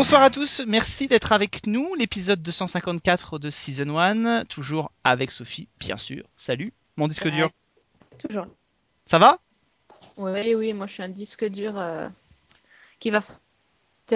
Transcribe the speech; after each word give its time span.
Bonsoir 0.00 0.22
à 0.22 0.30
tous, 0.30 0.62
merci 0.66 1.08
d'être 1.08 1.30
avec 1.30 1.66
nous. 1.66 1.94
L'épisode 1.94 2.40
254 2.40 3.38
de 3.38 3.50
Season 3.50 3.98
1, 3.98 4.46
toujours 4.46 4.92
avec 5.04 5.30
Sophie, 5.30 5.68
bien 5.78 5.98
sûr. 5.98 6.24
Salut, 6.38 6.72
mon 6.96 7.06
disque 7.06 7.26
Ouais. 7.26 7.30
dur. 7.30 7.50
Toujours. 8.18 8.46
Ça 9.04 9.18
va? 9.18 9.40
Oui, 10.16 10.54
oui, 10.54 10.72
moi 10.72 10.86
je 10.86 10.94
suis 10.94 11.02
un 11.02 11.10
disque 11.10 11.44
dur 11.44 11.78
euh, 11.78 12.08
qui 12.98 13.10
va 13.10 13.20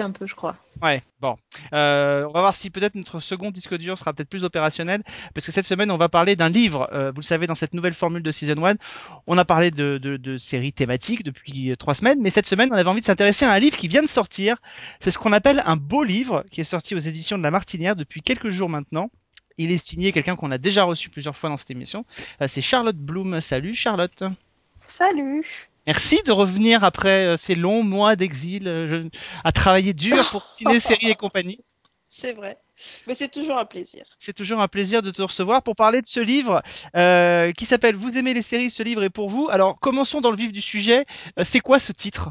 un 0.01 0.11
peu, 0.11 0.25
je 0.25 0.35
crois. 0.35 0.55
Ouais, 0.81 1.03
bon. 1.21 1.37
Euh, 1.73 2.25
on 2.27 2.31
va 2.31 2.41
voir 2.41 2.55
si 2.55 2.69
peut-être 2.69 2.95
notre 2.95 3.19
second 3.19 3.51
disque 3.51 3.75
dur 3.77 3.97
sera 3.97 4.13
peut-être 4.13 4.29
plus 4.29 4.43
opérationnel, 4.43 5.03
parce 5.33 5.45
que 5.45 5.51
cette 5.51 5.65
semaine, 5.65 5.91
on 5.91 5.97
va 5.97 6.09
parler 6.09 6.35
d'un 6.35 6.49
livre. 6.49 6.89
Euh, 6.93 7.11
vous 7.11 7.21
le 7.21 7.25
savez, 7.25 7.47
dans 7.47 7.55
cette 7.55 7.73
nouvelle 7.73 7.93
formule 7.93 8.23
de 8.23 8.31
Season 8.31 8.65
1, 8.65 8.75
on 9.27 9.37
a 9.37 9.45
parlé 9.45 9.71
de, 9.71 9.97
de, 9.97 10.17
de 10.17 10.37
séries 10.37 10.73
thématiques 10.73 11.23
depuis 11.23 11.71
euh, 11.71 11.75
trois 11.75 11.93
semaines, 11.93 12.19
mais 12.21 12.29
cette 12.29 12.47
semaine, 12.47 12.69
on 12.71 12.75
avait 12.75 12.89
envie 12.89 13.01
de 13.01 13.05
s'intéresser 13.05 13.45
à 13.45 13.51
un 13.51 13.59
livre 13.59 13.77
qui 13.77 13.87
vient 13.87 14.01
de 14.01 14.07
sortir. 14.07 14.57
C'est 14.99 15.11
ce 15.11 15.17
qu'on 15.17 15.33
appelle 15.33 15.63
un 15.65 15.75
beau 15.77 16.03
livre, 16.03 16.45
qui 16.51 16.61
est 16.61 16.65
sorti 16.65 16.95
aux 16.95 16.99
éditions 16.99 17.37
de 17.37 17.43
La 17.43 17.51
Martinière 17.51 17.95
depuis 17.95 18.21
quelques 18.21 18.49
jours 18.49 18.69
maintenant. 18.69 19.09
Il 19.57 19.71
est 19.71 19.77
signé 19.77 20.11
quelqu'un 20.11 20.35
qu'on 20.35 20.51
a 20.51 20.57
déjà 20.57 20.83
reçu 20.83 21.09
plusieurs 21.09 21.37
fois 21.37 21.49
dans 21.49 21.57
cette 21.57 21.71
émission. 21.71 22.05
Euh, 22.41 22.47
C'est 22.47 22.61
Charlotte 22.61 22.97
Bloom. 22.97 23.39
Salut 23.39 23.75
Charlotte. 23.75 24.23
Salut 24.89 25.69
Merci 25.87 26.21
de 26.25 26.31
revenir 26.31 26.83
après 26.83 27.27
euh, 27.27 27.37
ces 27.37 27.55
longs 27.55 27.83
mois 27.83 28.15
d'exil 28.15 28.67
euh, 28.67 29.07
à 29.43 29.51
travailler 29.51 29.93
dur 29.93 30.29
pour 30.31 30.45
ciné, 30.55 30.79
séries 30.79 31.09
et 31.09 31.15
compagnie. 31.15 31.59
C'est 32.09 32.33
vrai. 32.33 32.57
Mais 33.07 33.15
c'est 33.15 33.29
toujours 33.29 33.57
un 33.57 33.65
plaisir. 33.65 34.05
C'est 34.19 34.33
toujours 34.33 34.59
un 34.61 34.67
plaisir 34.67 35.01
de 35.01 35.11
te 35.11 35.21
recevoir 35.21 35.63
pour 35.63 35.75
parler 35.75 36.01
de 36.01 36.07
ce 36.07 36.19
livre 36.19 36.61
euh, 36.95 37.51
qui 37.51 37.65
s'appelle 37.65 37.95
Vous 37.95 38.17
aimez 38.17 38.33
les 38.33 38.41
séries, 38.41 38.69
ce 38.69 38.83
livre 38.83 39.03
est 39.03 39.09
pour 39.09 39.29
vous. 39.29 39.47
Alors 39.49 39.79
commençons 39.79 40.21
dans 40.21 40.31
le 40.31 40.37
vif 40.37 40.51
du 40.51 40.61
sujet. 40.61 41.05
Euh, 41.39 41.43
c'est 41.43 41.59
quoi 41.61 41.79
ce 41.79 41.91
titre? 41.91 42.29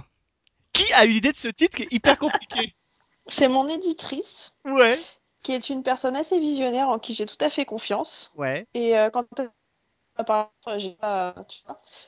Qui 0.73 0.93
a 0.93 1.05
eu 1.05 1.11
l'idée 1.11 1.33
de 1.33 1.37
ce 1.37 1.49
titre 1.49 1.77
qui 1.77 1.85
est 1.85 1.93
hyper 1.93 2.19
compliqué? 2.19 2.75
C'est 3.27 3.49
mon 3.49 3.69
éditrice, 3.69 4.55
Ouais. 4.67 5.01
qui 5.43 5.53
est 5.53 5.71
une 5.71 5.83
personne 5.83 6.15
assez 6.15 6.39
visionnaire 6.39 6.89
en 6.89 6.99
qui 6.99 7.15
j'ai 7.15 7.25
tout 7.25 7.39
à 7.41 7.49
fait 7.49 7.65
confiance. 7.65 8.31
Ouais. 8.37 8.67
Et 8.75 8.99
euh, 8.99 9.09
quand 9.09 9.25
pas, 10.23 10.53
tu 10.67 10.89
vois, 11.01 11.35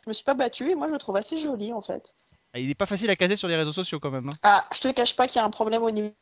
je 0.04 0.08
me 0.08 0.12
suis 0.12 0.24
pas 0.24 0.34
battue 0.34 0.70
et 0.70 0.74
moi 0.76 0.86
je 0.86 0.92
le 0.92 0.98
trouve 0.98 1.16
assez 1.16 1.36
joli 1.36 1.72
en 1.72 1.80
fait. 1.80 2.14
Ah, 2.54 2.60
Il 2.60 2.68
n'est 2.68 2.74
pas 2.74 2.86
facile 2.86 3.10
à 3.10 3.16
caser 3.16 3.34
sur 3.34 3.48
les 3.48 3.56
réseaux 3.56 3.72
sociaux 3.72 3.98
quand 3.98 4.10
même. 4.12 4.28
hein. 4.28 4.36
Ah, 4.44 4.64
je 4.72 4.80
te 4.80 4.88
cache 4.92 5.16
pas 5.16 5.26
qu'il 5.26 5.36
y 5.36 5.42
a 5.42 5.44
un 5.44 5.50
problème 5.50 5.82
au 5.82 5.90
niveau. 5.90 6.12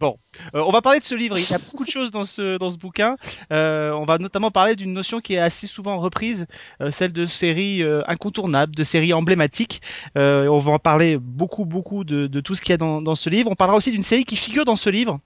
Euh, 0.00 0.12
on 0.54 0.70
va 0.70 0.80
parler 0.80 1.00
de 1.00 1.04
ce 1.04 1.16
livre. 1.16 1.38
Il 1.38 1.50
y 1.50 1.54
a 1.54 1.58
beaucoup 1.58 1.84
de 1.84 1.90
choses 1.90 2.12
dans 2.12 2.24
ce 2.24 2.56
dans 2.58 2.70
ce 2.70 2.76
bouquin. 2.76 3.16
Euh, 3.52 3.90
on 3.90 4.04
va 4.04 4.18
notamment 4.18 4.52
parler 4.52 4.76
d'une 4.76 4.92
notion 4.92 5.20
qui 5.20 5.34
est 5.34 5.40
assez 5.40 5.66
souvent 5.66 5.98
reprise, 5.98 6.46
euh, 6.80 6.92
celle 6.92 7.12
de 7.12 7.26
séries 7.26 7.82
euh, 7.82 8.02
incontournables, 8.06 8.76
de 8.76 8.84
séries 8.84 9.12
emblématiques. 9.12 9.82
Euh, 10.16 10.46
on 10.46 10.60
va 10.60 10.70
en 10.72 10.78
parler 10.78 11.18
beaucoup 11.18 11.64
beaucoup 11.64 12.04
de, 12.04 12.28
de 12.28 12.40
tout 12.40 12.54
ce 12.54 12.62
qu'il 12.62 12.70
y 12.70 12.74
a 12.74 12.76
dans, 12.76 13.02
dans 13.02 13.16
ce 13.16 13.28
livre. 13.28 13.50
On 13.50 13.56
parlera 13.56 13.76
aussi 13.76 13.90
d'une 13.90 14.02
série 14.02 14.24
qui 14.24 14.36
figure 14.36 14.64
dans 14.64 14.76
ce 14.76 14.88
livre 14.88 15.18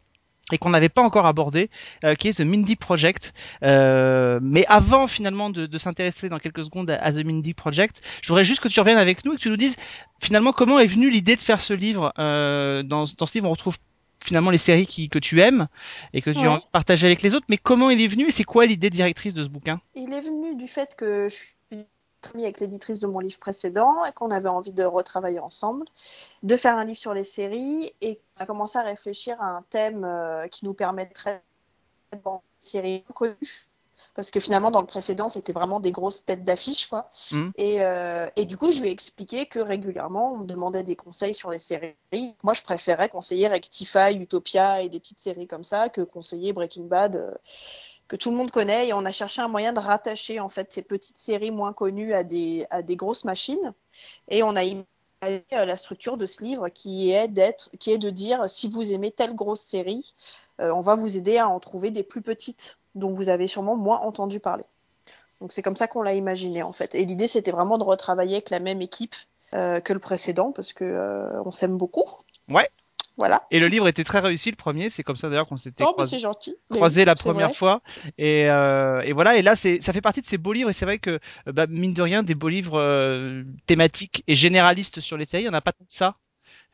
et 0.50 0.58
qu'on 0.58 0.70
n'avait 0.70 0.88
pas 0.88 1.02
encore 1.02 1.26
abordé, 1.26 1.70
euh, 2.04 2.14
qui 2.14 2.28
est 2.28 2.32
The 2.38 2.40
Mindy 2.40 2.76
Project. 2.76 3.32
Euh, 3.62 4.38
mais 4.42 4.66
avant 4.66 5.06
finalement 5.06 5.50
de, 5.50 5.66
de 5.66 5.78
s'intéresser 5.78 6.28
dans 6.28 6.38
quelques 6.38 6.64
secondes 6.64 6.90
à, 6.90 6.96
à 7.02 7.12
The 7.12 7.24
Mindy 7.24 7.54
Project, 7.54 8.02
je 8.22 8.28
voudrais 8.28 8.44
juste 8.44 8.60
que 8.60 8.68
tu 8.68 8.80
reviennes 8.80 8.98
avec 8.98 9.24
nous 9.24 9.32
et 9.32 9.36
que 9.36 9.40
tu 9.40 9.48
nous 9.50 9.56
dises 9.56 9.76
finalement 10.20 10.52
comment 10.52 10.78
est 10.78 10.86
venue 10.86 11.10
l'idée 11.10 11.36
de 11.36 11.40
faire 11.40 11.60
ce 11.60 11.74
livre. 11.74 12.12
Euh, 12.18 12.82
dans, 12.82 13.04
dans 13.16 13.26
ce 13.26 13.34
livre, 13.34 13.48
on 13.48 13.52
retrouve 13.52 13.76
finalement 14.24 14.50
les 14.50 14.58
séries 14.58 14.86
qui, 14.86 15.08
que 15.08 15.18
tu 15.18 15.40
aimes 15.40 15.66
et 16.12 16.22
que 16.22 16.30
tu 16.30 16.46
Ouais. 16.46 16.58
partager 16.70 17.06
avec 17.06 17.22
les 17.22 17.34
autres, 17.34 17.46
mais 17.48 17.56
comment 17.56 17.90
il 17.90 18.00
est 18.00 18.06
venu 18.06 18.28
et 18.28 18.30
c'est 18.30 18.44
quoi 18.44 18.66
l'idée 18.66 18.90
directrice 18.90 19.34
de 19.34 19.42
ce 19.42 19.48
bouquin? 19.48 19.80
Il 19.94 20.12
est 20.12 20.20
venu 20.20 20.54
du 20.56 20.68
fait 20.68 20.94
que 20.96 21.28
je 21.28 21.34
suis 21.34 21.86
avec 22.34 22.60
l'éditrice 22.60 22.98
de 23.00 23.06
mon 23.06 23.18
livre 23.18 23.38
précédent 23.38 24.04
et 24.04 24.12
qu'on 24.12 24.30
avait 24.30 24.48
envie 24.48 24.72
de 24.72 24.84
retravailler 24.84 25.40
ensemble, 25.40 25.86
de 26.42 26.56
faire 26.56 26.76
un 26.76 26.84
livre 26.84 26.98
sur 26.98 27.14
les 27.14 27.24
séries 27.24 27.92
et 28.00 28.20
on 28.38 28.42
a 28.42 28.46
commencé 28.46 28.78
à 28.78 28.82
réfléchir 28.82 29.40
à 29.40 29.46
un 29.46 29.62
thème 29.70 30.04
euh, 30.04 30.48
qui 30.48 30.64
nous 30.64 30.74
permettrait 30.74 31.42
de 32.12 32.18
vendre 32.18 32.42
des 32.60 32.66
séries 32.66 33.04
connues. 33.14 33.68
Parce 34.14 34.30
que 34.30 34.40
finalement, 34.40 34.70
dans 34.70 34.82
le 34.82 34.86
précédent, 34.86 35.30
c'était 35.30 35.54
vraiment 35.54 35.80
des 35.80 35.90
grosses 35.90 36.22
têtes 36.24 36.44
d'affiche, 36.44 36.86
quoi. 36.86 37.10
Et, 37.56 37.80
euh, 37.80 38.28
et 38.36 38.44
du 38.44 38.58
coup, 38.58 38.70
je 38.70 38.82
lui 38.82 38.88
ai 38.88 38.92
expliqué 38.92 39.46
que 39.46 39.58
régulièrement, 39.58 40.34
on 40.34 40.38
me 40.38 40.46
demandait 40.46 40.82
des 40.82 40.96
conseils 40.96 41.32
sur 41.34 41.50
les 41.50 41.58
séries. 41.58 41.94
Moi, 42.42 42.52
je 42.52 42.62
préférais 42.62 43.08
conseiller 43.08 43.48
Rectify, 43.48 44.14
Utopia 44.14 44.82
et 44.82 44.90
des 44.90 45.00
petites 45.00 45.20
séries 45.20 45.46
comme 45.46 45.64
ça 45.64 45.88
que 45.88 46.02
conseiller 46.02 46.52
Breaking 46.52 46.84
Bad. 46.84 47.16
euh, 47.16 47.30
que 48.12 48.16
tout 48.16 48.30
le 48.30 48.36
monde 48.36 48.50
connaît 48.50 48.88
et 48.88 48.92
on 48.92 49.06
a 49.06 49.10
cherché 49.10 49.40
un 49.40 49.48
moyen 49.48 49.72
de 49.72 49.80
rattacher 49.80 50.38
en 50.38 50.50
fait 50.50 50.70
ces 50.70 50.82
petites 50.82 51.18
séries 51.18 51.50
moins 51.50 51.72
connues 51.72 52.12
à 52.12 52.24
des, 52.24 52.66
à 52.68 52.82
des 52.82 52.94
grosses 52.94 53.24
machines. 53.24 53.72
Et 54.28 54.42
on 54.42 54.54
a 54.54 54.64
imaginé 54.64 54.86
euh, 55.54 55.64
la 55.64 55.78
structure 55.78 56.18
de 56.18 56.26
ce 56.26 56.44
livre 56.44 56.68
qui 56.68 57.10
est 57.10 57.26
d'être 57.26 57.70
qui 57.80 57.90
est 57.90 57.96
de 57.96 58.10
dire 58.10 58.50
si 58.50 58.68
vous 58.68 58.92
aimez 58.92 59.12
telle 59.12 59.34
grosse 59.34 59.62
série 59.62 60.12
euh, 60.60 60.70
on 60.74 60.82
va 60.82 60.94
vous 60.94 61.16
aider 61.16 61.38
à 61.38 61.48
en 61.48 61.58
trouver 61.58 61.90
des 61.90 62.02
plus 62.02 62.20
petites 62.20 62.76
dont 62.94 63.14
vous 63.14 63.30
avez 63.30 63.46
sûrement 63.46 63.76
moins 63.76 64.00
entendu 64.00 64.40
parler. 64.40 64.66
Donc 65.40 65.50
c'est 65.50 65.62
comme 65.62 65.76
ça 65.76 65.88
qu'on 65.88 66.02
l'a 66.02 66.12
imaginé 66.12 66.62
en 66.62 66.74
fait. 66.74 66.94
Et 66.94 67.06
l'idée 67.06 67.28
c'était 67.28 67.50
vraiment 67.50 67.78
de 67.78 67.84
retravailler 67.84 68.34
avec 68.34 68.50
la 68.50 68.60
même 68.60 68.82
équipe 68.82 69.14
euh, 69.54 69.80
que 69.80 69.94
le 69.94 70.00
précédent 70.00 70.52
parce 70.52 70.74
que 70.74 71.30
on 71.46 71.50
s'aime 71.50 71.78
beaucoup. 71.78 72.04
Ouais. 72.50 72.68
Voilà 73.16 73.42
Et 73.50 73.60
le 73.60 73.66
livre 73.66 73.88
était 73.88 74.04
très 74.04 74.20
réussi, 74.20 74.50
le 74.50 74.56
premier, 74.56 74.90
c'est 74.90 75.02
comme 75.02 75.16
ça 75.16 75.28
d'ailleurs 75.28 75.46
qu'on 75.46 75.56
s'était 75.56 75.84
oh, 75.84 75.94
mais 75.98 76.06
croisé, 76.06 76.18
Mais 76.70 76.76
croisé 76.76 77.00
oui, 77.02 77.06
la 77.06 77.14
première 77.14 77.48
vrai. 77.48 77.56
fois. 77.56 77.82
Et, 78.18 78.48
euh, 78.50 79.00
et 79.02 79.12
voilà, 79.12 79.36
et 79.36 79.42
là, 79.42 79.54
c'est, 79.56 79.80
ça 79.82 79.92
fait 79.92 80.00
partie 80.00 80.20
de 80.20 80.26
ces 80.26 80.38
beaux 80.38 80.52
livres, 80.52 80.70
et 80.70 80.72
c'est 80.72 80.86
vrai 80.86 80.98
que, 80.98 81.10
euh, 81.48 81.52
bah, 81.52 81.66
mine 81.68 81.94
de 81.94 82.02
rien, 82.02 82.22
des 82.22 82.34
beaux 82.34 82.48
livres 82.48 82.78
euh, 82.78 83.44
thématiques 83.66 84.24
et 84.26 84.34
généralistes 84.34 85.00
sur 85.00 85.16
les 85.16 85.24
séries, 85.24 85.44
il 85.44 85.46
n'y 85.46 85.50
en 85.50 85.58
a 85.58 85.60
pas 85.60 85.72
tant 85.72 85.84
que 85.84 85.92
ça. 85.92 86.16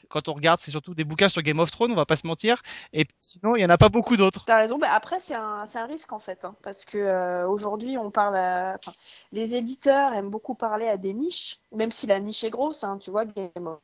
Quand 0.08 0.28
on 0.28 0.32
regarde, 0.32 0.58
c'est 0.60 0.70
surtout 0.70 0.94
des 0.94 1.04
bouquins 1.04 1.28
sur 1.28 1.42
Game 1.42 1.58
of 1.58 1.70
Thrones, 1.70 1.92
on 1.92 1.96
va 1.96 2.06
pas 2.06 2.16
se 2.16 2.26
mentir, 2.26 2.62
et 2.94 3.06
sinon, 3.20 3.56
il 3.56 3.60
y 3.60 3.64
en 3.66 3.68
a 3.68 3.76
pas 3.76 3.90
beaucoup 3.90 4.16
d'autres. 4.16 4.44
T'as 4.46 4.56
raison. 4.56 4.78
Bah, 4.78 4.88
après, 4.92 5.20
c'est 5.20 5.34
un, 5.34 5.66
un 5.72 5.86
risque 5.86 6.12
en 6.12 6.18
fait, 6.18 6.44
hein, 6.46 6.54
parce 6.62 6.86
que 6.86 6.96
euh, 6.96 7.46
aujourd'hui, 7.46 7.98
on 7.98 8.10
parle. 8.10 8.36
À... 8.36 8.78
enfin, 8.78 8.96
les 9.32 9.54
éditeurs 9.54 10.14
aiment 10.14 10.30
beaucoup 10.30 10.54
parler 10.54 10.88
à 10.88 10.96
des 10.96 11.12
niches, 11.12 11.58
même 11.72 11.92
si 11.92 12.06
la 12.06 12.20
niche 12.20 12.42
est 12.42 12.50
grosse. 12.50 12.84
Hein, 12.84 12.98
tu 13.02 13.10
vois, 13.10 13.26
Game 13.26 13.66
of 13.66 13.80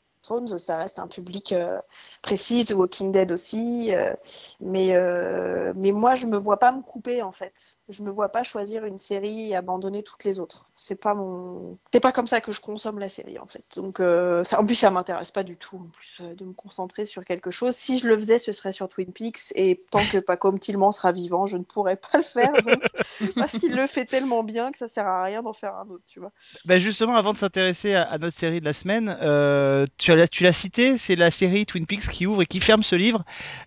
Ça 0.58 0.76
reste 0.78 0.98
un 0.98 1.08
public 1.08 1.52
euh, 1.52 1.80
précis. 2.22 2.64
Walking 2.72 3.12
Dead 3.12 3.32
aussi. 3.32 3.94
euh, 3.94 4.14
mais 4.60 4.94
euh, 4.94 5.72
mais 5.76 5.92
moi, 5.92 6.14
je 6.14 6.26
me 6.26 6.38
vois 6.38 6.58
pas 6.58 6.72
me 6.72 6.82
couper 6.82 7.22
en 7.22 7.32
fait. 7.32 7.78
Je 7.90 8.02
me 8.02 8.10
vois 8.10 8.30
pas 8.30 8.42
choisir 8.42 8.86
une 8.86 8.96
série 8.96 9.50
et 9.50 9.56
abandonner 9.56 10.02
toutes 10.02 10.24
les 10.24 10.38
autres. 10.38 10.66
C'est 10.74 10.94
pas 10.98 11.12
mon. 11.14 11.76
C'est 11.92 12.00
pas 12.00 12.12
comme 12.12 12.26
ça 12.26 12.40
que 12.40 12.50
je 12.50 12.60
consomme 12.60 12.98
la 12.98 13.10
série 13.10 13.38
en 13.38 13.46
fait. 13.46 13.62
Donc, 13.76 14.00
euh, 14.00 14.42
ça, 14.44 14.58
en 14.58 14.64
plus, 14.64 14.74
ça 14.74 14.90
m'intéresse 14.90 15.30
pas 15.30 15.42
du 15.42 15.56
tout 15.56 15.76
en 15.76 15.88
plus 15.90 16.18
euh, 16.22 16.34
de 16.34 16.44
me 16.46 16.54
concentrer 16.54 17.04
sur 17.04 17.24
quelque 17.26 17.50
chose. 17.50 17.76
Si 17.76 17.98
je 17.98 18.08
le 18.08 18.16
faisais, 18.16 18.38
ce 18.38 18.52
serait 18.52 18.72
sur 18.72 18.88
Twin 18.88 19.12
Peaks. 19.12 19.52
Et 19.54 19.82
tant 19.90 20.00
que 20.10 20.16
Paco 20.16 20.56
Tillman 20.58 20.92
sera 20.92 21.12
vivant, 21.12 21.44
je 21.44 21.58
ne 21.58 21.62
pourrais 21.62 21.96
pas 21.96 22.16
le 22.16 22.24
faire. 22.24 22.52
Donc, 22.64 22.82
parce 23.36 23.58
qu'il 23.58 23.74
le 23.76 23.86
fait 23.86 24.06
tellement 24.06 24.42
bien 24.44 24.72
que 24.72 24.78
ça 24.78 24.88
sert 24.88 25.06
à 25.06 25.22
rien 25.22 25.42
d'en 25.42 25.52
faire 25.52 25.74
un 25.76 25.86
autre, 25.90 26.04
tu 26.06 26.20
vois. 26.20 26.32
Bah 26.64 26.78
justement, 26.78 27.16
avant 27.16 27.34
de 27.34 27.38
s'intéresser 27.38 27.94
à, 27.94 28.02
à 28.04 28.16
notre 28.16 28.36
série 28.36 28.60
de 28.60 28.64
la 28.64 28.72
semaine, 28.72 29.14
euh, 29.20 29.84
tu 29.98 30.10
as- 30.12 30.26
tu 30.28 30.42
l'as 30.42 30.52
cité, 30.52 30.96
c'est 30.96 31.16
la 31.16 31.30
série 31.30 31.66
Twin 31.66 31.86
Peaks 31.86 32.08
qui 32.08 32.26
ouvre 32.26 32.40
et 32.40 32.46
qui 32.46 32.60
ferme 32.60 32.82
ce 32.82 32.94
livre. 32.96 33.24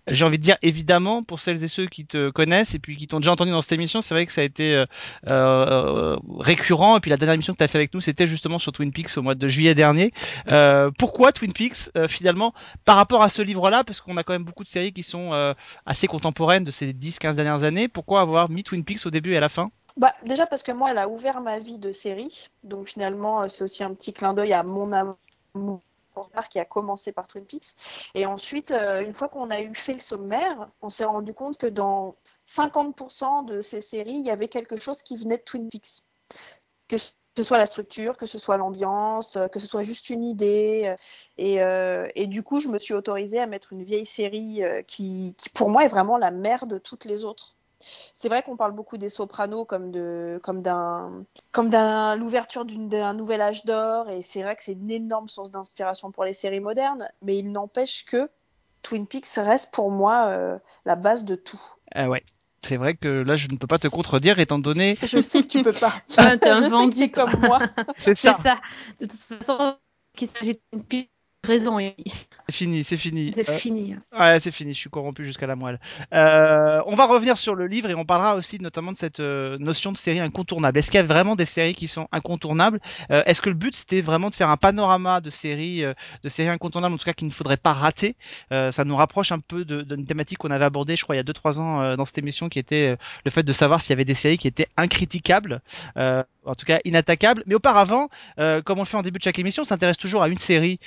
J'ai 0.08 0.24
envie 0.24 0.38
de 0.38 0.42
dire 0.42 0.56
évidemment 0.62 1.22
pour 1.22 1.38
celles 1.40 1.62
et 1.62 1.68
ceux 1.68 1.86
qui 1.86 2.04
te 2.06 2.30
connaissent 2.30 2.74
et 2.74 2.78
puis 2.80 2.96
qui 2.96 3.06
t'ont 3.06 3.20
déjà 3.20 3.32
entendu 3.32 3.50
dans 3.52 3.60
cette 3.62 3.72
émission, 3.72 4.00
c'est 4.08 4.14
vrai 4.14 4.26
que 4.26 4.32
ça 4.32 4.40
a 4.40 4.44
été 4.44 4.74
euh, 4.74 4.86
euh, 5.26 6.16
récurrent. 6.38 6.96
Et 6.96 7.00
puis 7.00 7.10
la 7.10 7.16
dernière 7.16 7.34
émission 7.34 7.52
que 7.52 7.58
tu 7.58 7.64
as 7.64 7.68
fait 7.68 7.78
avec 7.78 7.92
nous, 7.92 8.00
c'était 8.00 8.26
justement 8.26 8.58
sur 8.58 8.72
Twin 8.72 8.90
Peaks 8.90 9.16
au 9.18 9.22
mois 9.22 9.34
de 9.34 9.48
juillet 9.48 9.74
dernier. 9.74 10.12
Euh, 10.50 10.90
pourquoi 10.98 11.32
Twin 11.32 11.52
Peaks 11.52 11.90
finalement 12.08 12.54
par 12.84 12.96
rapport 12.96 13.22
à 13.22 13.28
ce 13.28 13.42
livre-là, 13.42 13.84
parce 13.84 14.00
qu'on 14.00 14.16
a 14.16 14.22
quand 14.22 14.32
même 14.32 14.44
beaucoup 14.44 14.64
de 14.64 14.68
séries 14.68 14.92
qui 14.92 15.02
sont 15.02 15.54
assez 15.84 16.06
contemporaines 16.06 16.64
de 16.64 16.70
ces 16.70 16.92
10-15 16.92 17.34
dernières 17.34 17.64
années. 17.64 17.88
Pourquoi 17.88 18.20
avoir 18.22 18.48
mis 18.48 18.62
Twin 18.62 18.84
Peaks 18.84 19.04
au 19.06 19.10
début 19.10 19.34
et 19.34 19.36
à 19.36 19.40
la 19.40 19.48
fin? 19.48 19.70
Bah, 19.96 20.14
déjà 20.24 20.46
parce 20.46 20.62
que 20.62 20.72
moi, 20.72 20.90
elle 20.90 20.98
a 20.98 21.08
ouvert 21.08 21.40
ma 21.40 21.58
vie 21.58 21.78
de 21.78 21.92
série. 21.92 22.48
Donc 22.64 22.88
finalement, 22.88 23.48
c'est 23.48 23.64
aussi 23.64 23.82
un 23.84 23.92
petit 23.94 24.12
clin 24.12 24.32
d'œil 24.32 24.52
à 24.52 24.62
mon 24.62 24.92
amour 24.92 25.80
qui 26.50 26.58
a 26.58 26.64
commencé 26.64 27.12
par 27.12 27.28
Twin 27.28 27.44
Peaks. 27.44 27.74
Et 28.14 28.26
ensuite, 28.26 28.72
une 28.72 29.14
fois 29.14 29.28
qu'on 29.28 29.50
a 29.50 29.60
eu 29.60 29.74
fait 29.74 29.94
le 29.94 30.00
sommaire, 30.00 30.68
on 30.82 30.88
s'est 30.88 31.04
rendu 31.04 31.34
compte 31.34 31.58
que 31.58 31.66
dans 31.66 32.16
50% 32.48 33.42
de 33.42 33.60
ces 33.60 33.82
séries, 33.82 34.14
il 34.14 34.26
y 34.26 34.30
avait 34.30 34.48
quelque 34.48 34.76
chose 34.76 35.02
qui 35.02 35.16
venait 35.16 35.36
de 35.36 35.42
Twin 35.42 35.68
Peaks. 35.68 36.00
Que 36.88 36.96
ce 36.96 37.42
soit 37.42 37.58
la 37.58 37.66
structure, 37.66 38.16
que 38.16 38.24
ce 38.24 38.38
soit 38.38 38.56
l'ambiance, 38.56 39.36
euh, 39.36 39.48
que 39.48 39.60
ce 39.60 39.66
soit 39.66 39.82
juste 39.82 40.08
une 40.08 40.24
idée. 40.24 40.84
euh, 40.86 40.96
Et, 41.36 41.62
euh, 41.62 42.08
et 42.14 42.26
du 42.26 42.42
coup, 42.42 42.58
je 42.58 42.68
me 42.68 42.78
suis 42.78 42.94
autorisée 42.94 43.38
à 43.38 43.46
mettre 43.46 43.74
une 43.74 43.84
vieille 43.84 44.06
série 44.06 44.62
qui, 44.86 45.36
pour 45.54 45.68
moi, 45.68 45.84
est 45.84 45.88
vraiment 45.88 46.16
la 46.16 46.30
mère 46.30 46.66
de 46.66 46.78
toutes 46.78 47.04
les 47.04 47.24
autres. 47.24 47.54
C'est 48.14 48.28
vrai 48.28 48.42
qu'on 48.42 48.56
parle 48.56 48.72
beaucoup 48.72 48.96
des 48.98 49.08
Sopranos 49.10 49.66
comme 49.66 49.92
de 49.92 50.40
comme 50.42 50.62
d'un 50.62 51.24
comme 51.52 51.70
d'un 51.70 52.16
l'ouverture 52.16 52.64
d'un 52.64 53.12
nouvel 53.14 53.40
âge 53.40 53.64
d'or 53.64 54.10
et 54.10 54.22
c'est 54.22 54.42
vrai 54.42 54.56
que 54.56 54.64
c'est 54.64 54.72
une 54.72 54.90
énorme 54.90 55.28
source 55.28 55.52
d'inspiration 55.52 56.10
pour 56.10 56.24
les 56.24 56.32
séries 56.32 56.58
modernes, 56.60 57.08
mais 57.22 57.38
il 57.38 57.52
n'empêche 57.52 58.04
que 58.04 58.28
Twin 58.82 59.06
Peaks 59.06 59.28
reste 59.36 59.70
pour 59.70 59.92
moi 59.92 60.58
la 60.86 60.96
base 60.96 61.24
de 61.24 61.36
tout. 61.36 61.60
Ah 61.94 62.08
ouais. 62.08 62.24
C'est 62.62 62.76
vrai 62.76 62.94
que 62.94 63.08
là, 63.08 63.36
je 63.36 63.48
ne 63.50 63.56
peux 63.56 63.66
pas 63.66 63.78
te 63.78 63.88
contredire 63.88 64.38
étant 64.40 64.58
donné. 64.58 64.98
Je 65.02 65.20
sais 65.20 65.42
que 65.42 65.48
tu 65.48 65.62
peux 65.62 65.72
pas. 65.72 65.94
Ah, 66.16 66.36
t'es 66.36 66.48
un 66.48 66.68
bandit, 66.68 67.10
comme 67.10 67.30
moi. 67.40 67.60
C'est 67.96 68.14
C'est 68.14 68.32
ça. 68.32 68.34
ça. 68.34 68.60
De 69.00 69.06
toute 69.06 69.20
façon, 69.20 69.76
qu'il 70.16 70.28
s'agit 70.28 70.58
d'une 70.72 70.84
pile 70.84 71.06
raison, 71.48 71.78
C'est 72.48 72.54
fini, 72.54 72.84
c'est 72.84 72.96
fini. 72.96 73.32
c'est 73.34 73.48
Euh, 73.48 73.52
fini. 73.52 73.96
Ouais, 74.18 74.38
c'est 74.40 74.50
fini, 74.52 74.72
je 74.74 74.78
suis 74.78 74.90
corrompu 74.90 75.24
jusqu'à 75.26 75.46
la 75.46 75.56
moelle. 75.56 75.80
Euh, 76.12 76.80
on 76.86 76.94
va 76.94 77.06
revenir 77.06 77.36
sur 77.36 77.54
le 77.54 77.66
livre 77.66 77.90
et 77.90 77.94
on 77.94 78.04
parlera 78.04 78.36
aussi 78.36 78.60
notamment 78.60 78.92
de 78.92 78.96
cette 78.96 79.20
euh, 79.20 79.58
notion 79.58 79.92
de 79.92 79.96
série 79.96 80.20
incontournable. 80.20 80.78
Est-ce 80.78 80.90
qu'il 80.90 80.98
y 80.98 81.02
a 81.02 81.06
vraiment 81.06 81.36
des 81.36 81.46
séries 81.46 81.74
qui 81.74 81.88
sont 81.88 82.08
incontournables? 82.12 82.80
Euh, 83.10 83.22
Est-ce 83.26 83.40
que 83.40 83.48
le 83.48 83.54
but 83.56 83.74
c'était 83.74 84.00
vraiment 84.00 84.30
de 84.30 84.34
faire 84.34 84.50
un 84.50 84.56
panorama 84.56 85.20
de 85.20 85.30
séries, 85.30 85.82
de 85.82 86.28
séries 86.28 86.48
incontournables, 86.50 86.94
en 86.94 86.98
tout 86.98 87.04
cas 87.04 87.12
qu'il 87.14 87.26
ne 87.26 87.32
faudrait 87.32 87.56
pas 87.56 87.72
rater? 87.72 88.14
Ça 88.50 88.84
nous 88.84 88.96
rapproche 88.96 89.32
un 89.32 89.40
peu 89.40 89.64
d'une 89.64 90.06
thématique 90.06 90.38
qu'on 90.38 90.50
avait 90.50 90.64
abordée, 90.64 90.96
je 90.96 91.02
crois, 91.02 91.16
il 91.16 91.18
y 91.18 91.20
a 91.20 91.24
2-3 91.24 91.58
ans 91.58 91.96
dans 91.96 92.04
cette 92.04 92.18
émission, 92.18 92.48
qui 92.48 92.58
était 92.58 92.96
le 93.24 93.30
fait 93.30 93.42
de 93.42 93.52
savoir 93.52 93.80
s'il 93.80 93.90
y 93.90 93.94
avait 93.94 94.04
des 94.04 94.14
séries 94.14 94.38
qui 94.38 94.48
étaient 94.48 94.68
incriticables, 94.76 95.60
euh, 95.96 96.22
en 96.44 96.54
tout 96.54 96.64
cas 96.66 96.78
inattaquables. 96.84 97.42
Mais 97.46 97.54
auparavant, 97.54 98.08
comme 98.36 98.78
on 98.78 98.82
le 98.82 98.86
fait 98.86 98.96
en 98.96 99.02
début 99.02 99.18
de 99.18 99.24
chaque 99.24 99.38
émission, 99.38 99.62
on 99.62 99.64
s'intéresse 99.66 99.96
toujours 99.96 100.22
à 100.22 100.28
une 100.28 100.38
série 100.38 100.78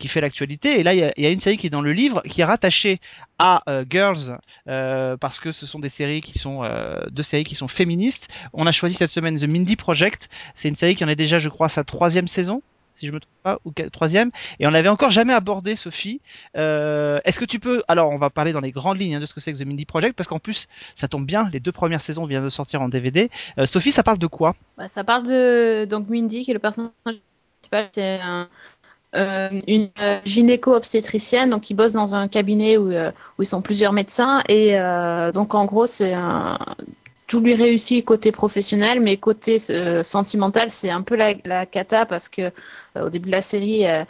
qui 0.00 0.08
fait 0.08 0.20
l'actualité. 0.20 0.80
Et 0.80 0.82
là, 0.82 0.94
il 0.94 1.12
y, 1.16 1.26
a, 1.26 1.30
une 1.30 1.38
série 1.38 1.58
qui 1.58 1.68
est 1.68 1.70
dans 1.70 1.82
le 1.82 1.92
livre, 1.92 2.22
qui 2.22 2.40
est 2.40 2.44
rattachée 2.44 3.00
à 3.38 3.62
euh, 3.68 3.84
Girls, 3.88 4.38
euh, 4.66 5.16
parce 5.16 5.38
que 5.38 5.52
ce 5.52 5.66
sont 5.66 5.78
des 5.78 5.88
séries 5.88 6.22
qui 6.22 6.36
sont 6.36 6.64
euh, 6.64 6.98
deux 7.12 7.22
séries 7.22 7.44
qui 7.44 7.54
sont 7.54 7.68
féministes. 7.68 8.28
On 8.52 8.66
a 8.66 8.72
choisi 8.72 8.96
cette 8.96 9.10
semaine 9.10 9.36
The 9.36 9.46
Mindy 9.46 9.76
Project. 9.76 10.28
C'est 10.56 10.68
une 10.68 10.74
série 10.74 10.96
qui 10.96 11.04
en 11.04 11.08
est 11.08 11.16
déjà, 11.16 11.38
je 11.38 11.48
crois, 11.48 11.68
sa 11.68 11.84
troisième 11.84 12.26
saison 12.26 12.62
si 12.96 13.06
je 13.06 13.12
me 13.12 13.20
trompe 13.20 13.32
pas, 13.42 13.58
ou 13.64 13.72
troisième, 13.90 14.30
et 14.58 14.66
on 14.66 14.70
l'avait 14.70 14.90
encore 14.90 15.10
jamais 15.10 15.32
abordé, 15.32 15.74
Sophie. 15.74 16.20
Est-ce 16.52 17.40
que 17.40 17.46
tu 17.46 17.58
peux, 17.58 17.82
alors 17.88 18.10
on 18.10 18.18
va 18.18 18.28
parler 18.28 18.52
dans 18.52 18.60
les 18.60 18.72
grandes 18.72 19.00
lignes 19.00 19.16
hein, 19.16 19.20
de 19.20 19.24
ce 19.24 19.32
que 19.32 19.40
c'est 19.40 19.54
que 19.54 19.58
The 19.58 19.64
Mindy 19.64 19.86
Project, 19.86 20.14
parce 20.14 20.28
qu'en 20.28 20.38
plus, 20.38 20.68
ça 20.96 21.08
tombe 21.08 21.24
bien, 21.24 21.48
les 21.50 21.60
deux 21.60 21.72
premières 21.72 22.02
saisons 22.02 22.26
viennent 22.26 22.44
de 22.44 22.50
sortir 22.50 22.82
en 22.82 22.90
DVD. 22.90 23.30
Sophie, 23.64 23.90
ça 23.90 24.02
parle 24.02 24.18
de 24.18 24.26
quoi? 24.26 24.54
Bah, 24.76 24.86
ça 24.86 25.02
parle 25.02 25.26
de 25.26 25.86
donc 25.86 26.10
Mindy, 26.10 26.44
qui 26.44 26.50
est 26.50 26.52
le 26.52 26.60
personnage 26.60 26.92
principal. 27.02 27.88
C'est 27.92 28.20
un- 28.20 28.50
une 29.14 29.88
euh, 30.00 30.20
gynéco-obstétricienne 30.24 31.50
donc 31.50 31.62
qui 31.62 31.74
bosse 31.74 31.92
dans 31.92 32.14
un 32.14 32.28
cabinet 32.28 32.76
où, 32.76 32.92
euh, 32.92 33.10
où 33.38 33.42
ils 33.42 33.46
sont 33.46 33.60
plusieurs 33.62 33.92
médecins. 33.92 34.42
Et 34.48 34.78
euh, 34.78 35.32
donc, 35.32 35.54
en 35.54 35.64
gros, 35.64 35.86
c'est 35.86 36.12
un. 36.12 36.58
Tout 37.26 37.38
lui 37.38 37.54
réussit 37.54 38.04
côté 38.04 38.32
professionnel, 38.32 38.98
mais 38.98 39.16
côté 39.16 39.56
euh, 39.70 40.02
sentimental, 40.02 40.70
c'est 40.72 40.90
un 40.90 41.02
peu 41.02 41.14
la, 41.14 41.34
la 41.44 41.64
cata 41.64 42.04
parce 42.04 42.28
que 42.28 42.42
euh, 42.42 43.06
au 43.06 43.08
début 43.08 43.26
de 43.26 43.34
la 43.36 43.40
série, 43.40 43.86
euh, 43.86 44.04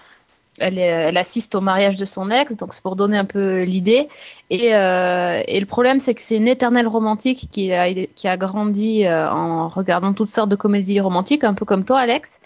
elle, 0.58 0.78
elle 0.78 1.16
assiste 1.18 1.54
au 1.54 1.60
mariage 1.60 1.96
de 1.96 2.06
son 2.06 2.30
ex, 2.30 2.56
donc 2.56 2.72
c'est 2.72 2.82
pour 2.82 2.96
donner 2.96 3.18
un 3.18 3.26
peu 3.26 3.62
l'idée. 3.62 4.08
Et, 4.48 4.74
euh, 4.74 5.42
et 5.46 5.60
le 5.60 5.66
problème, 5.66 6.00
c'est 6.00 6.14
que 6.14 6.22
c'est 6.22 6.36
une 6.36 6.48
éternelle 6.48 6.88
romantique 6.88 7.48
qui 7.52 7.72
a, 7.74 7.92
qui 7.92 8.26
a 8.26 8.36
grandi 8.38 9.04
euh, 9.04 9.30
en 9.30 9.68
regardant 9.68 10.14
toutes 10.14 10.30
sortes 10.30 10.48
de 10.50 10.56
comédies 10.56 11.00
romantiques, 11.00 11.44
un 11.44 11.54
peu 11.54 11.66
comme 11.66 11.84
toi, 11.84 11.98
Alex. 11.98 12.40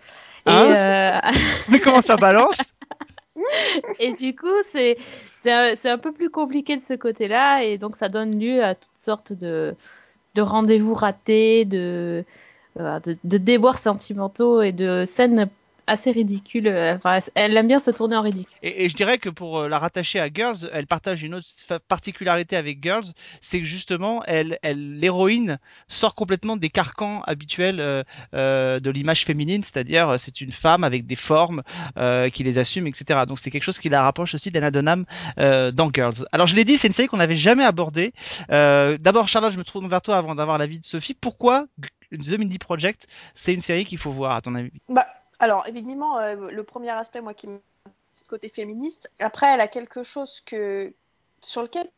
Hein 0.47 1.23
euh, 1.27 1.31
Mais 1.69 1.81
comment 1.81 2.01
ça 2.01 2.17
balance? 2.17 2.75
Et 3.99 4.13
du 4.13 4.35
coup, 4.37 4.63
c'est 4.65 4.97
c'est 5.33 5.53
un, 5.53 5.75
un 5.93 5.99
peu 5.99 6.13
plus 6.13 6.31
compliqué 6.31 6.77
de 6.77 6.81
ce 6.81 6.95
côté-là, 6.95 7.63
et 7.65 7.77
donc 7.77 7.97
ça 7.97 8.09
donne 8.09 8.39
lieu 8.39 8.65
à 8.65 8.75
toutes 8.75 8.99
sortes 8.99 9.33
de, 9.33 9.75
de 10.35 10.43
rendez-vous 10.43 10.95
ratés, 10.95 11.65
de, 11.65 12.25
euh, 12.81 13.01
de, 13.01 13.19
de 13.25 13.39
déboires 13.39 13.79
sentimentaux 13.79 14.63
et 14.63 14.73
de 14.73 15.05
scènes 15.07 15.51
assez 15.87 16.11
ridicules. 16.13 16.69
Enfin, 16.69 17.21
elle 17.35 17.57
aime 17.57 17.69
bien 17.69 17.79
se 17.79 17.91
tourner 17.91 18.17
en 18.17 18.23
ridicule. 18.23 18.53
Et, 18.63 18.85
et 18.85 18.89
je 18.89 18.97
dirais 18.97 19.19
que 19.19 19.29
pour 19.29 19.59
euh, 19.59 19.69
la 19.69 19.79
rattacher 19.79 20.21
à 20.21 20.29
Girls, 20.33 20.69
elle 20.73 20.87
partage 20.87 21.23
une 21.23 21.35
autre 21.35 21.47
particularité 21.89 22.57
avec 22.57 22.83
Girls, 22.83 23.05
c'est 23.41 23.59
que 23.59 23.65
justement, 23.65 24.23
elle, 24.27 24.59
elle, 24.63 24.99
l'héroïne 24.99 25.59
sort 25.89 26.15
complètement 26.15 26.57
des 26.57 26.71
carcans 26.71 27.23
habituels 27.27 27.81
euh, 27.81 28.03
euh, 28.35 28.81
de 28.81 28.91
l'image 28.91 29.25
féminine, 29.25 29.63
c'est-à-dire 29.63 30.11
euh, 30.11 30.19
c'est 30.19 30.41
une 30.41 30.53
femme 30.53 30.85
avec 30.85 31.07
des 31.07 31.17
formes 31.17 31.63
euh, 31.97 32.31
qui 32.31 32.43
les 32.45 32.59
assume, 32.59 32.87
etc. 32.87 33.21
Donc 33.27 33.39
c'est 33.39 33.51
quelque 33.51 33.63
chose 33.65 33.79
qui 33.79 33.89
la 33.89 34.03
rapproche 34.03 34.35
aussi 34.35 34.51
d'Anna 34.51 34.71
Dunham 34.71 35.05
euh, 35.39 35.71
dans 35.71 35.91
Girls. 35.93 36.27
Alors 36.33 36.47
je 36.47 36.57
l'ai 36.57 36.65
dit, 36.65 36.77
c'est 36.77 36.89
une 36.89 36.95
série 36.95 37.09
qu'on 37.09 37.19
n'avait 37.19 37.37
jamais 37.37 37.65
abordée. 37.65 38.13
Euh, 38.51 38.97
D'abord, 38.99 39.29
Charlotte, 39.29 39.53
je 39.53 39.59
me 39.59 39.65
tourne 39.65 39.89
vers 39.89 40.03
toi 40.03 40.17
avant 40.17 40.35
d'avoir 40.35 40.59
l'avis 40.59 40.81
de 40.81 40.85
Sophie. 40.85 41.15
Pourquoi 41.15 41.67
The 42.13 42.39
Mindy 42.39 42.59
Project, 42.59 43.07
c'est 43.35 43.53
une 43.53 43.61
série 43.61 43.85
qu'il 43.85 43.99
faut 43.99 44.13
voir 44.13 44.37
à 44.37 44.41
ton 44.41 44.55
avis? 44.55 44.71
Bah, 44.89 45.07
alors, 45.45 45.67
évidemment, 45.67 46.19
euh, 46.19 46.51
le 46.51 46.65
premier 46.65 46.91
aspect, 46.91 47.21
moi, 47.21 47.35
qui 47.35 47.49
me 47.49 47.61
c'est 48.13 48.25
le 48.27 48.31
côté 48.31 48.49
féministe. 48.49 49.11
Après, 49.19 49.47
elle 49.53 49.61
a 49.61 49.69
quelque 49.69 50.03
chose 50.03 50.41
que 50.41 50.95
sur 51.41 51.63
lequel 51.63 51.91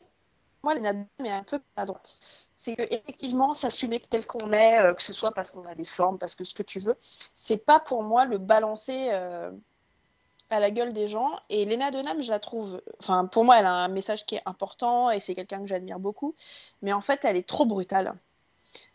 moi, 0.65 0.75
Dunham 0.75 1.07
est 1.23 1.31
un 1.31 1.45
peu 1.45 1.61
à 1.77 1.85
droite. 1.87 2.19
C'est 2.57 2.75
que 2.75 2.83
effectivement, 2.83 3.55
s'assumer 3.55 4.01
tel 4.01 4.27
qu'on 4.27 4.51
est, 4.51 4.81
euh, 4.81 4.95
que 4.95 5.03
ce 5.03 5.13
soit 5.13 5.31
parce 5.33 5.53
qu'on 5.53 5.65
a 5.67 5.77
des 5.77 5.85
formes, 5.85 6.19
parce 6.19 6.35
que 6.35 6.43
ce 6.43 6.55
que 6.55 6.65
tu 6.65 6.81
veux, 6.81 6.97
c'est 7.35 7.59
pas 7.59 7.79
pour 7.79 8.03
moi 8.03 8.25
le 8.25 8.39
balancer 8.39 9.11
euh, 9.13 9.53
à 10.51 10.59
la 10.59 10.73
gueule 10.73 10.93
des 10.93 11.07
gens. 11.07 11.39
Et 11.51 11.67
Léna 11.67 11.93
Dunham, 11.93 12.21
je 12.21 12.31
la 12.31 12.41
trouve, 12.41 12.83
enfin, 12.99 13.27
pour 13.27 13.45
moi, 13.45 13.61
elle 13.61 13.67
a 13.67 13.75
un 13.75 13.89
message 13.89 14.27
qui 14.27 14.37
est 14.37 14.43
important 14.47 15.11
et 15.11 15.21
c'est 15.21 15.35
quelqu'un 15.37 15.61
que 15.61 15.67
j'admire 15.67 16.01
beaucoup. 16.01 16.35
Mais 16.83 16.93
en 16.93 17.01
fait, 17.01 17.25
elle 17.25 17.37
est 17.37 17.47
trop 17.47 17.67
brutale. 17.67 18.15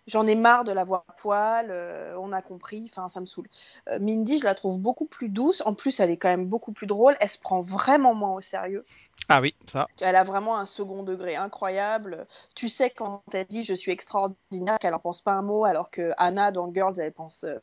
J'en 0.08 0.26
ai 0.26 0.36
marre 0.36 0.64
de 0.64 0.72
la 0.72 0.84
voir 0.84 1.06
à 1.08 1.14
poil, 1.14 1.68
euh, 1.70 2.16
on 2.20 2.32
a 2.32 2.42
compris, 2.42 2.90
enfin 2.92 3.08
ça 3.08 3.22
me 3.22 3.26
saoule. 3.28 3.48
Euh, 3.88 4.00
Mindy, 4.00 4.40
je 4.40 4.44
la 4.44 4.56
trouve 4.56 4.80
beaucoup 4.80 5.06
plus 5.06 5.30
douce, 5.30 5.62
en 5.66 5.76
plus 5.76 6.00
elle 6.00 6.10
est 6.10 6.18
quand 6.18 6.30
même 6.30 6.48
beaucoup 6.48 6.72
plus 6.72 6.88
drôle, 6.88 7.16
elle 7.20 7.30
se 7.30 7.38
prend 7.38 7.62
vraiment 7.62 8.16
moins 8.16 8.34
au 8.34 8.42
sérieux. 8.42 8.84
Ah 9.30 9.42
oui, 9.42 9.56
ça. 9.68 9.88
Elle 10.00 10.16
a 10.16 10.24
vraiment 10.24 10.58
un 10.58 10.66
second 10.66 11.04
degré 11.04 11.36
incroyable. 11.36 12.26
Tu 12.56 12.68
sais 12.68 12.90
quand 12.90 13.22
elle 13.32 13.46
dit 13.46 13.64
je 13.64 13.74
suis 13.74 13.92
extraordinaire 13.92 14.80
qu'elle 14.80 14.96
en 14.96 15.00
pense 15.00 15.22
pas 15.22 15.34
un 15.34 15.44
mot, 15.44 15.66
alors 15.66 15.92
que 15.92 16.12
Anna 16.18 16.52
dans 16.52 16.74
Girls 16.74 17.00
elle 17.00 17.14
pense 17.14 17.44
euh, 17.44 17.60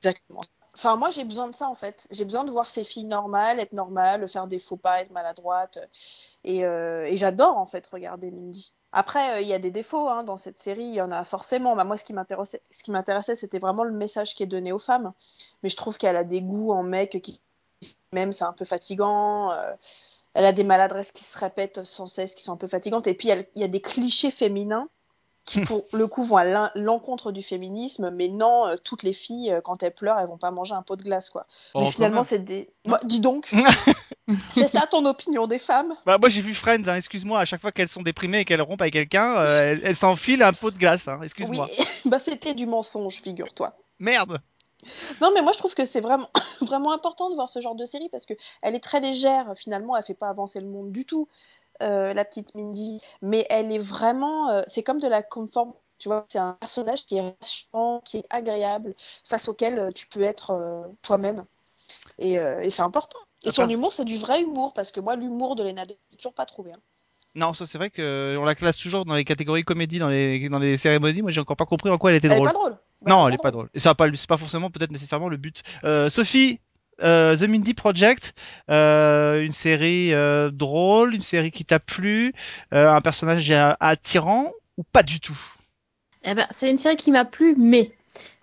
exactement. 0.00 0.42
Enfin 0.74 0.96
moi 0.96 1.10
j'ai 1.10 1.24
besoin 1.24 1.48
de 1.48 1.54
ça 1.54 1.68
en 1.68 1.74
fait. 1.74 2.06
J'ai 2.10 2.24
besoin 2.24 2.44
de 2.44 2.52
voir 2.52 2.70
ces 2.70 2.84
filles 2.84 3.04
normales, 3.04 3.58
être 3.58 3.72
normales, 3.72 4.28
faire 4.28 4.46
des 4.46 4.60
faux 4.60 4.76
pas, 4.76 5.02
être 5.02 5.10
maladroite. 5.10 5.78
Et, 6.44 6.64
euh, 6.64 7.06
et 7.06 7.16
j'adore 7.16 7.58
en 7.58 7.66
fait 7.66 7.86
regarder 7.88 8.30
Mindy. 8.30 8.72
Après, 8.92 9.36
euh, 9.36 9.40
il 9.40 9.48
y 9.48 9.54
a 9.54 9.58
des 9.58 9.70
défauts 9.70 10.08
hein, 10.08 10.22
dans 10.22 10.36
cette 10.36 10.58
série, 10.58 10.84
il 10.84 10.94
y 10.94 11.00
en 11.00 11.10
a 11.10 11.24
forcément. 11.24 11.74
Bah, 11.74 11.84
moi, 11.84 11.96
ce 11.96 12.04
qui 12.04 12.12
m'intéressait, 12.12 13.34
c'était 13.36 13.58
vraiment 13.58 13.84
le 13.84 13.92
message 13.92 14.34
qui 14.34 14.42
est 14.42 14.46
donné 14.46 14.70
aux 14.72 14.78
femmes. 14.78 15.12
Mais 15.62 15.68
je 15.68 15.76
trouve 15.76 15.96
qu'elle 15.96 16.16
a 16.16 16.24
des 16.24 16.42
goûts 16.42 16.72
en 16.72 16.82
mec 16.82 17.20
qui, 17.22 17.40
même, 18.12 18.32
c'est 18.32 18.44
un 18.44 18.52
peu 18.52 18.64
fatigant. 18.64 19.50
euh, 19.52 19.72
elle 20.34 20.44
a 20.46 20.52
des 20.52 20.64
maladresses 20.64 21.12
qui 21.12 21.24
se 21.24 21.36
répètent 21.38 21.84
sans 21.84 22.06
cesse, 22.06 22.34
qui 22.34 22.42
sont 22.42 22.52
un 22.52 22.56
peu 22.56 22.66
fatigantes. 22.66 23.06
Et 23.06 23.14
puis, 23.14 23.28
elle- 23.28 23.46
il 23.54 23.60
y 23.62 23.64
a 23.64 23.68
des 23.68 23.80
clichés 23.82 24.30
féminins 24.30 24.88
qui, 25.44 25.60
pour 25.60 25.84
le 25.92 26.06
coup, 26.06 26.22
vont 26.24 26.36
à 26.36 26.44
l'en- 26.44 26.70
l'encontre 26.74 27.32
du 27.32 27.42
féminisme. 27.42 28.10
Mais 28.10 28.28
non, 28.28 28.66
euh, 28.66 28.76
toutes 28.82 29.02
les 29.02 29.12
filles, 29.12 29.58
quand 29.64 29.82
elles 29.82 29.92
pleurent, 29.94 30.18
elles 30.18 30.28
vont 30.28 30.38
pas 30.38 30.50
manger 30.50 30.74
un 30.74 30.82
pot 30.82 30.96
de 30.96 31.02
glace, 31.02 31.28
quoi. 31.30 31.46
Oh, 31.74 31.80
mais 31.80 31.86
finalement, 31.92 32.22
c'est 32.22 32.38
des. 32.38 32.70
Bah, 32.86 33.00
dis 33.04 33.20
donc, 33.20 33.52
c'est 34.52 34.68
ça 34.68 34.86
ton 34.90 35.04
opinion 35.04 35.46
des 35.46 35.58
femmes? 35.58 35.94
Bah, 36.06 36.18
moi 36.18 36.28
j'ai 36.28 36.40
vu 36.40 36.54
Friends, 36.54 36.86
hein, 36.86 36.96
excuse-moi, 36.96 37.40
à 37.40 37.44
chaque 37.44 37.60
fois 37.60 37.72
qu'elles 37.72 37.88
sont 37.88 38.02
déprimées 38.02 38.40
et 38.40 38.44
qu'elles 38.44 38.62
rompent 38.62 38.82
avec 38.82 38.94
quelqu'un, 38.94 39.36
euh, 39.36 39.72
elles, 39.72 39.80
elles 39.84 39.96
s'enfilent 39.96 40.42
un 40.42 40.52
pot 40.52 40.70
de 40.70 40.78
glace, 40.78 41.08
hein, 41.08 41.20
excuse-moi. 41.22 41.68
Oui, 41.70 41.84
bah 42.04 42.18
c'était 42.18 42.54
du 42.54 42.66
mensonge, 42.66 43.20
figure-toi. 43.20 43.74
Merde 43.98 44.40
Non, 45.20 45.30
mais 45.34 45.42
moi 45.42 45.52
je 45.52 45.58
trouve 45.58 45.74
que 45.74 45.84
c'est 45.84 46.00
vraiment, 46.00 46.28
vraiment 46.60 46.92
important 46.92 47.30
de 47.30 47.34
voir 47.34 47.48
ce 47.48 47.60
genre 47.60 47.74
de 47.74 47.84
série 47.84 48.08
parce 48.10 48.26
que 48.26 48.34
elle 48.62 48.74
est 48.74 48.80
très 48.80 49.00
légère. 49.00 49.52
Finalement, 49.56 49.96
elle 49.96 50.04
fait 50.04 50.14
pas 50.14 50.28
avancer 50.28 50.60
le 50.60 50.66
monde 50.66 50.92
du 50.92 51.04
tout, 51.04 51.28
euh, 51.82 52.12
la 52.14 52.24
petite 52.24 52.54
Mindy. 52.54 53.00
Mais 53.22 53.46
elle 53.50 53.72
est 53.72 53.78
vraiment, 53.78 54.50
euh, 54.50 54.62
c'est 54.66 54.82
comme 54.82 55.00
de 55.00 55.08
la 55.08 55.22
comfort. 55.22 55.74
Tu 55.98 56.08
vois, 56.08 56.24
c'est 56.28 56.38
un 56.38 56.56
personnage 56.60 57.06
qui 57.06 57.16
est 57.16 57.34
rassurant, 57.40 58.00
qui 58.04 58.18
est 58.18 58.26
agréable, 58.30 58.94
face 59.24 59.48
auquel 59.48 59.92
tu 59.94 60.08
peux 60.08 60.22
être 60.22 60.50
euh, 60.50 60.82
toi-même. 61.02 61.44
Et, 62.18 62.34
et 62.34 62.70
c'est 62.70 62.82
important. 62.82 63.18
Et 63.44 63.50
son 63.50 63.68
humour, 63.68 63.92
c'est 63.92 64.04
du 64.04 64.16
vrai 64.16 64.42
humour 64.42 64.72
parce 64.74 64.90
que 64.90 65.00
moi, 65.00 65.16
l'humour 65.16 65.56
de 65.56 65.62
Lena 65.64 65.84
j'ai 65.88 66.16
toujours 66.16 66.34
pas 66.34 66.46
trouvé. 66.46 66.72
hein. 66.72 66.80
Non, 67.34 67.54
ça 67.54 67.64
c'est 67.64 67.78
vrai 67.78 67.88
que 67.90 68.36
on 68.38 68.44
la 68.44 68.54
classe 68.54 68.76
toujours 68.78 69.04
dans 69.06 69.14
les 69.14 69.24
catégories 69.24 69.64
comédie, 69.64 69.98
dans 69.98 70.08
les, 70.10 70.48
dans 70.50 70.58
les 70.58 70.76
cérémonies. 70.76 71.22
Moi 71.22 71.30
j'ai 71.30 71.40
encore 71.40 71.56
pas 71.56 71.64
compris 71.64 71.88
en 71.90 71.96
quoi 71.98 72.10
elle 72.10 72.18
était 72.18 72.26
Elle 72.26 72.34
est 72.34 72.36
drôle. 72.36 72.48
pas 72.48 72.52
drôle. 72.52 72.76
Bah, 73.00 73.10
non, 73.10 73.26
elle 73.28 73.34
est 73.34 73.42
pas 73.42 73.50
drôle. 73.50 73.70
Et 73.74 73.78
ça 73.78 73.88
va 73.90 73.94
pas, 73.94 74.06
c'est 74.14 74.28
pas 74.28 74.36
forcément 74.36 74.70
peut-être 74.70 74.90
nécessairement 74.92 75.28
le 75.30 75.38
but. 75.38 75.62
Euh, 75.84 76.10
Sophie, 76.10 76.60
euh, 77.02 77.34
The 77.36 77.42
Mindy 77.48 77.72
Project, 77.74 78.34
euh, 78.70 79.42
une 79.42 79.50
série 79.52 80.12
euh, 80.12 80.50
drôle, 80.50 81.14
une 81.14 81.22
série 81.22 81.50
qui 81.50 81.64
t'a 81.64 81.80
plu, 81.80 82.34
euh, 82.74 82.90
un 82.90 83.00
personnage 83.00 83.50
euh, 83.50 83.72
attirant 83.80 84.52
ou 84.76 84.82
pas 84.84 85.02
du 85.02 85.18
tout? 85.18 85.40
Eh 86.24 86.34
ben, 86.34 86.46
c'est 86.50 86.68
une 86.70 86.76
série 86.76 86.96
qui 86.96 87.10
m'a 87.10 87.24
plu, 87.24 87.56
mais 87.58 87.88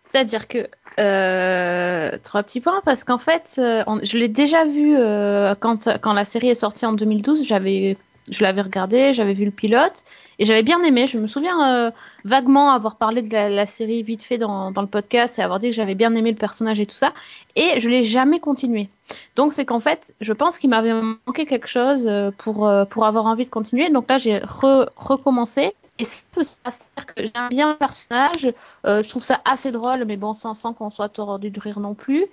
c'est-à-dire 0.02 0.48
que 0.48 0.68
euh, 0.98 2.18
trois 2.24 2.44
petits 2.44 2.62
points 2.62 2.82
parce 2.86 3.04
qu'en 3.04 3.18
fait, 3.18 3.56
euh, 3.60 3.82
je 4.04 4.18
l'ai 4.18 4.28
déjà 4.28 4.66
vue 4.66 4.96
euh, 4.98 5.56
quand 5.60 5.90
quand 6.02 6.14
la 6.14 6.26
série 6.26 6.50
est 6.50 6.56
sortie 6.56 6.86
en 6.86 6.94
2012. 6.94 7.46
J'avais 7.46 7.98
je 8.30 8.44
l'avais 8.44 8.62
regardé, 8.62 9.14
j'avais 9.14 9.34
vu 9.34 9.46
le 9.46 9.52
pilote 9.52 10.04
et 10.38 10.46
j'avais 10.46 10.64
bien 10.64 10.82
aimé. 10.84 11.08
Je 11.08 11.18
me 11.18 11.28
souviens 11.28 11.88
euh, 11.88 11.92
vaguement 12.24 12.72
avoir 12.72 12.96
parlé 12.96 13.22
de 13.22 13.30
la, 13.32 13.66
série 13.66 14.04
vite 14.04 14.24
fait 14.24 14.38
dans, 14.38 14.72
dans, 14.72 14.82
le 14.82 14.88
podcast 14.88 15.40
et 15.40 15.42
avoir 15.42 15.60
dit 15.60 15.68
que 15.70 15.76
j'avais 15.76 15.96
bien 15.96 16.14
aimé 16.16 16.32
le 16.32 16.38
personnage 16.38 16.80
et 16.80 16.86
tout 16.86 16.96
ça. 16.96 17.12
Et 17.56 17.80
je 17.80 17.90
l'ai 17.90 18.04
jamais 18.04 18.40
continué. 18.40 18.90
Donc 19.36 19.54
c'est 19.54 19.66
qu'en 19.66 19.80
fait, 19.80 20.14
je 20.22 20.34
pense 20.34 20.58
qu'il 20.58 20.70
m'avait 20.70 20.94
manqué 20.94 21.46
quelque 21.46 21.68
chose 21.68 22.08
euh, 22.08 22.32
pour, 22.38 22.72
pour 22.90 23.06
avoir 23.06 23.26
envie 23.26 23.46
de 23.46 23.50
continuer. 23.50 23.90
Donc 23.90 24.10
là, 24.10 24.18
j'ai 24.18 24.40
re 24.40 24.90
recommencé. 24.96 25.74
Et 26.00 26.06
c'est 26.06 26.26
c'est-à-dire 26.42 27.06
que 27.06 27.26
j'aime 27.26 27.50
bien 27.50 27.72
le 27.72 27.78
personnage, 27.78 28.54
euh, 28.86 29.04
je 29.04 29.10
trouve 29.10 29.24
ça 29.24 29.42
assez 29.44 29.72
drôle, 29.72 30.06
mais 30.06 30.16
bon, 30.16 30.32
sans, 30.34 30.54
sans 30.54 30.74
qu'on 30.74 30.90
soit 30.90 31.10
tordu 31.10 31.50
de 31.50 31.60
rire 31.60 31.80
non 31.80 31.94
plus. 31.94 32.26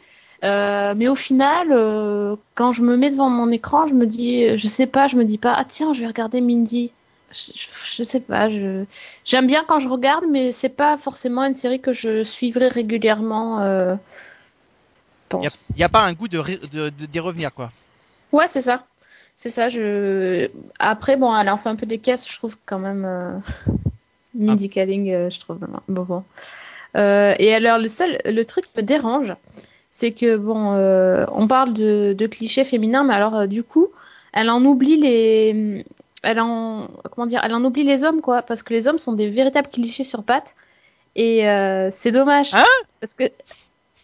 Euh, 0.44 0.94
mais 0.96 1.08
au 1.08 1.16
final, 1.16 1.68
euh, 1.72 2.36
quand 2.54 2.72
je 2.72 2.82
me 2.82 2.96
mets 2.96 3.10
devant 3.10 3.28
mon 3.28 3.50
écran, 3.50 3.86
je 3.86 3.94
me 3.94 4.06
dis, 4.06 4.56
je 4.56 4.68
sais 4.68 4.86
pas, 4.86 5.08
je 5.08 5.16
me 5.16 5.24
dis 5.24 5.38
pas, 5.38 5.54
ah 5.56 5.64
tiens, 5.64 5.92
je 5.92 6.00
vais 6.00 6.06
regarder 6.06 6.40
Mindy. 6.40 6.92
Je, 7.32 7.52
je, 7.54 7.66
je 7.96 8.02
sais 8.04 8.20
pas, 8.20 8.48
je 8.48 8.84
j'aime 9.24 9.48
bien 9.48 9.64
quand 9.66 9.80
je 9.80 9.88
regarde, 9.88 10.24
mais 10.30 10.52
c'est 10.52 10.68
pas 10.68 10.96
forcément 10.96 11.42
une 11.42 11.56
série 11.56 11.80
que 11.80 11.92
je 11.92 12.22
suivrai 12.22 12.68
régulièrement. 12.68 13.60
Il 15.32 15.76
n'y 15.76 15.82
a, 15.82 15.88
pas 15.88 16.04
un 16.04 16.12
goût 16.12 16.28
de 16.28 16.40
d'y 16.40 16.68
de, 16.70 16.90
de, 16.90 17.20
revenir, 17.20 17.52
quoi. 17.52 17.72
Ouais, 18.30 18.46
c'est 18.46 18.60
ça. 18.60 18.84
C'est 19.36 19.50
ça. 19.50 19.68
Je 19.68 20.50
après, 20.78 21.16
bon, 21.16 21.36
elle 21.36 21.48
en 21.48 21.56
fait 21.56 21.68
un 21.68 21.76
peu 21.76 21.86
des 21.86 21.98
caisses, 21.98 22.28
je 22.28 22.36
trouve 22.36 22.56
quand 22.66 22.78
même. 22.78 23.04
Euh... 23.04 23.38
Mindy 24.34 24.68
ah. 24.70 24.74
Kaling, 24.74 25.10
euh, 25.12 25.30
je 25.30 25.40
trouve 25.40 25.58
bon. 25.88 26.02
bon. 26.02 26.24
Euh, 26.96 27.34
et 27.38 27.54
alors, 27.54 27.78
le 27.78 27.88
seul, 27.88 28.18
le 28.24 28.44
truc 28.44 28.64
qui 28.64 28.80
me 28.80 28.82
dérange, 28.82 29.34
c'est 29.90 30.12
que 30.12 30.36
bon, 30.36 30.74
euh, 30.74 31.24
on 31.32 31.48
parle 31.48 31.72
de, 31.72 32.14
de, 32.16 32.26
clichés 32.26 32.64
féminins, 32.64 33.02
mais 33.02 33.14
alors 33.14 33.34
euh, 33.34 33.46
du 33.46 33.62
coup, 33.62 33.88
elle 34.32 34.50
en 34.50 34.62
oublie 34.64 34.98
les, 34.98 35.84
elle 36.22 36.40
en, 36.40 36.88
comment 37.10 37.26
dire, 37.26 37.40
elle 37.42 37.54
en 37.54 37.64
oublie 37.64 37.84
les 37.84 38.04
hommes 38.04 38.20
quoi, 38.20 38.42
parce 38.42 38.62
que 38.62 38.74
les 38.74 38.88
hommes 38.88 38.98
sont 38.98 39.14
des 39.14 39.30
véritables 39.30 39.68
clichés 39.68 40.04
sur 40.04 40.22
pattes, 40.22 40.54
et 41.14 41.48
euh, 41.48 41.88
c'est 41.90 42.12
dommage. 42.12 42.52
Hein? 42.52 42.64
Parce 43.00 43.14
que, 43.14 43.24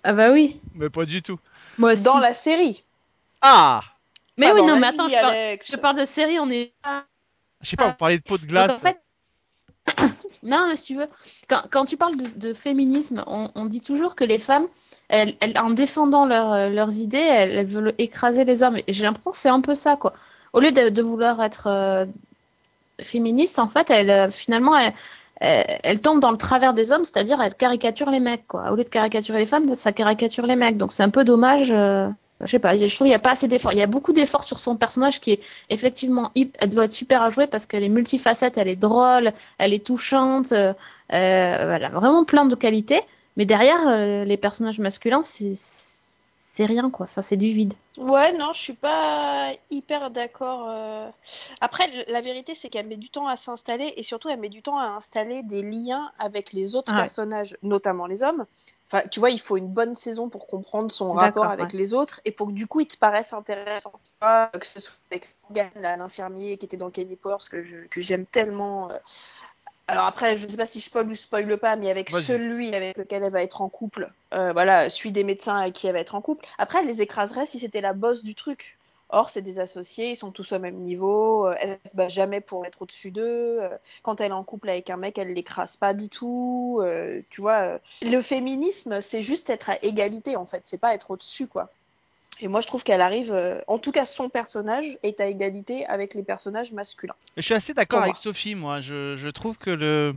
ah 0.02 0.14
bah 0.14 0.32
oui. 0.32 0.58
Mais 0.74 0.88
pas 0.88 1.04
du 1.04 1.20
tout. 1.20 1.38
Moi 1.76 1.92
aussi. 1.92 2.04
Dans 2.04 2.18
la 2.18 2.32
série. 2.32 2.82
Ah. 3.42 3.82
Mais 4.36 4.52
oui, 4.52 4.62
non, 4.62 4.78
mais 4.78 4.88
attends, 4.88 5.08
je 5.08 5.14
parle, 5.14 5.58
je 5.64 5.76
parle, 5.76 5.98
de 5.98 6.04
série, 6.04 6.38
on 6.38 6.50
est. 6.50 6.72
Je 7.60 7.68
sais 7.70 7.76
pas, 7.76 7.88
vous 7.88 7.96
parlez 7.96 8.18
de 8.18 8.22
peau 8.22 8.38
de 8.38 8.46
glace. 8.46 8.76
en 8.76 8.78
fait... 8.78 9.00
non, 10.42 10.70
si 10.74 10.86
tu 10.86 10.96
veux, 10.96 11.08
quand, 11.48 11.62
quand 11.70 11.84
tu 11.84 11.96
parles 11.96 12.16
de, 12.16 12.38
de 12.38 12.54
féminisme, 12.54 13.24
on, 13.26 13.50
on, 13.54 13.66
dit 13.66 13.80
toujours 13.80 14.14
que 14.14 14.24
les 14.24 14.38
femmes, 14.38 14.66
elles, 15.08 15.36
elles, 15.40 15.58
en 15.58 15.70
défendant 15.70 16.24
leur, 16.24 16.70
leurs 16.70 16.98
idées, 16.98 17.18
elles, 17.18 17.50
elles, 17.50 17.66
veulent 17.66 17.94
écraser 17.98 18.44
les 18.44 18.62
hommes. 18.62 18.78
Et 18.86 18.92
j'ai 18.92 19.04
l'impression 19.04 19.32
que 19.32 19.36
c'est 19.36 19.48
un 19.48 19.60
peu 19.60 19.74
ça, 19.74 19.96
quoi. 19.96 20.14
Au 20.52 20.60
lieu 20.60 20.72
de, 20.72 20.88
de 20.88 21.02
vouloir 21.02 21.42
être 21.42 21.66
euh, 21.66 22.06
féministe, 23.00 23.58
en 23.58 23.68
fait, 23.68 23.90
elle, 23.90 24.30
finalement, 24.30 24.76
elle, 24.76 24.92
elle, 25.40 26.00
tombe 26.00 26.20
dans 26.20 26.30
le 26.30 26.36
travers 26.36 26.74
des 26.74 26.92
hommes, 26.92 27.04
c'est-à-dire 27.04 27.40
elle 27.40 27.54
caricature 27.54 28.10
les 28.10 28.20
mecs, 28.20 28.46
quoi. 28.46 28.70
Au 28.70 28.76
lieu 28.76 28.84
de 28.84 28.88
caricaturer 28.88 29.40
les 29.40 29.46
femmes, 29.46 29.74
ça 29.74 29.92
caricature 29.92 30.46
les 30.46 30.56
mecs. 30.56 30.76
Donc 30.76 30.92
c'est 30.92 31.02
un 31.02 31.10
peu 31.10 31.24
dommage. 31.24 31.70
Euh, 31.72 32.08
je 32.42 32.50
sais 32.50 32.58
pas, 32.58 32.76
je 32.76 32.84
trouve 32.86 33.06
qu'il 33.06 33.06
n'y 33.06 33.14
a 33.14 33.18
pas 33.18 33.32
assez 33.32 33.48
d'efforts. 33.48 33.72
Il 33.72 33.78
y 33.78 33.82
a 33.82 33.86
beaucoup 33.86 34.12
d'efforts 34.12 34.44
sur 34.44 34.60
son 34.60 34.76
personnage 34.76 35.20
qui 35.20 35.32
est 35.32 35.40
effectivement, 35.70 36.32
elle 36.34 36.70
doit 36.70 36.84
être 36.84 36.92
super 36.92 37.22
à 37.22 37.30
jouer 37.30 37.46
parce 37.46 37.66
qu'elle 37.66 37.84
est 37.84 37.88
multifacette, 37.88 38.58
elle 38.58 38.68
est 38.68 38.76
drôle, 38.76 39.32
elle 39.58 39.72
est 39.72 39.84
touchante, 39.84 40.52
euh, 40.52 40.72
elle 41.08 41.84
a 41.84 41.88
vraiment 41.88 42.24
plein 42.24 42.44
de 42.44 42.54
qualités. 42.54 43.00
Mais 43.36 43.46
derrière, 43.46 43.80
euh, 43.86 44.24
les 44.24 44.36
personnages 44.36 44.78
masculins, 44.78 45.22
c'est 45.24 45.54
rien, 46.60 46.90
quoi. 46.90 47.04
Enfin, 47.04 47.22
c'est 47.22 47.36
du 47.36 47.50
vide. 47.52 47.72
Ouais, 47.96 48.32
non, 48.32 48.52
je 48.52 48.60
suis 48.60 48.72
pas 48.74 49.52
hyper 49.70 50.10
d'accord. 50.10 50.66
Euh... 50.68 51.08
Après, 51.60 52.04
la 52.08 52.20
vérité, 52.20 52.54
c'est 52.54 52.68
qu'elle 52.68 52.86
met 52.86 52.96
du 52.96 53.08
temps 53.10 53.26
à 53.26 53.36
s'installer 53.36 53.94
et 53.96 54.02
surtout, 54.02 54.28
elle 54.28 54.40
met 54.40 54.48
du 54.50 54.62
temps 54.62 54.78
à 54.78 54.84
installer 54.84 55.42
des 55.42 55.62
liens 55.62 56.12
avec 56.18 56.52
les 56.52 56.76
autres 56.76 56.94
personnages, 56.94 57.56
notamment 57.62 58.06
les 58.06 58.22
hommes. 58.22 58.44
Enfin, 58.88 59.02
tu 59.10 59.20
vois, 59.20 59.30
il 59.30 59.40
faut 59.40 59.56
une 59.56 59.68
bonne 59.68 59.94
saison 59.94 60.28
pour 60.28 60.46
comprendre 60.46 60.92
son 60.92 61.10
rapport 61.12 61.46
avec 61.46 61.72
ouais. 61.72 61.78
les 61.78 61.94
autres 61.94 62.20
et 62.26 62.30
pour 62.30 62.48
que 62.48 62.52
du 62.52 62.66
coup, 62.66 62.80
il 62.80 62.86
te 62.86 62.98
paraisse 62.98 63.32
intéressant. 63.32 63.92
Tu 63.92 64.10
vois, 64.20 64.48
que 64.48 64.66
ce 64.66 64.80
soit 64.80 64.94
avec 65.10 65.34
Morgan, 65.44 65.70
l'infirmier 65.98 66.58
qui 66.58 66.66
était 66.66 66.76
dans 66.76 66.90
que 66.90 67.64
je- 67.64 67.86
que 67.88 68.00
j'aime 68.02 68.26
tellement. 68.26 68.90
euh. 68.90 68.98
Alors 69.92 70.06
après, 70.06 70.36
je 70.38 70.48
sais 70.48 70.56
pas 70.56 70.64
si 70.66 70.80
je 70.80 70.86
spoil 70.86 71.06
ou 71.06 71.14
spoil 71.14 71.58
pas, 71.58 71.76
mais 71.76 71.90
avec 71.90 72.10
celui 72.22 72.74
avec 72.74 72.96
lequel 72.96 73.22
elle 73.22 73.30
va 73.30 73.42
être 73.42 73.60
en 73.60 73.68
couple, 73.68 74.10
euh, 74.32 74.52
voilà, 74.52 74.88
celui 74.88 75.12
des 75.12 75.22
médecins 75.22 75.56
avec 75.58 75.74
qui 75.74 75.86
elle 75.86 75.92
va 75.92 76.00
être 76.00 76.14
en 76.14 76.22
couple. 76.22 76.46
Après, 76.56 76.78
elle 76.80 76.86
les 76.86 77.02
écraserait 77.02 77.44
si 77.44 77.58
c'était 77.58 77.82
la 77.82 77.92
bosse 77.92 78.22
du 78.22 78.34
truc. 78.34 78.78
Or, 79.10 79.28
c'est 79.28 79.42
des 79.42 79.60
associés, 79.60 80.12
ils 80.12 80.16
sont 80.16 80.30
tous 80.30 80.52
au 80.52 80.58
même 80.58 80.76
niveau, 80.76 81.46
euh, 81.46 81.54
elle 81.60 81.78
se 81.84 81.94
bat 81.94 82.08
jamais 82.08 82.40
pour 82.40 82.64
être 82.64 82.80
au-dessus 82.80 83.10
d'eux. 83.10 83.58
euh, 83.60 83.68
Quand 84.02 84.22
elle 84.22 84.30
est 84.30 84.34
en 84.34 84.44
couple 84.44 84.70
avec 84.70 84.88
un 84.88 84.96
mec, 84.96 85.18
elle 85.18 85.34
l'écrase 85.34 85.76
pas 85.76 85.92
du 85.92 86.08
tout. 86.08 86.80
euh, 86.82 87.20
tu 87.28 87.42
vois, 87.42 87.78
le 88.00 88.22
féminisme, 88.22 89.02
c'est 89.02 89.20
juste 89.20 89.50
être 89.50 89.68
à 89.68 89.76
égalité 89.84 90.36
en 90.36 90.46
fait, 90.46 90.62
c'est 90.64 90.78
pas 90.78 90.94
être 90.94 91.10
au-dessus 91.10 91.46
quoi. 91.46 91.68
Et 92.42 92.48
moi, 92.48 92.60
je 92.60 92.66
trouve 92.66 92.82
qu'elle 92.82 93.00
arrive, 93.00 93.32
euh, 93.32 93.60
en 93.68 93.78
tout 93.78 93.92
cas, 93.92 94.04
son 94.04 94.28
personnage 94.28 94.98
est 95.04 95.20
à 95.20 95.28
égalité 95.28 95.86
avec 95.86 96.12
les 96.14 96.24
personnages 96.24 96.72
masculins. 96.72 97.14
Je 97.36 97.42
suis 97.42 97.54
assez 97.54 97.72
d'accord 97.72 98.00
avec 98.00 98.14
moi. 98.16 98.20
Sophie, 98.20 98.56
moi. 98.56 98.80
Je, 98.80 99.16
je 99.16 99.28
trouve 99.28 99.56
que 99.56 99.70
le, 99.70 100.14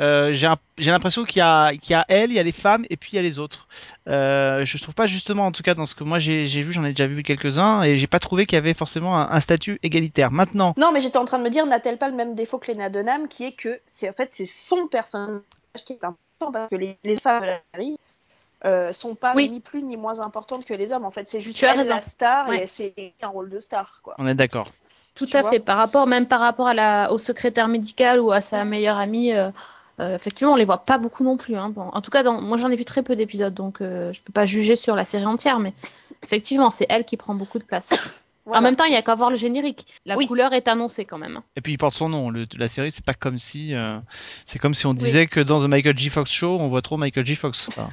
euh, 0.00 0.34
j'ai 0.34 0.90
l'impression 0.90 1.24
qu'il 1.24 1.38
y 1.38 1.42
a, 1.42 1.70
qu'il 1.76 1.92
y 1.92 1.94
a 1.94 2.04
elle, 2.08 2.32
il 2.32 2.34
y 2.34 2.40
a 2.40 2.42
les 2.42 2.50
femmes 2.50 2.84
et 2.90 2.96
puis 2.96 3.10
il 3.12 3.16
y 3.16 3.18
a 3.20 3.22
les 3.22 3.38
autres. 3.38 3.68
Euh, 4.08 4.64
je 4.64 4.78
trouve 4.78 4.96
pas 4.96 5.06
justement, 5.06 5.46
en 5.46 5.52
tout 5.52 5.62
cas 5.62 5.74
dans 5.74 5.86
ce 5.86 5.94
que 5.94 6.02
moi 6.02 6.18
j'ai 6.18 6.46
j'ai 6.46 6.62
vu, 6.62 6.72
j'en 6.72 6.82
ai 6.82 6.88
déjà 6.88 7.06
vu 7.06 7.22
quelques-uns 7.22 7.82
et 7.82 7.98
j'ai 7.98 8.06
pas 8.06 8.18
trouvé 8.18 8.46
qu'il 8.46 8.56
y 8.56 8.58
avait 8.58 8.74
forcément 8.74 9.16
un, 9.16 9.30
un 9.30 9.40
statut 9.40 9.78
égalitaire. 9.82 10.32
Maintenant, 10.32 10.74
Non, 10.78 10.90
mais 10.92 11.00
j'étais 11.00 11.18
en 11.18 11.26
train 11.26 11.38
de 11.38 11.44
me 11.44 11.50
dire, 11.50 11.64
n'a-t-elle 11.66 11.98
pas 11.98 12.08
le 12.08 12.16
même 12.16 12.34
défaut 12.34 12.58
que 12.58 12.72
Lena 12.72 12.88
Dunham, 12.90 13.28
qui 13.28 13.44
est 13.44 13.52
que 13.52 13.78
c'est 13.86 14.08
en 14.08 14.12
fait 14.12 14.32
c'est 14.32 14.46
son 14.46 14.88
personnage 14.88 15.42
qui 15.84 15.92
est 15.92 16.04
important 16.04 16.52
parce 16.52 16.70
que 16.70 16.76
les, 16.76 16.96
les 17.04 17.20
femmes 17.20 17.42
de 17.42 17.46
la 17.46 17.60
série 17.74 17.98
euh, 18.64 18.92
sont 18.92 19.14
pas 19.14 19.34
Oui. 19.34 19.50
ni 19.50 19.60
plus 19.60 19.82
ni 19.82 19.96
moins 19.96 20.20
importantes 20.20 20.64
que 20.64 20.74
les 20.74 20.92
hommes. 20.92 21.04
En 21.04 21.10
fait, 21.10 21.28
c'est 21.28 21.40
juste 21.40 21.56
Tu 21.56 21.64
elle 21.64 21.78
la 21.86 22.02
star 22.02 22.48
Ouais. 22.48 22.64
et 22.64 22.66
c'est 22.66 23.14
un 23.22 23.28
rôle 23.28 23.50
de 23.50 23.60
star 23.60 24.00
quoi. 24.02 24.14
on 24.18 24.26
est 24.26 24.34
d'accord. 24.34 24.70
Tout 25.14 25.26
Tu 25.26 25.36
à 25.36 25.42
fait. 25.42 25.58
Par 25.58 25.76
rapport, 25.76 26.06
même 26.06 26.26
par 26.26 26.40
rapport 26.40 26.68
à 26.68 26.74
la, 26.74 27.10
au 27.12 27.18
secrétaire 27.18 27.66
médical 27.68 28.20
ou 28.20 28.30
à 28.30 28.40
sa 28.40 28.64
meilleure 28.64 28.98
amie, 28.98 29.32
euh, 29.32 29.50
euh, 30.00 30.14
effectivement, 30.14 30.52
on 30.52 30.56
les 30.56 30.64
voit 30.64 30.78
pas 30.78 30.96
beaucoup 30.98 31.24
non 31.24 31.36
plus. 31.36 31.56
Hein. 31.56 31.70
Bon, 31.70 31.90
en 31.92 32.00
tout 32.00 32.10
cas, 32.12 32.22
dans, 32.22 32.40
moi 32.40 32.56
j'en 32.56 32.70
ai 32.70 32.76
vu 32.76 32.84
très 32.84 33.02
peu 33.02 33.16
d'épisodes, 33.16 33.52
donc 33.52 33.80
euh, 33.80 34.12
je 34.12 34.22
peux 34.22 34.32
pas 34.32 34.46
juger 34.46 34.76
sur 34.76 34.94
la 34.94 35.04
série 35.04 35.26
entière, 35.26 35.58
mais 35.58 35.72
effectivement, 36.22 36.70
c'est 36.70 36.86
elle 36.88 37.04
qui 37.04 37.16
prend 37.16 37.34
beaucoup 37.34 37.58
de 37.58 37.64
place. 37.64 37.90
Voilà. 38.48 38.60
En 38.60 38.62
même 38.62 38.76
temps, 38.76 38.84
il 38.84 38.92
y 38.92 38.96
a 38.96 39.02
qu'à 39.02 39.14
voir 39.14 39.30
le 39.30 39.36
générique. 39.36 39.86
La 40.06 40.16
Oui. 40.16 40.26
couleur 40.26 40.52
est 40.52 40.66
annoncée 40.68 41.04
quand 41.04 41.18
même. 41.18 41.40
Et 41.54 41.60
puis 41.60 41.72
il 41.74 41.78
porte 41.78 41.94
son 41.94 42.08
nom. 42.08 42.30
Le, 42.30 42.46
la 42.56 42.68
série, 42.68 42.90
c'est 42.90 43.04
pas 43.04 43.14
comme 43.14 43.38
si, 43.38 43.74
euh, 43.74 43.98
c'est 44.46 44.58
comme 44.58 44.74
si 44.74 44.86
on 44.86 44.90
Oui. 44.92 44.96
disait 44.96 45.26
que 45.26 45.40
dans 45.40 45.62
The 45.62 45.68
Michael 45.68 45.98
J. 45.98 46.08
Fox 46.08 46.30
Show, 46.32 46.56
on 46.58 46.68
voit 46.68 46.82
trop 46.82 46.96
Michael 46.96 47.24
J. 47.26 47.36
Fox. 47.36 47.68
Enfin, 47.76 47.88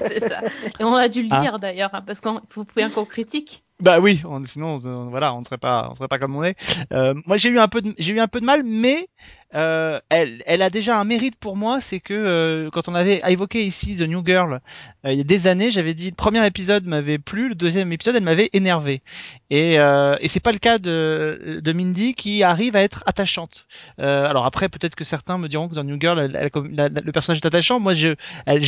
c'est 0.00 0.18
ça. 0.20 0.40
Et 0.80 0.84
on 0.84 0.94
a 0.94 1.08
dû 1.08 1.22
le 1.22 1.28
Ah. 1.30 1.40
dire 1.40 1.58
d'ailleurs, 1.58 1.90
hein, 1.94 2.02
parce 2.06 2.20
qu'il 2.20 2.32
faut 2.48 2.64
bien 2.74 2.90
qu'on 2.90 3.04
critique. 3.04 3.62
Bah 3.80 3.98
oui, 4.00 4.22
on- 4.24 4.44
sinon 4.44 4.78
on- 4.84 5.08
voilà, 5.10 5.34
on 5.34 5.40
ne 5.40 5.44
serait 5.44 5.58
pas, 5.58 5.88
on 5.90 5.96
serait 5.96 6.06
pas 6.08 6.18
comme 6.20 6.36
on 6.36 6.44
est. 6.44 6.56
Euh, 6.92 7.14
moi 7.26 7.36
j'ai 7.36 7.48
eu 7.48 7.58
un 7.58 7.66
peu, 7.68 7.82
de, 7.82 7.94
j'ai 7.98 8.12
eu 8.12 8.20
un 8.20 8.28
peu 8.28 8.40
de 8.40 8.46
mal, 8.46 8.62
mais 8.64 9.08
euh, 9.54 10.00
elle, 10.08 10.42
elle 10.46 10.62
a 10.62 10.70
déjà 10.70 10.98
un 10.98 11.04
mérite 11.04 11.36
pour 11.36 11.56
moi, 11.56 11.80
c'est 11.80 12.00
que 12.00 12.14
euh, 12.14 12.70
quand 12.70 12.88
on 12.88 12.94
avait 12.94 13.20
évoqué 13.28 13.64
ici 13.64 13.96
The 13.96 14.02
New 14.02 14.24
Girl 14.24 14.60
euh, 15.04 15.12
il 15.12 15.18
y 15.18 15.20
a 15.20 15.24
des 15.24 15.46
années, 15.48 15.70
j'avais 15.70 15.94
dit 15.94 16.08
le 16.10 16.14
premier 16.14 16.46
épisode 16.46 16.86
m'avait 16.86 17.18
plu, 17.18 17.48
le 17.50 17.54
deuxième 17.54 17.92
épisode 17.92 18.16
elle 18.16 18.22
m'avait 18.22 18.48
énervé. 18.52 19.02
Et, 19.50 19.78
euh, 19.78 20.16
et 20.20 20.28
c'est 20.28 20.40
pas 20.40 20.52
le 20.52 20.58
cas 20.58 20.78
de, 20.78 21.60
de 21.62 21.72
Mindy 21.72 22.14
qui 22.14 22.42
arrive 22.42 22.76
à 22.76 22.82
être 22.82 23.02
attachante. 23.06 23.66
Euh, 23.98 24.24
alors 24.26 24.46
après 24.46 24.68
peut-être 24.70 24.94
que 24.94 25.04
certains 25.04 25.36
me 25.38 25.48
diront 25.48 25.68
que 25.68 25.74
dans 25.74 25.84
New 25.84 25.98
Girl 26.00 26.18
elle- 26.18 26.36
elle- 26.54 27.02
le 27.04 27.12
personnage 27.12 27.38
est 27.42 27.46
attachant. 27.46 27.78
Moi 27.80 27.92
j'ai 27.94 28.16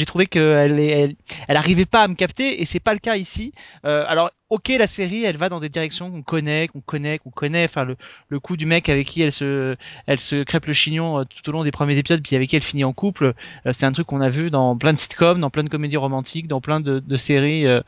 trouvé 0.06 0.26
qu'elle 0.26 0.78
elle, 0.78 1.14
elle 1.48 1.56
arrivait 1.56 1.86
pas 1.86 2.02
à 2.02 2.08
me 2.08 2.14
capter 2.14 2.60
et 2.60 2.64
c'est 2.66 2.80
pas 2.80 2.92
le 2.92 2.98
cas 2.98 3.16
ici. 3.16 3.52
Euh, 3.86 4.04
alors 4.06 4.30
ok 4.50 4.68
la 4.78 4.86
série 4.86 5.24
elle 5.24 5.36
va 5.38 5.48
dans 5.48 5.60
des 5.60 5.68
directions 5.70 6.10
qu'on 6.10 6.22
connaît, 6.22 6.68
qu'on 6.68 6.80
connaît, 6.80 7.18
qu'on 7.18 7.30
connaît. 7.30 7.64
Enfin 7.64 7.84
le, 7.84 7.96
le 8.28 8.40
coup 8.40 8.56
du 8.58 8.66
mec 8.66 8.88
avec 8.90 9.06
qui 9.06 9.22
elle 9.22 9.32
se, 9.32 9.76
elle 10.06 10.20
se 10.20 10.42
crêpe 10.42 10.66
le 10.66 10.73
chignon 10.74 11.20
euh, 11.20 11.24
tout 11.24 11.48
au 11.48 11.52
long 11.52 11.64
des 11.64 11.70
premiers 11.70 11.96
épisodes 11.96 12.22
puis 12.22 12.36
avec 12.36 12.52
elle 12.52 12.62
finit 12.62 12.84
en 12.84 12.92
couple, 12.92 13.34
euh, 13.66 13.72
c'est 13.72 13.86
un 13.86 13.92
truc 13.92 14.06
qu'on 14.06 14.20
a 14.20 14.28
vu 14.28 14.50
dans 14.50 14.76
plein 14.76 14.92
de 14.92 14.98
sitcoms, 14.98 15.40
dans 15.40 15.50
plein 15.50 15.64
de 15.64 15.68
comédies 15.68 15.96
romantiques, 15.96 16.48
dans 16.48 16.60
plein 16.60 16.80
de, 16.80 17.16
séries, 17.16 17.66
euh, 17.66 17.80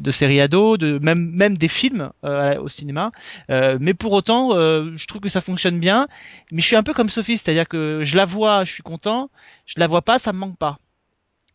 de 0.00 0.10
séries 0.10 0.40
ados, 0.40 0.80
même 0.80 1.30
même 1.30 1.56
des 1.56 1.68
films 1.68 2.10
au 2.22 2.68
cinéma. 2.68 3.12
Mais 3.48 3.94
pour 3.94 4.12
autant, 4.12 4.52
je 4.52 5.06
trouve 5.06 5.20
que 5.20 5.28
ça 5.28 5.40
fonctionne 5.40 5.78
bien. 5.78 6.08
Mais 6.50 6.60
je 6.60 6.66
suis 6.66 6.76
un 6.76 6.82
peu 6.82 6.94
comme 6.94 7.08
Sophie, 7.08 7.36
c'est-à-dire 7.36 7.68
que 7.68 8.02
je 8.04 8.16
la 8.16 8.24
vois, 8.24 8.64
je 8.64 8.72
suis 8.72 8.82
content. 8.82 9.30
Je 9.66 9.74
la 9.78 9.86
vois 9.86 10.02
pas, 10.02 10.18
ça 10.18 10.32
me 10.32 10.38
manque 10.38 10.56
pas. 10.58 10.78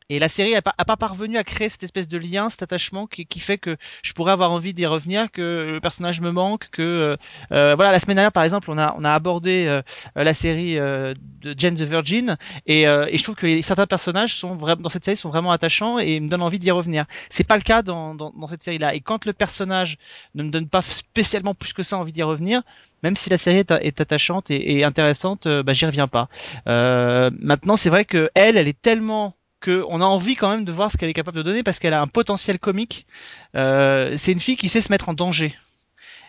Et 0.10 0.20
la 0.20 0.28
série 0.28 0.56
a 0.56 0.62
pas, 0.62 0.74
pas 0.74 0.98
parvenu 0.98 1.36
à 1.36 1.44
créer 1.44 1.68
cette 1.68 1.82
espèce 1.82 2.08
de 2.08 2.20
lien, 2.20 2.50
cet 2.50 2.62
attachement 2.62 3.08
qui, 3.08 3.26
qui 3.26 3.40
fait 3.40 3.58
que 3.58 3.76
je 4.04 4.14
pourrais 4.14 4.34
avoir 4.34 4.52
envie 4.52 4.72
d'y 4.72 4.86
revenir, 4.86 5.32
que 5.32 5.72
le 5.74 5.80
personnage 5.82 6.22
me 6.22 6.32
manque, 6.32 6.70
que 6.70 6.84
euh, 6.84 7.16
euh, 7.52 7.74
voilà 7.74 7.92
la 7.92 7.98
semaine 7.98 8.18
dernière 8.18 8.32
par 8.32 8.44
exemple 8.44 8.70
on 8.70 8.78
a 8.78 8.96
on 9.00 9.04
a 9.04 9.12
abordé 9.12 9.66
euh, 9.66 9.82
la 10.16 10.36
série 10.36 10.78
euh, 10.78 11.16
de 11.42 11.56
Jane 11.58 11.74
the 11.76 11.82
Virgin 11.82 12.38
et, 12.68 12.88
euh, 12.88 13.08
et 13.10 13.18
je 13.18 13.24
trouve 13.24 13.34
que 13.34 13.48
les, 13.48 13.64
certains 13.64 13.88
personnages 13.88 14.36
sont 14.36 14.56
vraiment 14.56 14.84
dans 14.84 14.90
cette 14.90 15.04
série 15.06 15.18
sont 15.18 15.30
vraiment 15.30 15.52
attachants 15.52 15.98
et 15.98 16.20
me 16.20 16.30
donnent 16.30 16.44
envie 16.44 16.60
d'y 16.60 16.70
revenir. 16.70 17.06
C'est 17.32 17.44
pas 17.44 17.58
le 17.58 17.64
cas 17.64 17.82
dans, 17.82 18.14
dans, 18.14 18.30
dans 18.30 18.48
cette 18.48 18.62
série 18.62 18.78
là. 18.78 18.94
Et 18.94 19.00
quand 19.02 19.26
le 19.26 19.34
personnage 19.34 19.98
ne 20.36 20.44
me 20.44 20.52
donne 20.52 20.70
pas 20.70 20.84
spécialement 20.84 21.56
plus 21.56 21.74
que 21.74 21.82
ça 21.82 21.98
envie 21.98 22.14
d'y 22.14 22.22
revenir, 22.22 22.62
même 23.02 23.16
si 23.16 23.32
la 23.32 23.40
série 23.40 23.58
est, 23.58 23.72
est 23.72 24.00
attachante 24.02 24.52
et, 24.52 24.78
et 24.78 24.84
intéressante, 24.84 25.48
euh, 25.48 25.64
bah, 25.64 25.74
j'y 25.74 25.88
reviens 25.88 26.08
pas. 26.08 26.30
Maintenant, 26.68 27.76
c'est 27.76 27.90
vrai 27.90 28.06
que 28.06 28.30
elle, 28.36 28.56
elle 28.58 28.68
est 28.68 28.80
tellement 28.80 29.36
que 29.66 29.84
on 29.90 30.00
a 30.00 30.06
envie 30.06 30.36
quand 30.36 30.52
même 30.52 30.64
de 30.64 30.72
voir 30.72 30.92
ce 30.92 30.98
qu'elle 30.98 31.10
est 31.10 31.14
capable 31.14 31.38
de 31.38 31.42
donner 31.42 31.64
parce 31.64 31.80
qu'elle 31.80 31.96
a 31.96 32.02
un 32.02 32.08
potentiel 32.08 32.60
comique. 32.60 33.08
Euh, 33.56 34.16
c'est 34.16 34.32
une 34.32 34.40
fille 34.40 34.58
qui 34.58 34.70
sait 34.70 34.82
se 34.82 34.92
mettre 34.92 35.10
en 35.10 35.16
danger. 35.16 35.56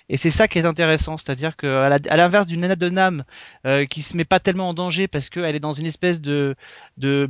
Et 0.09 0.16
c'est 0.16 0.31
ça 0.31 0.47
qui 0.49 0.59
est 0.59 0.64
intéressant, 0.64 1.19
c'est-à-dire 1.19 1.55
la- 1.62 1.99
à 2.09 2.16
l'inverse 2.16 2.47
d'une 2.47 2.61
Nana 2.61 2.76
Dunham 2.76 3.25
euh, 3.66 3.85
qui 3.85 4.02
se 4.02 4.16
met 4.16 4.25
pas 4.25 4.38
tellement 4.40 4.69
en 4.71 4.75
danger 4.75 5.07
parce 5.09 5.28
qu'elle 5.28 5.55
est 5.55 5.61
dans 5.61 5.73
une 5.75 5.85
espèce 5.85 6.21
de, 6.21 6.55
de 6.97 7.28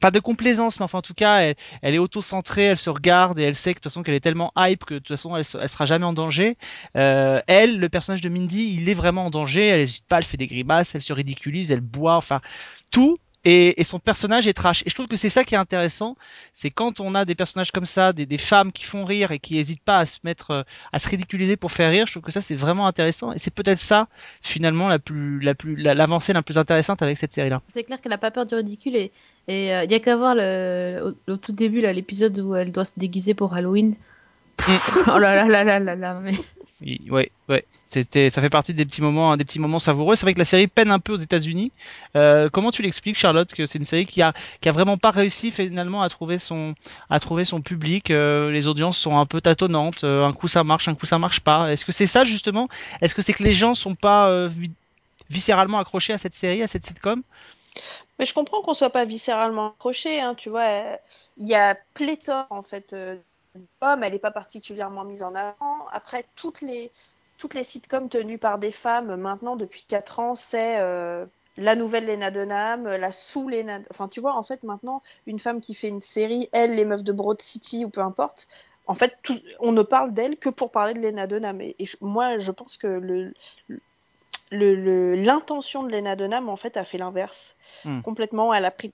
pas, 0.00 0.10
de 0.10 0.18
complaisance, 0.18 0.80
mais 0.80 0.84
enfin 0.84 0.98
en 0.98 1.02
tout 1.02 1.14
cas 1.14 1.54
elle, 1.82 1.94
est 1.94 1.98
auto-centrée, 1.98 2.64
elle 2.64 2.78
se 2.78 2.90
regarde 2.90 3.38
et 3.38 3.44
elle 3.44 3.56
sait 3.56 3.72
que 3.72 3.78
de 3.78 3.82
toute 3.84 3.92
façon 3.92 4.02
qu'elle 4.02 4.16
est 4.16 4.20
tellement 4.20 4.52
hype 4.58 4.84
que 4.84 4.94
de 4.94 4.98
toute 4.98 5.16
façon 5.16 5.34
elle 5.36 5.44
sera 5.44 5.84
jamais 5.86 6.04
en 6.04 6.12
danger. 6.12 6.58
Euh, 6.96 7.40
elle, 7.46 7.78
le 7.78 7.88
personnage 7.88 8.20
de 8.20 8.28
Mindy, 8.28 8.74
il 8.76 8.88
est 8.88 8.94
vraiment 8.94 9.26
en 9.26 9.30
danger, 9.30 9.68
elle 9.68 9.80
hésite 9.80 10.04
pas, 10.06 10.18
elle 10.18 10.24
fait 10.24 10.36
des 10.36 10.48
grimaces, 10.48 10.94
elle 10.94 11.02
se 11.02 11.12
ridiculise, 11.12 11.70
elle 11.70 11.80
boit, 11.80 12.16
enfin 12.16 12.40
tout. 12.90 13.16
Et, 13.44 13.80
et 13.80 13.84
son 13.84 13.98
personnage 13.98 14.46
est 14.46 14.52
trash. 14.52 14.82
Et 14.86 14.90
je 14.90 14.94
trouve 14.94 15.08
que 15.08 15.16
c'est 15.16 15.28
ça 15.28 15.42
qui 15.44 15.54
est 15.54 15.58
intéressant, 15.58 16.16
c'est 16.52 16.70
quand 16.70 17.00
on 17.00 17.14
a 17.16 17.24
des 17.24 17.34
personnages 17.34 17.72
comme 17.72 17.86
ça, 17.86 18.12
des, 18.12 18.24
des 18.24 18.38
femmes 18.38 18.70
qui 18.70 18.84
font 18.84 19.04
rire 19.04 19.32
et 19.32 19.40
qui 19.40 19.58
hésitent 19.58 19.82
pas 19.82 19.98
à 19.98 20.06
se 20.06 20.18
mettre, 20.22 20.50
euh, 20.52 20.62
à 20.92 20.98
se 21.00 21.08
ridiculiser 21.08 21.56
pour 21.56 21.72
faire 21.72 21.90
rire. 21.90 22.06
Je 22.06 22.12
trouve 22.12 22.22
que 22.22 22.30
ça 22.30 22.40
c'est 22.40 22.54
vraiment 22.54 22.86
intéressant. 22.86 23.32
Et 23.32 23.38
c'est 23.38 23.50
peut-être 23.52 23.80
ça 23.80 24.06
finalement 24.42 24.88
la 24.88 25.00
plus, 25.00 25.40
la 25.40 25.54
plus, 25.56 25.74
la- 25.74 25.94
l'avancée 25.94 26.32
la 26.32 26.42
plus 26.42 26.56
intéressante 26.56 27.02
avec 27.02 27.18
cette 27.18 27.32
série-là. 27.32 27.62
C'est 27.68 27.82
clair 27.82 28.00
qu'elle 28.00 28.12
a 28.12 28.18
pas 28.18 28.30
peur 28.30 28.46
du 28.46 28.54
ridicule 28.54 28.94
et 28.96 29.10
et 29.48 29.74
euh, 29.74 29.82
il 29.82 29.90
y 29.90 29.94
a 29.94 29.98
qu'à 29.98 30.16
voir 30.16 30.36
le, 30.36 31.14
au, 31.28 31.32
au 31.32 31.36
tout 31.36 31.50
début 31.50 31.80
là 31.80 31.92
l'épisode 31.92 32.38
où 32.38 32.54
elle 32.54 32.70
doit 32.70 32.84
se 32.84 32.92
déguiser 32.96 33.34
pour 33.34 33.54
Halloween. 33.54 33.96
oh 35.08 35.18
là 35.18 35.34
là 35.34 35.46
là 35.46 35.64
là 35.64 35.78
là 35.80 35.96
là 35.96 36.20
mais 36.22 36.32
Oui, 36.82 37.00
Ouais, 37.10 37.30
ouais. 37.48 37.64
C'était, 37.90 38.30
ça 38.30 38.40
fait 38.40 38.48
partie 38.48 38.72
des 38.72 38.86
petits 38.86 39.02
moments, 39.02 39.36
des 39.36 39.44
petits 39.44 39.58
moments 39.58 39.78
savoureux. 39.78 40.16
C'est 40.16 40.24
vrai 40.24 40.32
que 40.32 40.38
la 40.38 40.46
série 40.46 40.66
peine 40.66 40.90
un 40.90 40.98
peu 40.98 41.12
aux 41.12 41.16
États-Unis. 41.16 41.72
Euh, 42.16 42.48
comment 42.48 42.70
tu 42.70 42.80
l'expliques, 42.80 43.18
Charlotte, 43.18 43.52
que 43.52 43.66
c'est 43.66 43.78
une 43.78 43.84
série 43.84 44.06
qui 44.06 44.22
a, 44.22 44.32
qui 44.62 44.70
a 44.70 44.72
vraiment 44.72 44.96
pas 44.96 45.10
réussi 45.10 45.50
finalement 45.52 46.00
à 46.00 46.08
trouver 46.08 46.38
son, 46.38 46.74
à 47.10 47.20
trouver 47.20 47.44
son 47.44 47.60
public. 47.60 48.10
Euh, 48.10 48.50
les 48.50 48.66
audiences 48.66 48.96
sont 48.96 49.18
un 49.18 49.26
peu 49.26 49.42
tâtonnantes. 49.42 50.04
Euh, 50.04 50.24
un 50.24 50.32
coup 50.32 50.48
ça 50.48 50.64
marche, 50.64 50.88
un 50.88 50.94
coup 50.94 51.04
ça 51.04 51.18
marche 51.18 51.40
pas. 51.40 51.70
Est-ce 51.70 51.84
que 51.84 51.92
c'est 51.92 52.06
ça 52.06 52.24
justement? 52.24 52.68
Est-ce 53.02 53.14
que 53.14 53.20
c'est 53.20 53.34
que 53.34 53.42
les 53.42 53.52
gens 53.52 53.74
sont 53.74 53.94
pas 53.94 54.48
vi- 54.48 54.72
viscéralement 55.28 55.78
accrochés 55.78 56.14
à 56.14 56.18
cette 56.18 56.34
série, 56.34 56.62
à 56.62 56.68
cette 56.68 56.84
sitcom? 56.84 57.22
Mais 58.18 58.26
je 58.26 58.32
comprends 58.34 58.62
qu'on 58.62 58.74
soit 58.74 58.90
pas 58.90 59.04
viscéralement 59.04 59.68
accroché, 59.72 60.20
hein, 60.20 60.34
tu 60.34 60.48
vois. 60.48 60.98
Il 61.36 61.46
y 61.46 61.54
a 61.54 61.74
pléthore, 61.94 62.46
en 62.50 62.62
fait, 62.62 62.94
elle 64.02 64.12
n'est 64.12 64.18
pas 64.18 64.30
particulièrement 64.30 65.04
mise 65.04 65.22
en 65.22 65.34
avant. 65.34 65.86
Après, 65.92 66.24
toutes 66.36 66.60
les, 66.60 66.90
toutes 67.38 67.54
les 67.54 67.64
sitcoms 67.64 68.08
tenues 68.08 68.38
par 68.38 68.58
des 68.58 68.72
femmes, 68.72 69.16
maintenant, 69.16 69.56
depuis 69.56 69.84
4 69.86 70.20
ans, 70.20 70.34
c'est 70.34 70.78
euh, 70.80 71.24
la 71.56 71.74
nouvelle 71.74 72.06
Lena 72.06 72.30
Dunham, 72.30 72.84
la 72.84 73.12
sous 73.12 73.48
Lena... 73.48 73.80
Enfin, 73.90 74.08
tu 74.08 74.20
vois, 74.20 74.34
en 74.36 74.42
fait, 74.42 74.62
maintenant, 74.62 75.02
une 75.26 75.38
femme 75.38 75.60
qui 75.60 75.74
fait 75.74 75.88
une 75.88 76.00
série, 76.00 76.48
elle, 76.52 76.74
les 76.74 76.84
meufs 76.84 77.04
de 77.04 77.12
Broad 77.12 77.40
City, 77.42 77.84
ou 77.84 77.90
peu 77.90 78.00
importe, 78.00 78.48
en 78.86 78.94
fait, 78.94 79.16
tout- 79.22 79.40
on 79.60 79.72
ne 79.72 79.82
parle 79.82 80.12
d'elle 80.12 80.36
que 80.36 80.48
pour 80.48 80.70
parler 80.70 80.94
de 80.94 81.00
Lena 81.00 81.26
Dunham. 81.26 81.60
Et, 81.60 81.76
moi, 82.00 82.38
je 82.38 82.50
pense 82.50 82.76
que 82.76 82.86
le... 82.86 83.34
le- 83.68 84.74
le- 84.74 85.14
L'intention 85.14 85.82
de 85.82 85.90
Lena 85.92 86.16
Dunham, 86.16 86.48
en 86.48 86.56
fait, 86.56 86.76
a 86.76 86.84
fait 86.84 86.98
l'inverse. 86.98 87.56
Hmm. 87.84 88.00
Complètement, 88.02 88.52
elle 88.54 88.64
a 88.64 88.70
pris 88.70 88.92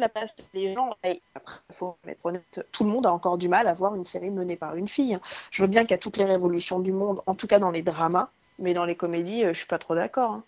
la 0.00 0.08
place 0.08 0.34
des 0.54 0.74
gens. 0.74 0.90
Et 1.04 1.20
après, 1.34 1.60
faut 1.72 1.96
être 2.06 2.24
honnête, 2.24 2.66
tout 2.72 2.84
le 2.84 2.90
monde 2.90 3.06
a 3.06 3.12
encore 3.12 3.38
du 3.38 3.48
mal 3.48 3.66
à 3.66 3.74
voir 3.74 3.94
une 3.94 4.04
série 4.04 4.30
menée 4.30 4.56
par 4.56 4.76
une 4.76 4.88
fille. 4.88 5.18
Je 5.50 5.62
veux 5.62 5.68
bien 5.68 5.82
qu'il 5.82 5.92
y 5.92 5.94
a 5.94 5.98
toutes 5.98 6.16
les 6.16 6.24
révolutions 6.24 6.80
du 6.80 6.92
monde, 6.92 7.20
en 7.26 7.34
tout 7.34 7.46
cas 7.46 7.58
dans 7.58 7.70
les 7.70 7.82
dramas, 7.82 8.28
mais 8.58 8.74
dans 8.74 8.84
les 8.84 8.94
comédies, 8.94 9.44
euh, 9.44 9.52
je 9.52 9.58
suis 9.58 9.66
pas 9.66 9.78
trop 9.78 9.94
d'accord. 9.94 10.30
hein. 10.32 10.42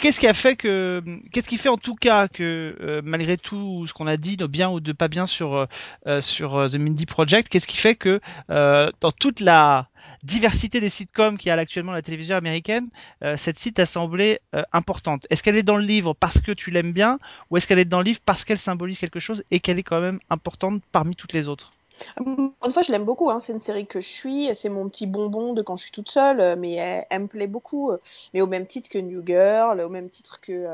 Qu'est-ce 0.00 0.20
qui 0.20 0.28
a 0.28 0.34
fait 0.34 0.54
que, 0.54 1.02
qu'est-ce 1.32 1.48
qui 1.48 1.56
fait 1.56 1.68
en 1.68 1.78
tout 1.78 1.96
cas 1.96 2.28
que 2.28 2.76
euh, 2.80 3.00
malgré 3.04 3.36
tout 3.36 3.86
ce 3.88 3.92
qu'on 3.92 4.06
a 4.06 4.16
dit 4.16 4.36
de 4.36 4.46
bien 4.46 4.70
ou 4.70 4.78
de 4.78 4.92
pas 4.92 5.08
bien 5.08 5.26
sur 5.26 5.66
euh, 6.06 6.20
sur 6.20 6.66
The 6.70 6.76
Mindy 6.76 7.06
Project, 7.06 7.48
qu'est-ce 7.48 7.66
qui 7.66 7.76
fait 7.76 7.96
que 7.96 8.20
dans 8.48 9.10
toute 9.18 9.40
la 9.40 9.88
diversité 10.24 10.80
des 10.80 10.88
sitcoms 10.88 11.36
qu'il 11.38 11.50
a 11.52 11.54
actuellement 11.54 11.92
la 11.92 12.02
télévision 12.02 12.34
américaine, 12.36 12.88
euh, 13.22 13.36
cette 13.36 13.58
site 13.58 13.78
a 13.78 13.86
semblé 13.86 14.40
euh, 14.54 14.62
importante. 14.72 15.26
Est-ce 15.30 15.42
qu'elle 15.42 15.56
est 15.56 15.62
dans 15.62 15.76
le 15.76 15.84
livre 15.84 16.14
parce 16.14 16.40
que 16.40 16.52
tu 16.52 16.70
l'aimes 16.70 16.92
bien, 16.92 17.18
ou 17.50 17.56
est-ce 17.56 17.66
qu'elle 17.68 17.78
est 17.78 17.84
dans 17.84 17.98
le 17.98 18.04
livre 18.04 18.20
parce 18.24 18.44
qu'elle 18.44 18.58
symbolise 18.58 18.98
quelque 18.98 19.20
chose 19.20 19.44
et 19.50 19.60
qu'elle 19.60 19.78
est 19.78 19.82
quand 19.84 20.00
même 20.00 20.20
importante 20.30 20.82
parmi 20.92 21.14
toutes 21.14 21.32
les 21.34 21.46
autres? 21.48 21.72
Une 22.18 22.52
fois, 22.72 22.82
je 22.82 22.90
l'aime 22.90 23.04
beaucoup. 23.04 23.30
hein. 23.30 23.38
C'est 23.38 23.52
une 23.52 23.60
série 23.60 23.86
que 23.86 24.00
je 24.00 24.08
suis. 24.08 24.52
C'est 24.54 24.68
mon 24.68 24.88
petit 24.88 25.06
bonbon 25.06 25.52
de 25.52 25.62
quand 25.62 25.76
je 25.76 25.84
suis 25.84 25.92
toute 25.92 26.10
seule. 26.10 26.40
euh, 26.40 26.56
Mais 26.58 26.72
elle, 27.10 27.20
me 27.22 27.26
plaît 27.28 27.46
beaucoup. 27.46 27.92
Mais 28.32 28.40
au 28.40 28.46
même 28.48 28.66
titre 28.66 28.88
que 28.88 28.98
New 28.98 29.22
Girl, 29.24 29.80
au 29.80 29.88
même 29.88 30.10
titre 30.10 30.40
que, 30.40 30.66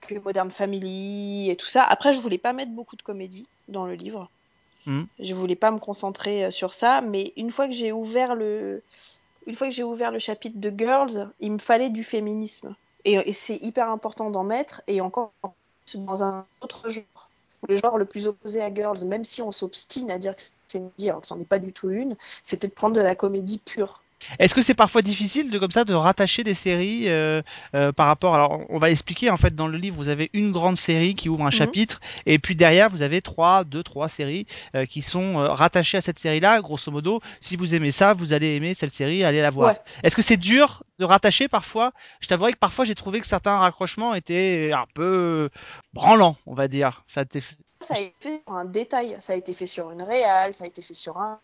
que 0.00 0.14
Modern 0.20 0.50
Family 0.50 1.50
et 1.50 1.56
tout 1.56 1.66
ça. 1.66 1.82
Après, 1.82 2.12
je 2.12 2.20
voulais 2.20 2.38
pas 2.38 2.52
mettre 2.52 2.70
beaucoup 2.72 2.96
de 2.96 3.02
comédie 3.02 3.48
dans 3.68 3.84
le 3.86 3.94
livre. 3.94 4.30
Mhm. 4.86 5.06
Je 5.18 5.34
voulais 5.34 5.56
pas 5.56 5.70
me 5.70 5.78
concentrer 5.78 6.44
euh, 6.44 6.50
sur 6.50 6.72
ça. 6.72 7.00
Mais 7.00 7.32
une 7.36 7.50
fois 7.50 7.66
que 7.66 7.74
j'ai 7.74 7.92
ouvert 7.92 8.34
le, 8.34 8.82
une 9.46 9.54
fois 9.54 9.68
que 9.68 9.74
j'ai 9.74 9.84
ouvert 9.84 10.10
le 10.10 10.18
chapitre 10.18 10.58
de 10.58 10.72
Girls, 10.76 11.30
il 11.40 11.52
me 11.52 11.58
fallait 11.58 11.90
du 11.90 12.04
féminisme. 12.04 12.74
Et, 13.04 13.14
et 13.14 13.32
c'est 13.32 13.56
hyper 13.56 13.90
important 13.90 14.30
d'en 14.30 14.44
mettre. 14.44 14.82
Et 14.86 15.00
encore 15.00 15.32
dans 15.94 16.22
un 16.22 16.44
autre 16.60 16.88
genre 16.90 17.04
le 17.66 17.76
genre 17.76 17.98
le 17.98 18.04
plus 18.04 18.26
opposé 18.26 18.60
à 18.62 18.72
Girls, 18.72 19.04
même 19.04 19.24
si 19.24 19.42
on 19.42 19.50
s'obstine 19.52 20.10
à 20.10 20.18
dire 20.18 20.36
que 20.36 20.42
c'est 20.68 20.78
une 20.78 20.90
que 20.90 21.26
c'en 21.26 21.40
est 21.40 21.44
pas 21.44 21.58
du 21.58 21.72
tout 21.72 21.90
une, 21.90 22.16
c'était 22.42 22.68
de 22.68 22.72
prendre 22.72 22.94
de 22.94 23.00
la 23.00 23.14
comédie 23.14 23.58
pure. 23.58 24.02
Est-ce 24.38 24.54
que 24.54 24.62
c'est 24.62 24.74
parfois 24.74 25.02
difficile 25.02 25.50
de 25.50 25.58
comme 25.58 25.70
ça 25.70 25.84
de 25.84 25.94
rattacher 25.94 26.44
des 26.44 26.54
séries 26.54 27.08
euh, 27.08 27.40
euh, 27.74 27.92
par 27.92 28.06
rapport 28.06 28.34
alors 28.34 28.60
on 28.68 28.78
va 28.78 28.88
l'expliquer 28.88 29.30
en 29.30 29.36
fait 29.36 29.54
dans 29.54 29.68
le 29.68 29.78
livre 29.78 29.96
vous 29.96 30.08
avez 30.08 30.28
une 30.32 30.52
grande 30.52 30.76
série 30.76 31.14
qui 31.14 31.28
ouvre 31.28 31.42
un 31.44 31.46
Mhm. 31.46 31.52
chapitre 31.52 32.00
et 32.26 32.38
puis 32.38 32.56
derrière 32.56 32.90
vous 32.90 33.02
avez 33.02 33.22
trois 33.22 33.64
deux 33.64 33.82
trois 33.82 34.08
séries 34.08 34.46
euh, 34.74 34.86
qui 34.86 35.02
sont 35.02 35.34
rattachées 35.36 35.98
à 35.98 36.00
cette 36.00 36.18
série 36.18 36.40
là 36.40 36.60
grosso 36.60 36.90
modo 36.90 37.20
si 37.40 37.56
vous 37.56 37.74
aimez 37.74 37.90
ça 37.90 38.12
vous 38.12 38.32
allez 38.32 38.56
aimer 38.56 38.74
cette 38.74 38.92
série 38.92 39.24
allez 39.24 39.40
la 39.40 39.50
voir. 39.50 39.72
Ouais. 39.74 39.80
est-ce 40.02 40.16
que 40.16 40.22
c'est 40.22 40.36
dur 40.36 40.82
de 40.98 41.04
rattacher 41.04 41.46
parfois? 41.46 41.92
Je 42.20 42.26
t'avouerai 42.26 42.52
que 42.52 42.58
parfois 42.58 42.84
j'ai 42.84 42.96
trouvé 42.96 43.20
que 43.20 43.26
certains 43.26 43.56
raccrochements 43.58 44.14
étaient 44.14 44.72
un 44.74 44.86
peu 44.94 45.48
branlants 45.92 46.36
on 46.46 46.54
va 46.54 46.66
dire. 46.66 47.04
Ça 47.06 47.20
a 47.20 47.22
été 47.22 47.40
fait 47.40 47.54
sur 48.20 48.40
un 48.48 48.64
détail, 48.64 49.16
ça 49.20 49.32
a 49.34 49.36
été 49.36 49.52
fait 49.54 49.68
sur 49.68 49.90
une 49.92 50.02
réal, 50.02 50.54
ça 50.54 50.64
a 50.64 50.66
été 50.66 50.82
fait 50.82 50.94
sur 50.94 51.16
un 51.18 51.38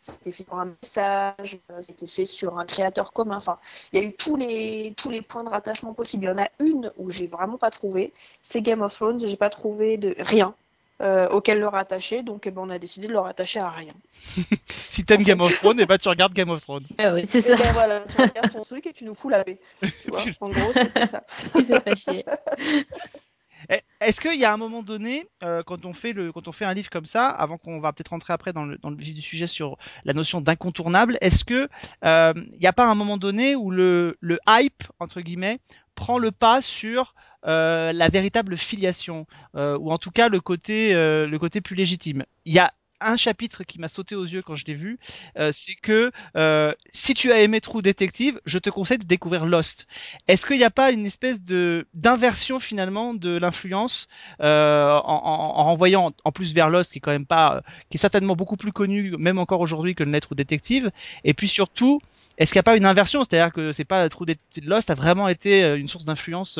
ça 0.00 0.12
a 0.12 0.14
été 0.14 0.32
fait 0.32 0.44
sur 0.44 0.54
un 0.54 0.74
message, 0.82 1.58
euh, 1.70 1.82
ça 1.82 1.90
a 1.90 1.92
été 1.92 2.06
fait 2.06 2.24
sur 2.24 2.58
un 2.58 2.64
créateur 2.64 3.12
commun. 3.12 3.36
Enfin, 3.36 3.58
il 3.92 4.00
y 4.00 4.04
a 4.04 4.06
eu 4.06 4.12
tous 4.12 4.36
les 4.36 4.94
tous 4.96 5.10
les 5.10 5.22
points 5.22 5.44
de 5.44 5.48
rattachement 5.48 5.94
possibles. 5.94 6.24
Il 6.24 6.28
y 6.28 6.30
en 6.30 6.38
a 6.38 6.48
une 6.58 6.92
où 6.96 7.10
j'ai 7.10 7.26
vraiment 7.26 7.58
pas 7.58 7.70
trouvé, 7.70 8.12
c'est 8.42 8.62
Game 8.62 8.82
of 8.82 8.94
Thrones. 8.94 9.20
J'ai 9.20 9.36
pas 9.36 9.50
trouvé 9.50 9.96
de 9.96 10.14
rien 10.18 10.54
euh, 11.00 11.28
auquel 11.28 11.58
le 11.60 11.68
rattacher, 11.68 12.22
donc 12.22 12.46
eh 12.46 12.50
ben, 12.50 12.62
on 12.62 12.70
a 12.70 12.78
décidé 12.78 13.06
de 13.06 13.12
le 13.12 13.18
rattacher 13.18 13.58
à 13.58 13.70
rien. 13.70 13.94
si 14.90 15.04
t'aimes 15.04 15.22
Game 15.22 15.40
of 15.40 15.54
Thrones 15.54 15.80
et 15.80 15.86
bah 15.86 15.96
tu 15.96 16.08
regardes 16.08 16.34
Game 16.34 16.50
of 16.50 16.62
Thrones 16.62 16.84
Ah 16.98 17.14
oui, 17.14 17.22
c'est 17.26 17.40
ça. 17.40 17.56
ben 17.56 17.72
voilà, 17.72 18.00
tu 18.00 18.20
regardes 18.20 18.52
ton 18.52 18.64
truc 18.64 18.86
et 18.86 18.92
tu 18.92 19.04
nous 19.04 19.14
fous 19.14 19.30
la 19.30 19.42
paix. 19.42 19.58
Tu 19.80 20.10
vois, 20.10 20.24
en 20.40 20.50
gros, 20.50 20.72
c'était 20.74 21.06
ça. 21.06 21.24
Tu 21.54 21.64
fais 21.64 21.80
pas 21.80 21.94
chier. 21.94 22.24
Eh, 23.68 23.80
Est-ce 24.00 24.20
qu'il 24.20 24.38
y 24.38 24.44
a 24.44 24.52
un 24.52 24.56
moment 24.56 24.82
donné, 24.82 25.26
euh, 25.42 25.62
quand 25.62 25.84
on 25.84 25.92
fait 25.92 26.12
le, 26.12 26.32
quand 26.32 26.48
on 26.48 26.52
fait 26.52 26.64
un 26.64 26.74
livre 26.74 26.90
comme 26.90 27.06
ça, 27.06 27.28
avant 27.28 27.58
qu'on 27.58 27.80
va 27.80 27.92
peut-être 27.92 28.08
rentrer 28.08 28.32
après 28.32 28.52
dans 28.52 28.64
le, 28.64 28.78
dans 28.78 28.90
le 28.90 28.96
vif 28.96 29.14
du 29.14 29.20
sujet 29.22 29.46
sur 29.46 29.76
la 30.04 30.12
notion 30.12 30.40
d'incontournable, 30.40 31.18
est-ce 31.20 31.44
que 31.44 31.68
euh, 32.04 32.32
il 32.36 32.58
n'y 32.58 32.66
a 32.66 32.72
pas 32.72 32.86
un 32.86 32.94
moment 32.94 33.18
donné 33.18 33.54
où 33.56 33.70
le, 33.70 34.16
le 34.20 34.38
hype 34.48 34.84
entre 34.98 35.20
guillemets 35.20 35.60
prend 35.94 36.18
le 36.18 36.30
pas 36.30 36.62
sur 36.62 37.14
euh, 37.46 37.92
la 37.92 38.08
véritable 38.08 38.56
filiation, 38.56 39.26
euh, 39.54 39.76
ou 39.78 39.90
en 39.92 39.98
tout 39.98 40.10
cas 40.10 40.28
le 40.28 40.40
côté, 40.40 40.94
euh, 40.94 41.26
le 41.26 41.38
côté 41.38 41.60
plus 41.60 41.76
légitime? 41.76 42.24
Il 42.44 42.52
y 42.52 42.58
a 42.58 42.72
un 43.00 43.16
chapitre 43.16 43.64
qui 43.64 43.78
m'a 43.78 43.88
sauté 43.88 44.14
aux 44.14 44.24
yeux 44.24 44.42
quand 44.42 44.56
je 44.56 44.64
l'ai 44.66 44.74
vu, 44.74 44.98
euh, 45.38 45.50
c'est 45.52 45.74
que 45.74 46.10
euh, 46.36 46.72
si 46.92 47.14
tu 47.14 47.32
as 47.32 47.40
aimé 47.40 47.60
True 47.60 47.82
Detective, 47.82 48.40
je 48.44 48.58
te 48.58 48.70
conseille 48.70 48.98
de 48.98 49.04
découvrir 49.04 49.46
Lost. 49.46 49.86
Est-ce 50.28 50.44
qu'il 50.46 50.58
n'y 50.58 50.64
a 50.64 50.70
pas 50.70 50.90
une 50.90 51.06
espèce 51.06 51.40
de 51.42 51.86
d'inversion 51.94 52.60
finalement 52.60 53.14
de 53.14 53.36
l'influence 53.38 54.08
euh, 54.40 54.90
en, 54.90 55.00
en, 55.00 55.58
en 55.60 55.64
renvoyant 55.64 56.12
en 56.24 56.32
plus 56.32 56.54
vers 56.54 56.70
Lost, 56.70 56.92
qui 56.92 56.98
est 56.98 57.00
quand 57.00 57.10
même 57.12 57.26
pas, 57.26 57.56
euh, 57.56 57.60
qui 57.90 57.96
est 57.96 58.00
certainement 58.00 58.36
beaucoup 58.36 58.56
plus 58.56 58.72
connu, 58.72 59.16
même 59.18 59.38
encore 59.38 59.60
aujourd'hui 59.60 59.94
que 59.94 60.02
le 60.04 60.10
Net 60.10 60.22
True 60.22 60.34
Detective? 60.36 60.90
Et 61.24 61.34
puis 61.34 61.48
surtout, 61.48 62.00
est-ce 62.38 62.52
qu'il 62.52 62.58
n'y 62.58 62.60
a 62.60 62.64
pas 62.64 62.76
une 62.76 62.86
inversion, 62.86 63.24
c'est-à-dire 63.24 63.52
que 63.52 63.72
c'est 63.72 63.84
pas 63.84 64.08
True 64.08 64.26
Det- 64.26 64.38
Lost 64.64 64.90
a 64.90 64.94
vraiment 64.94 65.28
été 65.28 65.64
euh, 65.64 65.76
une 65.78 65.88
source 65.88 66.04
d'influence 66.04 66.58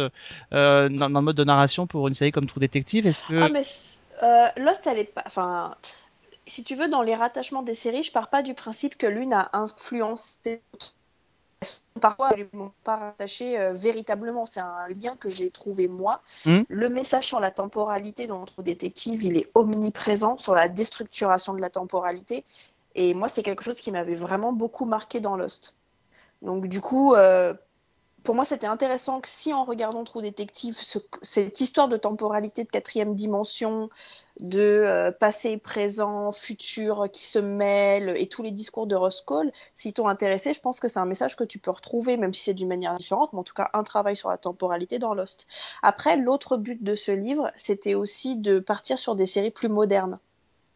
euh, 0.52 0.88
dans, 0.88 1.10
dans 1.10 1.20
le 1.20 1.24
mode 1.24 1.36
de 1.36 1.44
narration 1.44 1.86
pour 1.86 2.08
une 2.08 2.14
série 2.14 2.32
comme 2.32 2.46
True 2.46 2.60
Detective 2.60 3.06
Est-ce 3.06 3.24
que 3.24 3.40
Ah, 3.42 3.48
mais 3.48 3.62
Euh, 4.22 4.48
Lost, 4.58 4.86
elle 4.86 4.98
est 4.98 5.04
pas. 5.04 5.22
Enfin, 5.26 5.74
si 6.46 6.64
tu 6.64 6.74
veux, 6.74 6.88
dans 6.88 7.02
les 7.02 7.14
rattachements 7.14 7.62
des 7.62 7.74
séries, 7.74 8.02
je 8.02 8.12
pars 8.12 8.28
pas 8.28 8.42
du 8.42 8.54
principe 8.54 8.96
que 8.96 9.06
l'une 9.06 9.32
a 9.32 9.50
influencé 9.52 10.62
l'autre. 10.72 10.94
Parfois, 12.00 12.30
elles 12.32 12.48
ne 12.52 12.58
m'ont 12.58 12.72
pas 12.84 12.96
rattaché 12.96 13.58
euh, 13.58 13.72
véritablement. 13.72 14.46
C'est 14.46 14.60
un 14.60 14.88
lien 14.88 15.16
que 15.16 15.28
j'ai 15.28 15.50
trouvé 15.50 15.88
moi. 15.88 16.22
Hmm. 16.46 16.62
Le 16.68 16.88
message 16.88 17.26
sur 17.26 17.38
la 17.38 17.50
temporalité 17.50 18.26
dans 18.26 18.40
notre 18.40 18.62
détective, 18.62 19.22
il 19.22 19.36
est 19.36 19.50
omniprésent 19.54 20.38
sur 20.38 20.54
la 20.54 20.68
déstructuration 20.68 21.52
de 21.52 21.60
la 21.60 21.68
temporalité. 21.68 22.44
Et 22.94 23.12
moi, 23.12 23.28
c'est 23.28 23.42
quelque 23.42 23.62
chose 23.62 23.80
qui 23.80 23.92
m'avait 23.92 24.14
vraiment 24.14 24.52
beaucoup 24.52 24.86
marqué 24.86 25.20
dans 25.20 25.36
Lost. 25.36 25.76
Donc, 26.40 26.66
du 26.66 26.80
coup, 26.80 27.14
euh, 27.14 27.52
pour 28.22 28.34
moi, 28.34 28.44
c'était 28.44 28.66
intéressant 28.66 29.20
que 29.20 29.28
si 29.28 29.52
en 29.52 29.64
regardant 29.64 30.04
True 30.04 30.22
Détective, 30.22 30.76
ce- 30.80 30.98
cette 31.22 31.60
histoire 31.60 31.88
de 31.88 31.96
temporalité 31.96 32.64
de 32.64 32.68
quatrième 32.68 33.14
dimension, 33.14 33.88
de 34.40 34.58
euh, 34.60 35.10
passé, 35.12 35.56
présent, 35.58 36.32
futur 36.32 37.08
qui 37.12 37.24
se 37.24 37.38
mêlent 37.38 38.14
et 38.16 38.28
tous 38.28 38.42
les 38.42 38.50
discours 38.50 38.86
de 38.86 38.94
Ross 38.96 39.20
Cole, 39.22 39.52
s'ils 39.74 39.92
t'ont 39.92 40.08
intéressé, 40.08 40.52
je 40.52 40.60
pense 40.60 40.80
que 40.80 40.88
c'est 40.88 40.98
un 41.00 41.06
message 41.06 41.36
que 41.36 41.44
tu 41.44 41.58
peux 41.58 41.70
retrouver, 41.70 42.16
même 42.16 42.34
si 42.34 42.42
c'est 42.44 42.54
d'une 42.54 42.68
manière 42.68 42.94
différente, 42.94 43.32
mais 43.32 43.38
en 43.40 43.44
tout 43.44 43.54
cas 43.54 43.70
un 43.74 43.84
travail 43.84 44.16
sur 44.16 44.28
la 44.30 44.38
temporalité 44.38 44.98
dans 44.98 45.14
Lost. 45.14 45.46
Après, 45.82 46.16
l'autre 46.16 46.56
but 46.56 46.82
de 46.82 46.94
ce 46.94 47.12
livre, 47.12 47.50
c'était 47.56 47.94
aussi 47.94 48.36
de 48.36 48.58
partir 48.60 48.98
sur 48.98 49.14
des 49.16 49.26
séries 49.26 49.50
plus 49.50 49.68
modernes. 49.68 50.18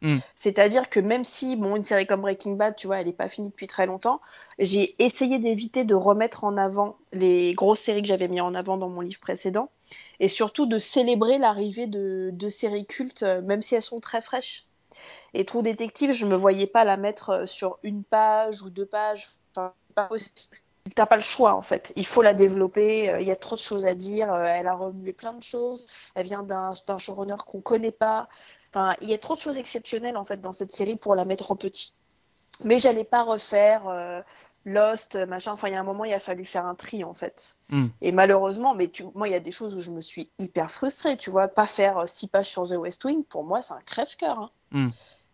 Mm. 0.04 0.18
C'est-à-dire 0.36 0.90
que 0.90 1.00
même 1.00 1.24
si, 1.24 1.56
bon, 1.56 1.76
une 1.76 1.82
série 1.82 2.06
comme 2.06 2.20
Breaking 2.20 2.52
Bad, 2.52 2.76
tu 2.76 2.86
vois, 2.86 3.00
elle 3.00 3.06
n'est 3.06 3.14
pas 3.14 3.26
finie 3.26 3.48
depuis 3.48 3.66
très 3.66 3.86
longtemps, 3.86 4.20
j'ai 4.58 4.94
essayé 5.02 5.38
d'éviter 5.38 5.84
de 5.84 5.94
remettre 5.94 6.44
en 6.44 6.58
avant 6.58 6.98
les 7.12 7.54
grosses 7.54 7.80
séries 7.80 8.02
que 8.02 8.08
j'avais 8.08 8.28
mis 8.28 8.42
en 8.42 8.54
avant 8.54 8.76
dans 8.76 8.90
mon 8.90 9.00
livre 9.00 9.18
précédent, 9.18 9.70
et 10.20 10.28
surtout 10.28 10.66
de 10.66 10.78
célébrer 10.78 11.38
l'arrivée 11.38 11.86
de, 11.86 12.28
de 12.34 12.48
séries 12.50 12.84
cultes, 12.84 13.22
euh, 13.22 13.40
même 13.40 13.62
si 13.62 13.74
elles 13.76 13.82
sont 13.82 14.00
très 14.00 14.20
fraîches. 14.20 14.66
Et 15.32 15.46
True 15.46 15.62
Détective, 15.62 16.12
je 16.12 16.26
me 16.26 16.36
voyais 16.36 16.66
pas 16.66 16.84
la 16.84 16.98
mettre 16.98 17.30
euh, 17.30 17.46
sur 17.46 17.78
une 17.82 18.04
page 18.04 18.60
ou 18.60 18.68
deux 18.68 18.86
pages. 18.86 19.30
Enfin, 19.56 19.72
pas. 19.94 20.10
T'as 20.94 21.06
pas 21.06 21.16
le 21.16 21.22
choix 21.22 21.54
en 21.54 21.62
fait. 21.62 21.94
Il 21.96 22.04
faut 22.04 22.20
la 22.20 22.34
développer. 22.34 23.08
euh, 23.08 23.20
Il 23.22 23.26
y 23.26 23.30
a 23.30 23.36
trop 23.36 23.56
de 23.56 23.60
choses 23.60 23.86
à 23.86 23.94
dire. 23.94 24.32
Elle 24.34 24.66
a 24.66 24.74
remué 24.74 25.14
plein 25.14 25.32
de 25.32 25.42
choses. 25.42 25.88
Elle 26.14 26.26
vient 26.26 26.42
d'un 26.42 26.98
showrunner 26.98 27.36
qu'on 27.46 27.62
connaît 27.62 27.90
pas. 27.90 28.28
Enfin, 28.74 28.96
il 29.00 29.08
y 29.08 29.14
a 29.14 29.18
trop 29.18 29.36
de 29.36 29.40
choses 29.40 29.56
exceptionnelles 29.56 30.16
en 30.16 30.24
fait 30.24 30.40
dans 30.40 30.52
cette 30.52 30.72
série 30.72 30.96
pour 30.96 31.14
la 31.14 31.24
mettre 31.24 31.52
en 31.52 31.56
petit. 31.56 31.92
Mais 32.64 32.80
j'allais 32.80 33.04
pas 33.04 33.22
refaire 33.22 33.86
euh, 33.86 34.20
Lost, 34.64 35.14
machin. 35.14 35.52
Enfin, 35.52 35.68
il 35.68 35.74
y 35.74 35.76
a 35.76 35.80
un 35.80 35.84
moment, 35.84 36.04
il 36.04 36.12
a 36.12 36.18
fallu 36.18 36.44
faire 36.44 36.66
un 36.66 36.74
tri 36.74 37.04
en 37.04 37.14
fait. 37.14 37.54
Mm. 37.68 37.86
Et 38.02 38.10
malheureusement, 38.10 38.74
mais 38.74 38.88
tu... 38.88 39.04
moi, 39.14 39.28
il 39.28 39.30
y 39.30 39.36
a 39.36 39.40
des 39.40 39.52
choses 39.52 39.76
où 39.76 39.80
je 39.80 39.92
me 39.92 40.00
suis 40.00 40.28
hyper 40.40 40.72
frustrée. 40.72 41.16
Tu 41.16 41.30
vois, 41.30 41.46
pas 41.46 41.68
faire 41.68 41.98
euh, 41.98 42.06
six 42.06 42.26
pages 42.26 42.50
sur 42.50 42.68
The 42.68 42.72
West 42.72 43.04
Wing, 43.04 43.22
pour 43.24 43.44
moi, 43.44 43.62
c'est 43.62 43.74
un 43.74 43.82
crève-cœur. 43.86 44.38
hein. 44.40 44.50
Mm. 44.72 44.88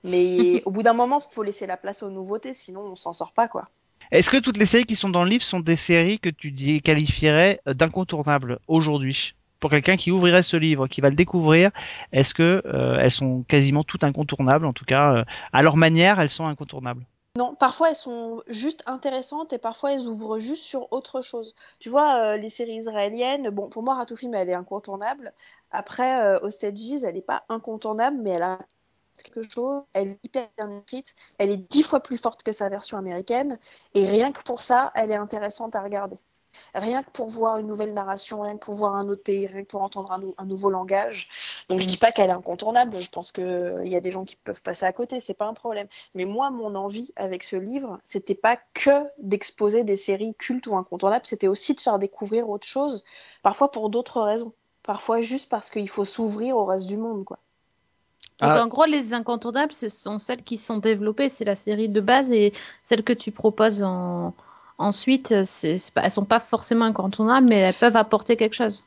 Mais 0.05 0.63
au 0.67 0.71
bout 0.71 0.83
d'un 0.83 0.93
moment, 0.93 1.21
il 1.21 1.35
faut 1.35 1.43
laisser 1.43 1.67
la 1.67 1.79
place 1.79 2.03
aux 2.03 2.11
nouveautés, 2.11 2.53
sinon 2.53 2.83
on 2.83 2.97
s'en 2.97 3.15
sort 3.15 3.33
pas 3.33 3.49
quoi. 3.49 3.65
Est-ce 4.11 4.29
que 4.29 4.39
toutes 4.39 4.57
les 4.57 4.67
séries 4.67 4.87
qui 4.87 4.97
sont 4.97 5.09
dans 5.09 5.25
le 5.25 5.31
livre 5.31 5.45
sont 5.45 5.61
des 5.61 5.77
séries 5.77 6.19
que 6.19 6.31
tu 6.31 6.51
dis, 6.51 6.83
qualifierais 6.83 7.61
euh, 7.67 7.75
d'incontournables 7.75 8.59
aujourd'hui? 8.69 9.35
Pour 9.61 9.71
quelqu'un 9.71 9.97
qui 9.97 10.11
ouvrirait 10.11 10.43
ce 10.43 10.57
livre, 10.57 10.89
qui 10.89 11.01
va 11.01 11.11
le 11.11 11.17
découvrir, 11.17 11.71
est-ce 12.13 12.33
que 12.33 12.63
euh, 12.65 12.99
elles 12.99 13.11
sont 13.11 13.43
quasiment 13.43 13.85
toutes 13.85 14.05
incontournables 14.05 14.67
En 14.67 14.73
tout 14.73 14.87
cas, 14.87 15.15
euh, 15.15 15.25
à 15.53 15.63
leur 15.63 15.77
manière, 15.77 16.19
elles 16.19 16.31
sont 16.31 16.47
incontournables? 16.47 17.05
Non, 17.37 17.55
parfois 17.55 17.91
elles 17.91 17.97
sont 17.97 18.43
juste 18.49 18.83
intéressantes 18.87 19.53
et 19.53 19.59
parfois 19.59 19.93
elles 19.93 20.09
ouvrent 20.09 20.39
juste 20.39 20.65
sur 20.65 20.93
autre 20.93 21.21
chose. 21.21 21.55
Tu 21.79 21.89
vois, 21.89 22.17
euh, 22.17 22.37
les 22.37 22.51
séries 22.51 22.77
israéliennes, 22.77 23.51
bon, 23.51 23.69
pour 23.69 23.83
moi, 23.83 23.95
Ratoufim, 23.95 24.33
elle 24.33 24.49
est 24.49 24.55
incontournable. 24.55 25.33
Après, 25.71 26.37
Hostages, 26.43 27.05
elle 27.05 27.15
n'est 27.15 27.21
pas 27.21 27.45
incontournable, 27.49 28.17
mais 28.21 28.31
elle 28.31 28.43
a 28.43 28.59
quelque 29.23 29.43
chose, 29.43 29.83
elle 29.93 30.09
est 30.09 30.19
hyper 30.25 30.49
bien 30.57 30.79
écrite, 30.79 31.15
elle 31.39 31.51
est 31.51 31.57
dix 31.57 31.83
fois 31.83 32.01
plus 32.01 32.19
forte 32.19 32.43
que 32.43 32.53
sa 32.53 32.69
version 32.69 32.99
américaine, 32.99 33.59
et 33.95 34.09
rien 34.09 34.33
que 34.33 34.43
pour 34.43 34.63
ça, 34.63 34.91
elle 34.95 35.11
est 35.11 35.17
intéressante 35.17 35.77
à 35.77 35.83
regarder. 35.83 36.17
Rien 36.75 37.03
que 37.03 37.11
pour 37.11 37.29
voir 37.29 37.59
une 37.59 37.67
nouvelle 37.67 37.95
narration, 37.95 38.43
rien 38.43 38.57
que 38.57 38.65
pour 38.65 38.75
voir 38.75 38.95
un 38.95 39.09
autre 39.09 39.23
pays, 39.23 39.47
rien 39.47 39.63
que 39.63 39.69
pour 39.69 39.83
entendre 39.83 40.13
un, 40.13 40.19
nou- 40.19 40.35
un 40.39 40.45
nouveau 40.45 40.71
langage. 40.71 41.29
Donc 41.69 41.81
je 41.81 41.87
dis 41.87 41.97
pas 41.97 42.13
qu'elle 42.13 42.31
est 42.31 42.33
incontournable, 42.33 42.97
je 42.99 43.11
pense 43.11 43.33
qu'il 43.33 43.83
y 43.85 43.97
a 43.97 44.01
des 44.01 44.11
gens 44.11 44.25
qui 44.25 44.37
peuvent 44.37 44.63
passer 44.63 44.87
à 44.87 44.93
côté, 44.93 45.21
c'est 45.21 45.35
pas 45.35 45.47
un 45.47 45.55
problème. 45.55 45.89
Mais 46.15 46.25
moi, 46.25 46.51
mon 46.51 46.75
envie 46.75 47.13
avec 47.17 47.43
ce 47.43 47.57
livre, 47.57 47.99
c'était 48.05 48.35
pas 48.35 48.59
que 48.75 49.05
d'exposer 49.19 49.85
des 49.85 49.97
séries 49.97 50.35
cultes 50.35 50.67
ou 50.67 50.77
incontournables, 50.77 51.27
c'était 51.27 51.49
aussi 51.49 51.75
de 51.75 51.81
faire 51.81 51.99
découvrir 51.99 52.49
autre 52.49 52.67
chose, 52.67 53.05
parfois 53.43 53.71
pour 53.71 53.91
d'autres 53.91 54.21
raisons. 54.21 54.53
Parfois 54.83 55.21
juste 55.21 55.49
parce 55.49 55.71
qu'il 55.71 55.89
faut 55.89 56.05
s'ouvrir 56.07 56.57
au 56.57 56.65
reste 56.65 56.87
du 56.87 56.97
monde, 56.97 57.25
quoi. 57.25 57.39
Donc 58.41 58.51
Ah. 58.53 58.65
en 58.65 58.69
gros, 58.69 58.87
les 58.87 59.13
incontournables, 59.13 59.75
ce 59.75 59.91
sont 59.91 60.19
celles 60.19 60.43
qui 60.43 60.57
sont 60.57 60.79
développées, 60.79 61.29
c'est 61.29 61.45
la 61.45 61.57
série 61.57 61.91
de 61.91 62.01
base 62.01 62.33
et 62.33 62.53
celles 62.83 63.05
que 63.05 63.13
tu 63.13 63.33
proposes 63.33 63.83
en... 63.83 64.33
ensuite, 64.81 65.45
c'est, 65.45 65.79
c'est 65.79 65.95
pas- 65.95 66.03
elles 66.03 66.11
sont 66.11 66.25
pas 66.25 66.41
forcément 66.41 66.85
incontournables, 66.87 67.47
mais 67.47 67.59
elles 67.59 67.79
peuvent 67.79 67.97
apporter 67.97 68.37
quelque 68.37 68.55
chose. 68.57 68.83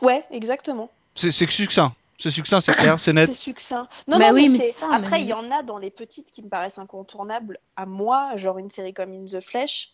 Ouais, 0.00 0.24
exactement. 0.30 0.90
C'est 1.14 1.30
succinct. 1.32 1.94
C'est 2.18 2.30
succinct, 2.30 2.60
c'est 2.60 2.74
clair, 2.74 2.98
c'est 3.00 3.12
net. 3.12 3.26
C'est 3.26 3.32
succinct. 3.38 3.88
Non, 4.06 4.18
Bah 4.18 4.28
non, 4.30 4.34
oui, 4.36 4.48
mais 4.48 4.58
ça, 4.60 4.88
Après, 4.92 5.18
mais- 5.18 5.22
il 5.22 5.28
y 5.28 5.32
en 5.32 5.50
a 5.50 5.62
dans 5.62 5.78
les 5.78 5.90
petites 5.90 6.30
qui 6.30 6.42
me 6.42 6.48
paraissent 6.48 6.78
incontournables 6.78 7.58
à 7.76 7.84
moi, 7.84 8.36
genre 8.36 8.58
une 8.58 8.70
série 8.70 8.94
comme 8.94 9.12
In 9.12 9.24
the 9.24 9.40
Flesh. 9.40 9.92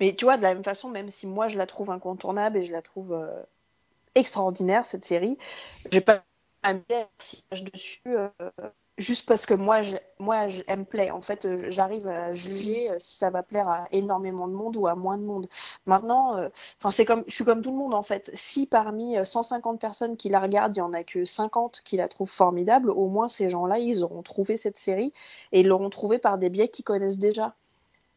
Mais 0.00 0.14
tu 0.14 0.24
vois, 0.24 0.36
de 0.36 0.42
la 0.42 0.54
même 0.54 0.64
façon, 0.64 0.88
même 0.88 1.10
si 1.10 1.26
moi 1.26 1.48
je 1.48 1.58
la 1.58 1.66
trouve 1.66 1.90
incontournable 1.90 2.58
et 2.58 2.62
je 2.62 2.72
la 2.72 2.80
trouve 2.82 3.12
euh, 3.12 3.42
extraordinaire, 4.14 4.86
cette 4.86 5.04
série, 5.04 5.36
j'ai 5.90 6.00
pas 6.00 6.22
à 6.62 6.74
me 6.74 6.80
dire 6.88 7.06
si 7.18 7.42
je 7.52 7.62
dessus 7.64 8.00
euh, 8.06 8.28
juste 8.98 9.26
parce 9.26 9.46
que 9.46 9.54
moi, 9.54 9.82
je, 9.82 9.96
moi, 10.18 10.46
elle 10.66 10.80
me 10.80 10.84
plaît. 10.84 11.10
En 11.10 11.20
fait, 11.20 11.44
euh, 11.44 11.66
j'arrive 11.70 12.06
à 12.08 12.32
juger 12.32 12.90
euh, 12.90 12.96
si 12.98 13.16
ça 13.16 13.30
va 13.30 13.42
plaire 13.42 13.68
à 13.68 13.86
énormément 13.92 14.48
de 14.48 14.52
monde 14.52 14.76
ou 14.76 14.86
à 14.86 14.94
moins 14.94 15.16
de 15.16 15.22
monde. 15.22 15.46
Maintenant, 15.86 16.36
euh, 16.36 16.48
enfin, 16.78 16.90
c'est 16.90 17.04
comme, 17.04 17.24
je 17.26 17.34
suis 17.34 17.44
comme 17.44 17.62
tout 17.62 17.70
le 17.70 17.76
monde 17.76 17.94
en 17.94 18.02
fait. 18.02 18.30
Si 18.34 18.66
parmi 18.66 19.16
euh, 19.16 19.24
150 19.24 19.80
personnes 19.80 20.16
qui 20.16 20.28
la 20.28 20.40
regardent, 20.40 20.76
il 20.76 20.80
y 20.80 20.82
en 20.82 20.92
a 20.92 21.04
que 21.04 21.24
50 21.24 21.82
qui 21.84 21.96
la 21.96 22.08
trouvent 22.08 22.30
formidable, 22.30 22.90
au 22.90 23.08
moins 23.08 23.28
ces 23.28 23.48
gens-là, 23.48 23.78
ils 23.78 24.02
auront 24.02 24.22
trouvé 24.22 24.56
cette 24.56 24.78
série 24.78 25.12
et 25.52 25.60
ils 25.60 25.66
l'auront 25.68 25.90
trouvée 25.90 26.18
par 26.18 26.38
des 26.38 26.50
biais 26.50 26.68
qu'ils 26.68 26.84
connaissent 26.84 27.18
déjà. 27.18 27.54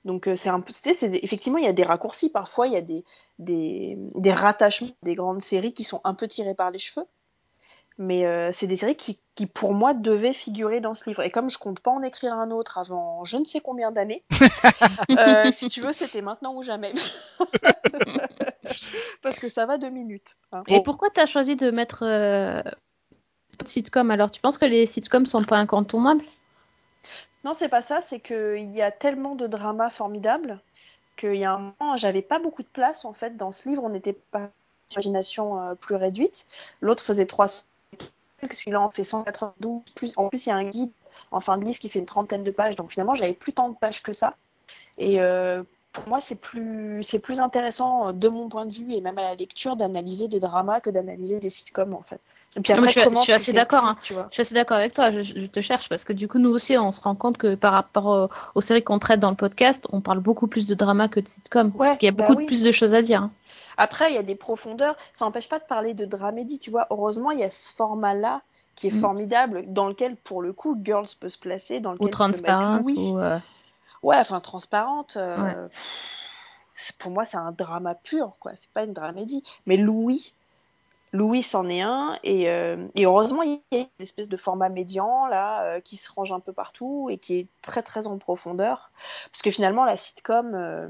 Donc 0.03 0.27
c'est 0.35 0.49
un 0.49 0.61
peu, 0.61 0.73
effectivement 0.73 1.59
il 1.59 1.65
y 1.65 1.67
a 1.67 1.73
des 1.73 1.83
raccourcis 1.83 2.29
parfois, 2.29 2.65
il 2.65 2.73
y 2.73 2.75
a 2.75 2.81
des, 2.81 3.05
des, 3.37 3.95
des 4.15 4.33
rattachements 4.33 4.89
des 5.03 5.13
grandes 5.13 5.43
séries 5.43 5.73
qui 5.73 5.83
sont 5.83 6.01
un 6.03 6.15
peu 6.15 6.27
tirés 6.27 6.55
par 6.55 6.71
les 6.71 6.79
cheveux, 6.79 7.05
mais 8.01 8.25
euh, 8.25 8.49
c'est 8.51 8.65
des 8.65 8.75
séries 8.75 8.95
qui, 8.95 9.19
qui 9.35 9.45
pour 9.45 9.73
moi 9.73 9.93
devaient 9.93 10.33
figurer 10.33 10.81
dans 10.81 10.95
ce 10.95 11.07
livre. 11.07 11.21
Et 11.21 11.29
comme 11.29 11.49
je 11.49 11.59
compte 11.59 11.81
pas 11.81 11.91
en 11.91 12.01
écrire 12.01 12.33
un 12.33 12.49
autre 12.49 12.79
avant 12.79 13.23
je 13.23 13.37
ne 13.37 13.45
sais 13.45 13.59
combien 13.59 13.91
d'années, 13.91 14.23
euh, 15.11 15.51
si 15.51 15.69
tu 15.69 15.81
veux 15.81 15.93
c'était 15.93 16.21
maintenant 16.21 16.55
ou 16.55 16.63
jamais, 16.63 16.93
parce 19.21 19.37
que 19.39 19.49
ça 19.49 19.67
va 19.67 19.77
deux 19.77 19.91
minutes. 19.91 20.35
hein. 20.51 20.63
Et 20.67 20.81
pourquoi 20.81 21.11
tu 21.11 21.21
as 21.21 21.27
choisi 21.27 21.55
de 21.55 21.69
mettre 21.69 22.03
euh, 22.03 22.61
sitcom 23.65 24.09
alors? 24.09 24.31
Tu 24.31 24.41
penses 24.41 24.57
que 24.57 24.65
les 24.65 24.87
sitcoms 24.87 25.27
sont 25.27 25.43
pas 25.43 25.57
incontournables? 25.57 26.25
Non, 27.43 27.53
c'est 27.53 27.69
pas 27.69 27.81
ça, 27.81 28.01
c'est 28.01 28.19
qu'il 28.19 28.71
y 28.75 28.81
a 28.81 28.91
tellement 28.91 29.35
de 29.35 29.45
dramas 29.45 29.91
formidables 29.91 30.59
qu'il 31.17 31.35
y 31.35 31.43
a 31.43 31.53
un 31.53 31.73
moment, 31.79 31.95
j'avais 31.97 32.21
pas 32.23 32.39
beaucoup 32.39 32.63
de 32.63 32.67
place 32.67 33.05
en 33.05 33.13
fait 33.13 33.37
dans 33.37 33.51
ce 33.51 33.69
livre, 33.69 33.83
on 33.83 33.89
n'était 33.89 34.13
pas 34.13 34.49
imagination 34.91 35.61
euh, 35.61 35.75
plus 35.75 35.95
réduite. 35.95 36.45
L'autre 36.81 37.03
faisait 37.03 37.25
300, 37.25 37.63
celui-là 38.51 38.81
en 38.81 38.89
fait 38.89 39.03
192. 39.03 39.81
Plus, 39.95 40.13
en 40.17 40.29
plus, 40.29 40.45
il 40.45 40.49
y 40.49 40.51
a 40.51 40.55
un 40.55 40.69
guide 40.69 40.91
en 41.31 41.39
fin 41.39 41.57
de 41.57 41.65
livre 41.65 41.79
qui 41.79 41.89
fait 41.89 41.99
une 41.99 42.05
trentaine 42.05 42.43
de 42.43 42.51
pages, 42.51 42.75
donc 42.75 42.91
finalement, 42.91 43.15
j'avais 43.15 43.33
plus 43.33 43.53
tant 43.53 43.69
de 43.69 43.75
pages 43.75 44.01
que 44.03 44.13
ça. 44.13 44.35
Et 44.97 45.21
euh, 45.21 45.63
pour 45.93 46.07
moi, 46.07 46.19
c'est 46.21 46.35
plus, 46.35 47.03
c'est 47.03 47.19
plus 47.19 47.39
intéressant 47.39 48.07
euh, 48.07 48.11
de 48.13 48.27
mon 48.29 48.49
point 48.49 48.65
de 48.65 48.73
vue 48.73 48.93
et 48.93 49.01
même 49.01 49.17
à 49.17 49.23
la 49.23 49.35
lecture 49.35 49.75
d'analyser 49.75 50.27
des 50.27 50.39
dramas 50.39 50.79
que 50.79 50.89
d'analyser 50.89 51.39
des 51.39 51.49
sitcoms 51.49 51.93
en 51.93 52.01
fait. 52.01 52.19
Et 52.57 52.59
puis 52.59 52.73
après, 52.73 52.87
je 52.87 52.99
suis- 52.99 53.01
je 53.25 53.31
assez 53.31 53.53
d'accord, 53.53 53.85
hein. 53.85 53.95
Je 54.01 54.13
suis 54.33 54.41
assez 54.41 54.55
d'accord 54.55 54.77
avec 54.77 54.93
toi, 54.93 55.09
je, 55.11 55.21
je 55.21 55.45
te 55.45 55.61
cherche 55.61 55.87
parce 55.87 56.03
que 56.03 56.11
du 56.11 56.27
coup, 56.27 56.37
nous 56.37 56.49
aussi, 56.49 56.77
on 56.77 56.91
se 56.91 56.99
rend 56.99 57.15
compte 57.15 57.37
que 57.37 57.55
par 57.55 57.71
rapport 57.73 58.05
au- 58.07 58.29
aux 58.55 58.61
séries 58.61 58.83
qu'on 58.83 58.99
traite 58.99 59.19
dans 59.21 59.29
le 59.29 59.37
podcast, 59.37 59.87
on 59.93 60.01
parle 60.01 60.19
beaucoup 60.19 60.47
plus 60.47 60.67
de 60.67 60.75
drama 60.75 61.07
que 61.07 61.19
de 61.21 61.27
sitcom. 61.27 61.71
parce 61.71 61.97
qu'il 61.97 62.07
y 62.07 62.09
a 62.09 62.11
bah 62.11 62.25
beaucoup 62.25 62.37
oui. 62.37 62.43
de 62.43 62.47
plus 62.47 62.61
de 62.63 62.71
choses 62.71 62.93
à 62.93 63.01
dire. 63.01 63.23
hein. 63.23 63.31
Après, 63.77 64.11
il 64.11 64.15
y 64.15 64.17
a 64.17 64.23
des 64.23 64.35
profondeurs. 64.35 64.95
Ça 65.13 65.23
n'empêche 65.25 65.47
pas 65.47 65.59
de 65.59 65.63
parler 65.63 65.93
de 65.93 66.05
dramédie. 66.05 66.59
Tu 66.59 66.69
vois, 66.71 66.87
heureusement, 66.91 67.31
il 67.31 67.39
y 67.39 67.43
a 67.43 67.49
ce 67.49 67.73
format-là 67.73 68.41
qui 68.75 68.87
est 68.87 68.91
Mm. 68.93 68.99
formidable, 68.99 69.63
dans 69.67 69.87
lequel, 69.87 70.15
pour 70.17 70.41
le 70.41 70.51
coup, 70.53 70.77
Girls 70.83 71.07
peut 71.19 71.29
se 71.29 71.37
placer, 71.37 71.79
dans 71.79 71.93
lequel 71.93 72.07
Ou. 72.07 72.09
Louis. 72.83 73.11
Ou, 73.13 73.17
euh, 73.17 73.39
Ouais, 74.03 74.17
enfin, 74.17 74.39
transparente. 74.39 75.17
euh, 75.17 75.37
Ouais. 75.37 75.69
Pour 76.99 77.11
moi, 77.11 77.25
c'est 77.25 77.37
un 77.37 77.51
drama 77.51 77.95
pur, 77.95 78.33
quoi. 78.39 78.55
C'est 78.55 78.69
pas 78.71 78.83
une 78.83 78.93
dramédie. 78.93 79.43
Mais 79.67 79.77
Louis, 79.77 80.33
Louis 81.13 81.43
c'en 81.43 81.69
est 81.69 81.81
un. 81.81 82.19
Et, 82.23 82.49
euh, 82.49 82.87
et 82.95 83.05
heureusement, 83.05 83.43
il 83.43 83.61
y 83.71 83.77
a 83.77 83.79
une 83.81 83.87
espèce 83.99 84.29
de 84.29 84.37
format 84.37 84.69
médian, 84.69 85.27
là, 85.27 85.63
euh, 85.65 85.81
qui 85.81 85.97
se 85.97 86.11
range 86.11 86.31
un 86.33 86.39
peu 86.41 86.53
partout 86.53 87.09
et 87.11 87.17
qui 87.17 87.39
est 87.39 87.47
très, 87.61 87.83
très 87.83 88.07
en 88.07 88.17
profondeur. 88.19 88.91
Parce 89.31 89.41
que 89.43 89.51
finalement, 89.51 89.85
la 89.85 89.97
sitcom. 89.97 90.53
euh, 90.55 90.89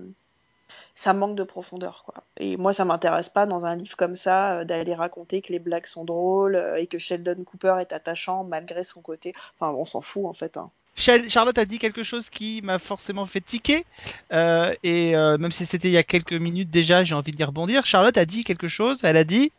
ça 0.95 1.13
manque 1.13 1.35
de 1.35 1.43
profondeur, 1.43 2.03
quoi. 2.05 2.15
Et 2.37 2.57
moi, 2.57 2.73
ça 2.73 2.85
m'intéresse 2.85 3.29
pas 3.29 3.45
dans 3.45 3.65
un 3.65 3.75
livre 3.75 3.97
comme 3.97 4.15
ça 4.15 4.63
d'aller 4.65 4.93
raconter 4.95 5.41
que 5.41 5.51
les 5.51 5.59
blagues 5.59 5.85
sont 5.85 6.05
drôles 6.05 6.55
et 6.77 6.87
que 6.87 6.97
Sheldon 6.97 7.43
Cooper 7.43 7.77
est 7.81 7.93
attachant 7.93 8.43
malgré 8.43 8.83
son 8.83 9.01
côté. 9.01 9.33
Enfin, 9.55 9.71
on 9.73 9.85
s'en 9.85 10.01
fout 10.01 10.25
en 10.25 10.33
fait. 10.33 10.57
hein. 10.57 10.71
Char- 10.95 11.29
Charlotte 11.29 11.57
a 11.57 11.65
dit 11.65 11.79
quelque 11.79 12.03
chose 12.03 12.29
qui 12.29 12.61
m'a 12.63 12.77
forcément 12.79 13.25
fait 13.25 13.41
tiquer, 13.41 13.85
euh, 14.33 14.73
et 14.83 15.15
euh, 15.15 15.37
même 15.37 15.51
si 15.51 15.65
c'était 15.65 15.87
il 15.87 15.93
y 15.93 15.97
a 15.97 16.03
quelques 16.03 16.33
minutes 16.33 16.69
déjà, 16.69 17.03
j'ai 17.03 17.15
envie 17.15 17.31
d'y 17.31 17.43
rebondir. 17.43 17.85
Charlotte 17.85 18.17
a 18.17 18.25
dit 18.25 18.43
quelque 18.43 18.67
chose, 18.67 18.99
elle 19.03 19.17
a 19.17 19.23
dit 19.23 19.51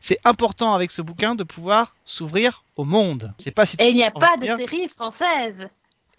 c'est 0.00 0.18
important 0.24 0.74
avec 0.74 0.90
ce 0.90 1.02
bouquin 1.02 1.34
de 1.34 1.44
pouvoir 1.44 1.94
s'ouvrir 2.04 2.64
au 2.76 2.84
monde. 2.84 3.32
C'est 3.38 3.50
pas 3.52 3.64
si 3.66 3.76
tu 3.76 3.84
Et 3.84 3.90
il 3.90 3.96
n'y 3.96 4.02
a 4.04 4.10
pas 4.10 4.36
de 4.36 4.46
série 4.46 4.88
française. 4.88 5.68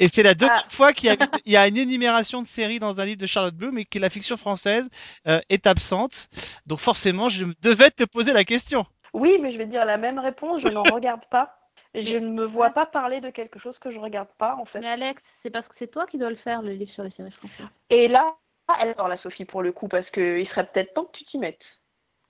Et 0.01 0.08
c'est 0.08 0.23
la 0.23 0.34
deuxième 0.34 0.58
Ah. 0.63 0.69
fois 0.69 0.93
qu'il 0.93 1.08
y, 1.08 1.10
a- 1.10 1.17
il 1.45 1.51
y 1.51 1.58
a 1.58 1.67
une 1.67 1.75
énumération 1.75 2.41
de 2.41 2.47
séries 2.47 2.79
dans 2.79 3.01
un 3.01 3.05
livre 3.05 3.19
de 3.19 3.25
Charlotte 3.25 3.55
Bloom 3.55 3.77
et 3.79 3.84
que 3.86 3.99
la 3.99 4.10
fiction 4.10 4.38
française 4.38 4.88
euh, 5.27 5.41
est 5.49 5.67
absente. 5.67 6.29
Donc 6.67 6.79
forcément, 6.79 7.27
je 7.27 7.43
devais 7.62 7.91
te 7.91 8.05
poser 8.05 8.32
la 8.32 8.45
question. 8.45 8.86
Oui, 9.13 9.38
mais 9.41 9.51
je 9.51 9.58
vais 9.58 9.65
dire 9.65 9.84
la 9.84 9.97
même 9.97 10.19
réponse. 10.19 10.62
Je 10.63 10.71
n'en 10.71 10.84
regarde 10.95 11.21
pas. 11.29 11.59
Et 11.93 12.06
je 12.06 12.17
ne 12.17 12.30
me 12.30 12.45
vois 12.45 12.69
pas 12.69 12.86
parler 12.86 13.19
de 13.19 13.30
quelque 13.30 13.60
chose 13.60 13.78
que 13.80 13.91
je 13.91 13.97
regarde 13.97 14.30
pas 14.38 14.56
en 14.56 14.65
fait. 14.65 14.80
Mais 14.80 14.89
Alex, 14.89 15.23
c'est 15.41 15.49
parce 15.49 15.67
que 15.67 15.75
c'est 15.75 15.88
toi 15.88 16.06
qui 16.06 16.17
dois 16.17 16.30
le 16.30 16.36
faire, 16.36 16.62
le 16.62 16.71
livre 16.71 16.91
sur 16.91 17.04
les 17.04 17.10
séries 17.10 17.32
françaises. 17.32 17.80
Et 17.89 18.08
là, 18.08 18.36
elle 18.80 18.89
adore 18.89 19.08
la 19.08 19.17
Sophie 19.17 19.45
pour 19.45 19.62
le 19.62 19.71
coup 19.71 19.88
parce 19.88 20.10
qu'il 20.12 20.47
serait 20.49 20.67
peut-être 20.67 20.93
temps 20.93 21.06
que 21.06 21.17
tu 21.17 21.25
t'y 21.25 21.38
mettes. 21.39 21.65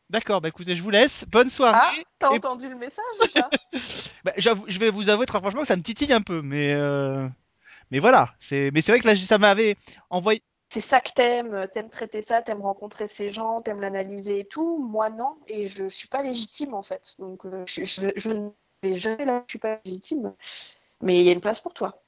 D'accord, 0.10 0.42
bah 0.42 0.48
écoutez, 0.48 0.76
je 0.76 0.82
vous 0.82 0.90
laisse. 0.90 1.26
Bonne 1.28 1.50
soirée. 1.50 1.78
Ah, 1.78 1.92
t'as 2.18 2.30
Et- 2.30 2.36
entendu 2.38 2.68
le 2.68 2.76
message 2.76 3.04
ou 3.22 3.28
pas 3.34 3.50
Bah, 4.24 4.34
je 4.38 4.80
vais 4.80 4.90
vous 4.90 5.10
avouer 5.10 5.26
très 5.26 5.40
franchement 5.40 5.62
que 5.62 5.68
ça 5.68 5.76
me 5.76 5.84
titille 5.84 6.12
un 6.14 6.22
peu, 6.22 6.42
mais 6.42 6.74
euh, 6.74 7.28
mais 7.92 8.00
voilà. 8.00 8.30
C'est 8.40 8.72
mais 8.74 8.82
c'est 8.82 8.92
vrai 8.92 9.02
que 9.02 9.08
là, 9.08 9.16
ça 9.16 9.38
m'avait 9.38 9.76
envoyé. 10.10 10.42
C'est 10.72 10.82
ça 10.82 11.02
que 11.02 11.12
t'aimes, 11.16 11.68
t'aimes 11.74 11.90
traiter 11.90 12.22
ça, 12.22 12.42
t'aimes 12.42 12.62
rencontrer 12.62 13.08
ces 13.08 13.30
gens, 13.30 13.60
t'aimes 13.60 13.82
l'analyser 13.82 14.40
et 14.40 14.46
tout. 14.46 14.78
Moi 14.78 15.10
non, 15.10 15.38
et 15.48 15.66
je 15.68 15.88
suis 15.90 16.08
pas 16.08 16.22
légitime 16.24 16.74
en 16.74 16.84
fait. 16.84 17.16
Donc 17.20 17.46
euh, 17.46 17.64
je, 17.68 17.84
je, 17.84 18.10
je 18.16 18.30
ne 18.30 18.50
vais 18.84 18.94
jamais 18.96 19.26
là, 19.26 19.44
je 19.48 19.52
suis 19.54 19.60
pas 19.60 19.80
légitime. 19.86 20.34
Mais 21.02 21.20
il 21.20 21.26
y 21.26 21.30
a 21.30 21.34
une 21.34 21.42
place 21.42 21.60
pour 21.60 21.74
toi. 21.74 22.02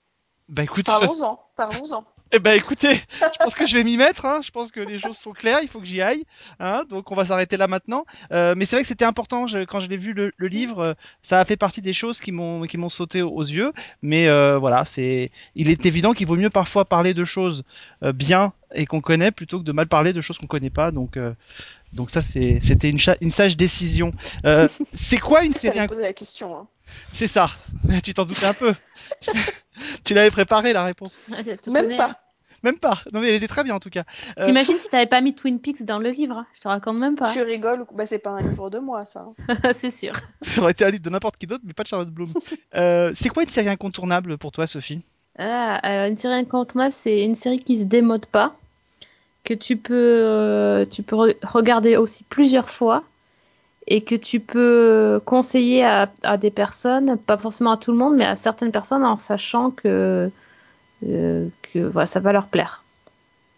Bah 0.50 0.64
écoute, 0.64 0.86
Parlons-en, 0.86 1.40
parlons-en. 1.56 2.04
eh 2.34 2.40
ben 2.40 2.58
écoutez, 2.58 2.96
je 3.22 3.38
pense 3.40 3.56
que 3.56 3.66
je 3.66 3.78
vais 3.78 3.86
m'y 3.86 3.96
mettre. 3.96 4.26
Hein. 4.26 4.42
Je 4.44 4.52
pense 4.52 4.70
que 4.72 4.82
les 4.82 5.00
choses 5.00 5.18
sont 5.18 5.32
claires. 5.32 5.60
Il 5.62 5.70
faut 5.70 5.80
que 5.80 5.86
j'y 5.86 6.02
aille. 6.02 6.26
Hein. 6.60 6.84
Donc 6.90 7.10
on 7.10 7.16
va 7.16 7.24
s'arrêter 7.24 7.56
là 7.56 7.68
maintenant. 7.68 8.06
Euh, 8.34 8.54
mais 8.58 8.66
c'est 8.66 8.76
vrai 8.76 8.82
que 8.84 8.88
c'était 8.90 9.06
important. 9.06 9.48
Je- 9.48 9.64
quand 9.64 9.80
je 9.80 9.88
l'ai 9.88 9.96
vu 9.96 10.12
le, 10.12 10.34
le 10.36 10.48
livre, 10.50 10.80
euh, 10.80 10.94
ça 11.22 11.40
a 11.40 11.46
fait 11.46 11.56
partie 11.56 11.82
des 11.82 11.94
choses 11.94 12.20
qui 12.20 12.34
m'ont 12.34 12.64
qui 12.68 12.78
m'ont 12.78 12.90
sauté 12.90 13.22
aux 13.22 13.42
yeux. 13.44 13.72
Mais 14.02 14.28
euh, 14.28 14.58
voilà, 14.58 14.84
c'est. 14.84 15.32
Il 15.56 15.70
est 15.70 15.86
évident 15.86 16.12
qu'il 16.12 16.28
vaut 16.28 16.36
mieux 16.36 16.50
parfois 16.50 16.84
parler 16.84 17.14
de 17.14 17.24
choses 17.24 17.64
euh, 18.04 18.12
bien 18.12 18.52
et 18.74 18.86
qu'on 18.86 19.00
connaît 19.02 19.32
plutôt 19.32 19.60
que 19.60 19.64
de 19.64 19.72
mal 19.72 19.88
parler 19.88 20.12
de 20.12 20.20
choses 20.20 20.38
qu'on 20.38 20.48
connaît 20.48 20.70
pas. 20.70 20.92
Donc 20.92 21.18
donc 21.94 22.10
ça 22.10 22.22
c'était 22.22 22.90
une, 22.90 23.30
sage 23.30 23.58
décision. 23.58 24.14
Euh, 24.46 24.68
c'est 24.94 25.18
quoi 25.18 25.44
une 25.44 25.54
série 25.54 25.74
T'allais 25.76 25.86
inc- 25.86 25.90
poser 25.90 26.02
la 26.04 26.14
question. 26.14 26.56
Hein. 26.56 26.68
C'est 27.12 27.28
ça. 27.28 27.50
Tu 28.04 28.14
t'en 28.14 28.26
doutais 28.26 28.46
un 28.46 28.54
peu. 28.54 28.74
tu 30.04 30.14
l'avais 30.14 30.32
préparé 30.32 30.74
la 30.74 30.84
réponse. 30.84 31.22
Même 31.30 31.44
connaît, 31.66 31.98
pas. 31.98 32.10
hein. 32.10 32.16
Même 32.64 32.78
pas. 32.78 33.02
Non 33.12 33.22
mais 33.22 33.30
elle 33.30 33.36
était 33.36 33.48
très 33.48 33.64
bien 33.64 33.74
en 33.74 33.80
tout 33.80 33.90
cas. 33.90 34.04
Euh, 34.40 34.46
T'imagines 34.46 34.78
si 34.78 34.88
t'avais 34.90 35.08
pas 35.08 35.20
mis 35.22 35.34
Twin 35.34 35.60
Peaks 35.60 35.84
dans 35.84 35.98
le 35.98 36.12
livre 36.12 36.38
hein 36.38 36.46
Je 36.54 36.60
te 36.62 36.68
raconte 36.68 36.98
même 36.98 37.16
pas. 37.16 37.32
Tu 37.34 37.42
rigoles, 37.42 37.82
ou- 37.82 37.96
bah 37.96 38.06
c'est 38.06 38.20
pas 38.20 38.30
un 38.32 38.42
livre 38.42 38.70
de 38.70 38.78
moi 38.80 39.06
ça. 39.06 39.26
c'est 39.76 39.90
sûr. 39.90 40.14
Ça 40.42 40.62
aurait 40.62 40.72
été 40.72 40.86
un 40.86 40.92
livre 40.92 41.04
de 41.04 41.10
n'importe 41.10 41.38
qui 41.38 41.48
d'autre, 41.48 41.64
mais 41.66 41.74
pas 41.74 41.84
de 41.84 41.88
Charlotte 41.88 42.10
Bloom. 42.12 42.32
Euh, 42.76 43.12
c'est 43.16 43.30
quoi 43.30 43.44
une 43.44 43.50
série 43.50 43.70
incontournable 43.70 44.38
pour 44.38 44.52
toi, 44.52 44.68
Sophie? 44.68 45.02
Ah, 45.40 45.76
alors 45.82 46.08
une 46.08 46.18
série 46.18 46.36
incontournable, 46.36 46.94
c'est 46.94 47.24
une 47.24 47.34
série 47.36 47.60
qui 47.64 47.78
se 47.78 47.86
démode 47.86 48.26
pas, 48.28 48.56
que 49.44 49.54
tu 49.54 49.78
peux, 49.78 49.94
euh, 49.96 50.86
tu 50.86 51.04
peux 51.04 51.16
re- 51.16 51.36
regarder 51.44 51.98
aussi 51.98 52.24
plusieurs 52.24 52.70
fois 52.70 53.04
et 53.88 54.02
que 54.02 54.16
tu 54.16 54.40
peux 54.40 55.20
conseiller 55.26 55.84
à, 55.84 56.10
à 56.24 56.38
des 56.38 56.52
personnes, 56.52 57.18
pas 57.18 57.38
forcément 57.38 57.72
à 57.72 57.78
tout 57.78 57.92
le 57.92 57.98
monde, 57.98 58.16
mais 58.16 58.26
à 58.26 58.36
certaines 58.36 58.72
personnes 58.72 59.04
en 59.04 59.18
sachant 59.18 59.72
que, 59.72 60.30
euh, 61.08 61.48
que 61.74 61.80
voilà, 61.80 62.06
ça 62.06 62.20
va 62.20 62.32
leur 62.32 62.46
plaire. 62.48 62.84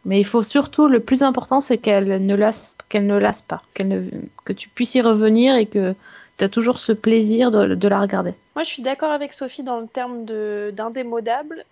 Mais 0.05 0.19
il 0.19 0.25
faut 0.25 0.43
surtout, 0.43 0.87
le 0.87 0.99
plus 0.99 1.23
important, 1.23 1.61
c'est 1.61 1.77
qu'elle 1.77 2.25
ne 2.25 2.35
lasse, 2.35 2.75
qu'elle 2.89 3.05
ne 3.05 3.19
pas, 3.47 3.61
ne, 3.83 4.01
que 4.45 4.53
tu 4.53 4.69
puisses 4.69 4.95
y 4.95 5.01
revenir 5.01 5.55
et 5.55 5.65
que 5.65 5.93
tu 6.37 6.43
as 6.43 6.49
toujours 6.49 6.77
ce 6.77 6.91
plaisir 6.91 7.51
de, 7.51 7.75
de 7.75 7.87
la 7.87 7.99
regarder. 7.99 8.33
Moi 8.55 8.63
je 8.63 8.69
suis 8.69 8.83
d'accord 8.83 9.11
avec 9.11 9.33
Sophie 9.33 9.63
dans 9.63 9.79
le 9.79 9.87
terme 9.87 10.25
d'indémodable 10.71 11.63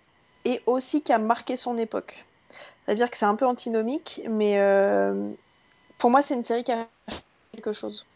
et 0.44 0.60
aussi 0.66 1.02
qui 1.02 1.12
a 1.12 1.18
marqué 1.18 1.56
son 1.56 1.76
époque. 1.78 2.24
C'est-à-dire 2.84 3.10
que 3.10 3.16
c'est 3.16 3.26
un 3.26 3.36
peu 3.36 3.46
antinomique, 3.46 4.22
mais 4.28 4.58
euh, 4.58 5.30
pour 5.98 6.10
moi 6.10 6.22
c'est 6.22 6.34
une 6.34 6.44
série 6.44 6.64
qui 6.64 6.72
a 6.72 6.86
quelque 7.52 7.72
chose 7.72 8.06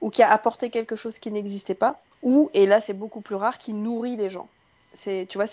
ou 0.00 0.10
qui 0.10 0.22
a 0.22 0.30
apporté 0.30 0.70
quelque 0.70 0.96
chose 0.96 1.18
qui 1.18 1.30
n'existait 1.30 1.74
pas 1.74 2.00
ou 2.22 2.50
et 2.54 2.66
là 2.66 2.80
c'est 2.80 2.92
beaucoup 2.92 3.20
plus 3.20 3.34
rare 3.34 3.58
qui 3.58 3.72
nourrit 3.72 4.16
les 4.16 4.30
gens. 4.30 4.48
Tu 5.02 5.26
vois 5.34 5.46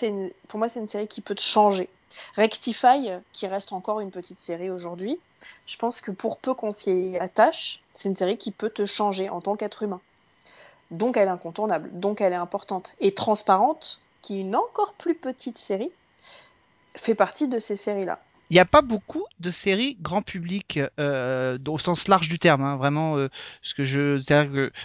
pour 0.47 0.59
moi 0.59 0.69
c'est 0.69 0.79
une 0.79 0.89
série 0.89 1.07
qui 1.07 1.21
peut 1.21 1.35
te 1.35 1.41
changer. 1.41 1.89
Rectify 2.35 3.09
qui 3.33 3.47
reste 3.47 3.73
encore 3.73 3.99
une 3.99 4.11
petite 4.11 4.39
série 4.39 4.69
aujourd'hui. 4.69 5.19
Je 5.65 5.77
pense 5.77 6.01
que 6.01 6.11
pour 6.11 6.37
peu 6.37 6.53
qu'on 6.53 6.71
s'y 6.71 7.17
attache, 7.19 7.81
c'est 7.93 8.09
une 8.09 8.15
série 8.15 8.37
qui 8.37 8.51
peut 8.51 8.69
te 8.69 8.85
changer 8.85 9.29
en 9.29 9.41
tant 9.41 9.55
qu'être 9.55 9.83
humain. 9.83 10.01
Donc 10.91 11.17
elle 11.17 11.27
est 11.27 11.31
incontournable, 11.31 11.89
donc 11.93 12.21
elle 12.21 12.33
est 12.33 12.37
importante. 12.37 12.93
Et 12.99 13.13
Transparente, 13.13 13.99
qui 14.21 14.37
est 14.37 14.41
une 14.41 14.55
encore 14.55 14.93
plus 14.93 15.15
petite 15.15 15.57
série, 15.57 15.91
fait 16.95 17.15
partie 17.15 17.47
de 17.47 17.59
ces 17.59 17.75
séries-là. 17.75 18.19
Il 18.49 18.55
n'y 18.55 18.59
a 18.59 18.65
pas 18.65 18.81
beaucoup 18.81 19.25
de 19.39 19.51
séries 19.51 19.95
grand 20.01 20.23
public 20.23 20.79
euh, 20.99 21.57
au 21.67 21.77
sens 21.77 22.07
large 22.07 22.29
du 22.29 22.39
terme, 22.39 22.63
hein, 22.63 22.77
vraiment. 22.77 23.15
euh, 23.17 23.29
ce 23.61 23.75
que 23.75 23.83
je, 23.83 24.19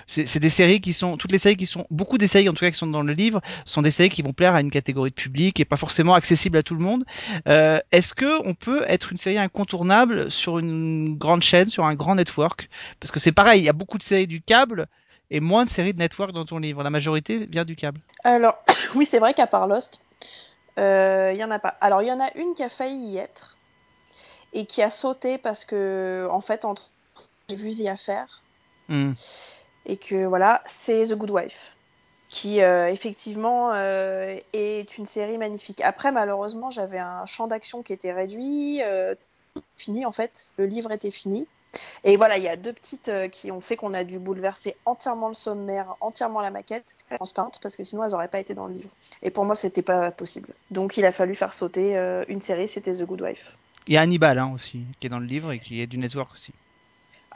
c'est 0.06 0.38
des 0.38 0.48
séries 0.50 0.82
qui 0.82 0.92
sont, 0.92 1.16
toutes 1.16 1.32
les 1.32 1.38
séries 1.38 1.56
qui 1.56 1.64
sont, 1.64 1.86
beaucoup 1.90 2.18
des 2.18 2.26
séries 2.26 2.48
en 2.48 2.52
tout 2.52 2.64
cas 2.64 2.70
qui 2.70 2.76
sont 2.76 2.86
dans 2.86 3.02
le 3.02 3.14
livre, 3.14 3.40
sont 3.64 3.80
des 3.80 3.90
séries 3.90 4.10
qui 4.10 4.20
vont 4.20 4.34
plaire 4.34 4.54
à 4.54 4.60
une 4.60 4.70
catégorie 4.70 5.10
de 5.10 5.14
public 5.14 5.60
et 5.60 5.64
pas 5.64 5.76
forcément 5.76 6.12
accessibles 6.14 6.58
à 6.58 6.62
tout 6.62 6.74
le 6.74 6.80
monde. 6.80 7.04
Euh, 7.48 7.80
Est-ce 7.90 8.12
que 8.12 8.46
on 8.46 8.54
peut 8.54 8.84
être 8.86 9.12
une 9.12 9.18
série 9.18 9.38
incontournable 9.38 10.30
sur 10.30 10.58
une 10.58 11.16
grande 11.16 11.42
chaîne, 11.42 11.68
sur 11.68 11.86
un 11.86 11.94
grand 11.94 12.16
network? 12.16 12.68
Parce 13.00 13.12
que 13.12 13.20
c'est 13.20 13.32
pareil, 13.32 13.62
il 13.62 13.64
y 13.64 13.70
a 13.70 13.72
beaucoup 13.72 13.96
de 13.96 14.02
séries 14.02 14.26
du 14.26 14.42
câble 14.42 14.88
et 15.30 15.40
moins 15.40 15.64
de 15.64 15.70
séries 15.70 15.94
de 15.94 15.98
network 15.98 16.32
dans 16.32 16.44
ton 16.44 16.58
livre. 16.58 16.82
La 16.82 16.90
majorité 16.90 17.46
vient 17.46 17.64
du 17.64 17.76
câble. 17.76 18.00
Alors, 18.24 18.56
oui, 18.94 19.06
c'est 19.06 19.18
vrai 19.18 19.32
qu'à 19.32 19.46
part 19.46 19.66
Lost, 19.66 20.04
euh, 20.78 21.30
il 21.32 21.38
y 21.38 21.44
en 21.44 21.50
a 21.50 21.58
pas. 21.58 21.74
Alors, 21.80 22.02
il 22.02 22.08
y 22.08 22.12
en 22.12 22.20
a 22.20 22.30
une 22.36 22.54
qui 22.54 22.62
a 22.62 22.68
failli 22.68 23.12
y 23.12 23.16
être 23.18 23.53
et 24.54 24.64
qui 24.64 24.82
a 24.82 24.88
sauté 24.88 25.36
parce 25.36 25.64
que, 25.64 26.26
en 26.30 26.40
fait, 26.40 26.64
entre 26.64 26.90
j'ai 27.48 27.56
vu 27.56 27.68
y 27.68 27.96
faire 27.98 28.40
Hmm. 28.88 29.12
et 29.86 29.96
que 29.96 30.26
voilà, 30.26 30.62
c'est 30.66 31.04
The 31.04 31.14
Good 31.14 31.30
Wife, 31.30 31.74
qui 32.28 32.60
euh, 32.60 32.90
effectivement 32.90 33.72
euh, 33.72 34.38
est 34.52 34.98
une 34.98 35.06
série 35.06 35.38
magnifique. 35.38 35.80
Après, 35.80 36.12
malheureusement, 36.12 36.70
j'avais 36.70 36.98
un 36.98 37.24
champ 37.24 37.46
d'action 37.46 37.82
qui 37.82 37.92
était 37.94 38.12
réduit, 38.12 38.82
euh, 38.82 39.14
fini 39.76 40.04
en 40.04 40.12
fait, 40.12 40.48
le 40.58 40.66
livre 40.66 40.92
était 40.92 41.10
fini. 41.10 41.46
Et 42.04 42.16
voilà, 42.16 42.36
il 42.36 42.44
y 42.44 42.48
a 42.48 42.56
deux 42.56 42.72
petites 42.72 43.08
euh, 43.08 43.28
qui 43.28 43.50
ont 43.50 43.60
fait 43.60 43.76
qu'on 43.76 43.94
a 43.94 44.04
dû 44.04 44.18
bouleverser 44.18 44.76
entièrement 44.84 45.28
le 45.28 45.34
sommaire, 45.34 45.96
entièrement 46.00 46.40
la 46.40 46.50
maquette, 46.50 46.94
transparente, 47.16 47.58
parce 47.62 47.74
que 47.74 47.84
sinon 47.84 48.04
elles 48.04 48.12
n'auraient 48.12 48.28
pas 48.28 48.40
été 48.40 48.54
dans 48.54 48.66
le 48.66 48.74
livre. 48.74 48.90
Et 49.22 49.30
pour 49.30 49.44
moi, 49.44 49.56
c'était 49.56 49.82
pas 49.82 50.10
possible. 50.10 50.50
Donc 50.70 50.98
il 50.98 51.06
a 51.06 51.10
fallu 51.10 51.34
faire 51.34 51.54
sauter 51.54 51.96
une 52.28 52.42
série, 52.42 52.68
c'était 52.68 52.92
The 52.92 53.04
Good 53.04 53.22
Wife. 53.22 53.56
Il 53.86 53.94
y 53.94 53.96
a 53.96 54.00
Hannibal 54.00 54.38
hein, 54.38 54.50
aussi, 54.54 54.84
qui 55.00 55.06
est 55.06 55.10
dans 55.10 55.18
le 55.18 55.26
livre 55.26 55.52
et 55.52 55.58
qui 55.58 55.80
est 55.80 55.86
du 55.86 55.98
network 55.98 56.32
aussi. 56.34 56.52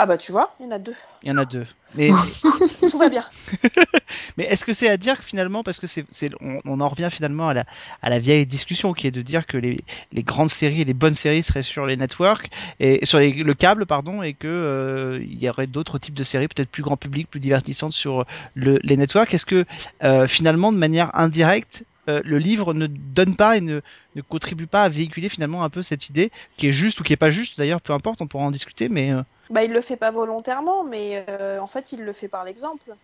Ah 0.01 0.07
bah 0.07 0.17
tu 0.17 0.31
vois, 0.31 0.55
il 0.61 0.65
y 0.65 0.69
en 0.69 0.71
a 0.71 0.79
deux. 0.79 0.95
Il 1.25 1.29
y 1.29 1.33
en 1.33 1.39
a 1.39 1.45
deux. 1.45 1.67
Mais 1.95 2.11
Tout 2.89 2.99
va 2.99 3.09
bien. 3.09 3.25
Mais 4.37 4.45
est-ce 4.45 4.65
que 4.65 4.73
c'est 4.73 4.89
à 4.89 4.97
dire 4.97 5.19
que 5.19 5.25
finalement, 5.25 5.65
parce 5.65 5.81
que 5.81 5.87
c'est, 5.89 6.05
c'est- 6.13 6.31
on, 6.41 6.61
on 6.65 6.81
en 6.81 6.89
revient 6.89 7.09
finalement 7.11 7.49
à 7.49 7.55
la, 7.55 7.65
à 8.03 8.09
la 8.09 8.19
vieille 8.21 8.47
discussion 8.47 8.93
qui 8.93 9.09
est 9.09 9.11
de 9.11 9.23
dire 9.23 9.47
que 9.47 9.57
les, 9.57 9.77
les 10.13 10.23
grandes 10.23 10.51
séries 10.51 10.83
et 10.83 10.85
les 10.85 10.95
bonnes 10.95 11.15
séries 11.15 11.43
seraient 11.43 11.63
sur 11.63 11.85
les 11.87 11.97
networks 11.97 12.49
et 12.79 13.05
sur 13.05 13.19
les- 13.19 13.33
le 13.33 13.55
câble, 13.55 13.87
pardon, 13.87 14.23
et 14.23 14.35
que 14.35 14.47
euh, 14.47 15.19
il 15.23 15.43
y 15.43 15.49
aurait 15.49 15.67
d'autres 15.67 15.99
types 15.99 16.15
de 16.15 16.23
séries 16.25 16.47
peut-être 16.49 16.71
plus 16.71 16.85
grand 16.85 16.97
public, 16.97 17.29
plus 17.29 17.41
divertissantes 17.41 17.93
sur 17.93 18.25
le- 18.55 18.79
les 18.85 18.97
networks. 18.97 19.35
Est-ce 19.35 19.47
que 19.47 19.65
euh, 20.05 20.29
finalement, 20.29 20.71
de 20.71 20.79
manière 20.79 21.11
indirecte, 21.19 21.83
euh, 22.09 22.21
le 22.25 22.39
livre 22.39 22.75
ne 22.75 22.87
donne 22.87 23.37
pas 23.37 23.57
et 23.57 23.61
ne, 23.61 23.81
ne 24.17 24.23
contribue 24.23 24.67
pas 24.67 24.85
à 24.85 24.89
véhiculer 24.89 25.29
finalement 25.29 25.65
un 25.65 25.71
peu 25.71 25.83
cette 25.83 26.09
idée 26.09 26.31
qui 26.57 26.69
est 26.69 26.73
juste 26.73 27.01
ou 27.01 27.05
qui 27.05 27.13
est 27.13 27.17
pas 27.17 27.31
juste 27.31 27.59
d'ailleurs, 27.59 27.81
peu 27.81 27.93
importe, 27.93 28.21
on 28.23 28.27
pourra 28.27 28.45
en 28.45 28.51
discuter, 28.51 28.89
mais 28.89 29.13
euh, 29.13 29.23
Bah 29.51 29.65
il 29.65 29.73
le 29.73 29.81
fait 29.81 29.97
pas 29.97 30.11
volontairement, 30.11 30.85
mais 30.85 31.25
euh, 31.29 31.61
en 31.61 31.67
fait 31.67 31.93
il 31.93 32.05
le 32.05 32.13
fait 32.13 32.29
par 32.29 32.45
l'exemple. 32.45 32.95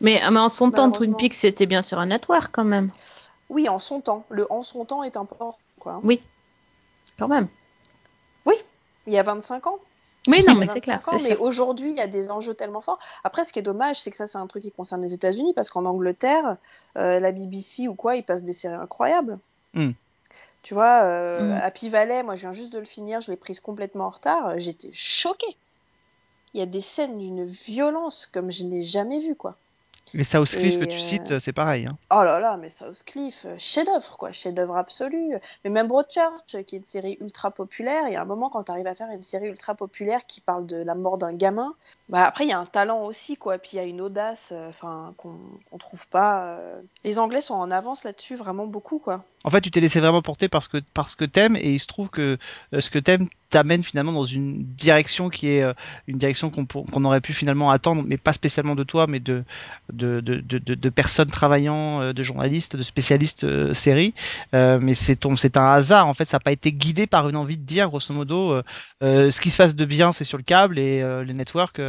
Mais, 0.00 0.22
mais 0.30 0.40
en 0.40 0.48
son 0.48 0.70
temps, 0.70 0.90
Twin. 0.90 1.14
Peaks, 1.14 1.34
c'était 1.34 1.66
bien 1.66 1.82
sur 1.82 1.98
un 1.98 2.06
network 2.06 2.50
quand 2.52 2.64
même. 2.64 2.90
Oui, 3.50 3.68
en 3.68 3.78
son 3.78 4.00
temps. 4.00 4.24
Le 4.30 4.50
en 4.50 4.62
son 4.62 4.84
temps 4.86 5.02
est 5.02 5.16
important, 5.16 5.58
quoi. 5.78 6.00
Quand 7.18 7.28
même. 7.28 7.48
Il 9.06 9.14
y 9.14 9.18
a 9.18 9.22
25 9.22 9.66
ans. 9.66 9.78
Oui, 10.30 10.44
non, 10.46 10.54
mais 10.54 10.66
25 10.66 10.72
c'est 10.72 10.80
clair, 10.80 11.00
ans, 11.06 11.16
mais 11.22 11.36
aujourd'hui, 11.36 11.90
il 11.90 11.96
y 11.96 12.00
a 12.00 12.06
des 12.06 12.30
enjeux 12.30 12.54
tellement 12.54 12.80
forts. 12.80 12.98
Après, 13.24 13.44
ce 13.44 13.52
qui 13.52 13.58
est 13.58 13.62
dommage, 13.62 14.00
c'est 14.00 14.10
que 14.10 14.16
ça, 14.16 14.26
c'est 14.26 14.38
un 14.38 14.46
truc 14.46 14.62
qui 14.62 14.72
concerne 14.72 15.02
les 15.02 15.14
États-Unis, 15.14 15.52
parce 15.54 15.70
qu'en 15.70 15.84
Angleterre, 15.84 16.56
euh, 16.96 17.20
la 17.20 17.32
BBC 17.32 17.88
ou 17.88 17.94
quoi, 17.94 18.16
ils 18.16 18.22
passent 18.22 18.42
des 18.44 18.52
séries 18.52 18.74
incroyables. 18.74 19.38
Hmm. 19.74 19.90
Tu 20.62 20.74
vois, 20.74 21.02
euh, 21.04 21.54
Mm. 21.54 21.60
Happy 21.62 21.88
Valley, 21.88 22.22
moi 22.22 22.34
je 22.34 22.42
viens 22.42 22.52
juste 22.52 22.72
de 22.72 22.78
le 22.78 22.84
finir, 22.84 23.20
je 23.20 23.30
l'ai 23.30 23.36
prise 23.36 23.60
complètement 23.60 24.04
en 24.06 24.10
retard, 24.10 24.58
j'étais 24.58 24.90
choquée. 24.92 25.56
Il 26.52 26.60
y 26.60 26.62
a 26.62 26.66
des 26.66 26.80
scènes 26.82 27.18
d'une 27.18 27.44
violence 27.44 28.28
comme 28.30 28.50
je 28.50 28.64
n'ai 28.64 28.82
jamais 28.82 29.20
vu, 29.20 29.36
quoi. 29.36 29.56
Les 30.14 30.24
South 30.24 30.48
Cliff 30.50 30.78
que 30.78 30.84
Et, 30.84 30.88
tu 30.88 30.96
euh, 30.96 31.00
cites, 31.00 31.38
c'est 31.38 31.52
pareil. 31.52 31.86
hein. 31.86 31.96
Oh 32.10 32.22
là 32.24 32.40
là, 32.40 32.56
mais 32.56 32.68
Southcliffe, 32.70 33.44
euh, 33.46 33.54
chef-d'œuvre, 33.58 34.16
quoi, 34.16 34.32
chef-d'œuvre 34.32 34.76
absolu. 34.76 35.36
Mais 35.64 35.70
même 35.70 35.86
Broadchurch, 35.86 36.54
euh, 36.54 36.62
qui 36.62 36.76
est 36.76 36.78
une 36.78 36.84
série 36.84 37.16
ultra 37.20 37.50
populaire, 37.50 38.04
il 38.08 38.12
y 38.12 38.16
a 38.16 38.22
un 38.22 38.24
moment 38.26 38.50
quand 38.50 38.64
tu 38.64 38.72
arrives 38.72 38.86
à 38.86 38.94
faire 38.94 39.10
une 39.10 39.22
série 39.22 39.48
ultra 39.48 39.74
populaire 39.74 40.26
qui 40.26 40.40
parle 40.40 40.66
de 40.66 40.76
la 40.76 40.94
mort 40.94 41.18
d'un 41.18 41.32
gamin, 41.32 41.74
bah 42.08 42.24
après 42.24 42.44
il 42.44 42.48
y 42.50 42.52
a 42.52 42.58
un 42.58 42.66
talent 42.66 43.04
aussi, 43.04 43.36
quoi, 43.36 43.58
puis 43.58 43.70
il 43.74 43.76
y 43.76 43.80
a 43.80 43.84
une 43.84 44.00
audace, 44.00 44.52
enfin 44.68 45.14
qu'on 45.16 45.36
qu'on 45.70 45.78
trouve 45.78 46.06
pas. 46.08 46.58
Les 47.04 47.18
Anglais 47.18 47.40
sont 47.40 47.54
en 47.54 47.70
avance 47.70 48.04
là-dessus, 48.04 48.34
vraiment 48.36 48.66
beaucoup, 48.66 48.98
quoi. 48.98 49.24
En 49.44 49.50
fait, 49.50 49.60
tu 49.60 49.70
t'es 49.70 49.80
laissé 49.80 50.00
vraiment 50.00 50.22
porter 50.22 50.48
parce 50.48 50.68
que 50.68 50.78
parce 50.94 51.14
que 51.14 51.24
t'aimes 51.24 51.56
et 51.56 51.70
il 51.72 51.78
se 51.80 51.86
trouve 51.86 52.10
que 52.10 52.38
ce 52.78 52.90
que 52.90 52.98
t'aimes 52.98 53.28
t'amène 53.50 53.82
finalement 53.82 54.12
dans 54.12 54.24
une 54.24 54.64
direction 54.64 55.28
qui 55.28 55.48
est 55.48 55.62
euh, 55.62 55.72
une 56.06 56.18
direction 56.18 56.50
qu'on 56.50 56.64
qu'on 56.64 57.04
aurait 57.04 57.20
pu 57.20 57.34
finalement 57.34 57.70
attendre, 57.70 58.02
mais 58.06 58.16
pas 58.16 58.32
spécialement 58.32 58.74
de 58.74 58.84
toi, 58.84 59.06
mais 59.06 59.20
de 59.20 59.44
de, 59.92 60.20
de, 60.20 60.40
de, 60.40 60.88
personnes 60.88 61.30
travaillant, 61.30 62.00
euh, 62.00 62.12
de 62.12 62.22
journalistes, 62.22 62.76
de 62.76 62.82
spécialistes 62.82 63.44
euh, 63.44 63.74
séries. 63.74 64.14
Euh, 64.54 64.78
mais 64.80 64.94
c'est 64.94 65.26
un 65.26 65.72
hasard 65.72 66.06
en 66.06 66.14
fait, 66.14 66.24
ça 66.24 66.36
n'a 66.36 66.40
pas 66.40 66.52
été 66.52 66.72
guidé 66.72 67.06
par 67.06 67.28
une 67.28 67.36
envie 67.36 67.56
de 67.56 67.64
dire 67.64 67.88
grosso 67.88 68.14
modo 68.14 68.60
ce 69.00 69.40
qui 69.40 69.50
se 69.50 69.56
passe 69.56 69.74
de 69.74 69.84
bien 69.84 70.12
c'est 70.12 70.24
sur 70.24 70.38
le 70.38 70.44
câble 70.44 70.78
et 70.78 71.02
les 71.24 71.34
networks 71.34 71.80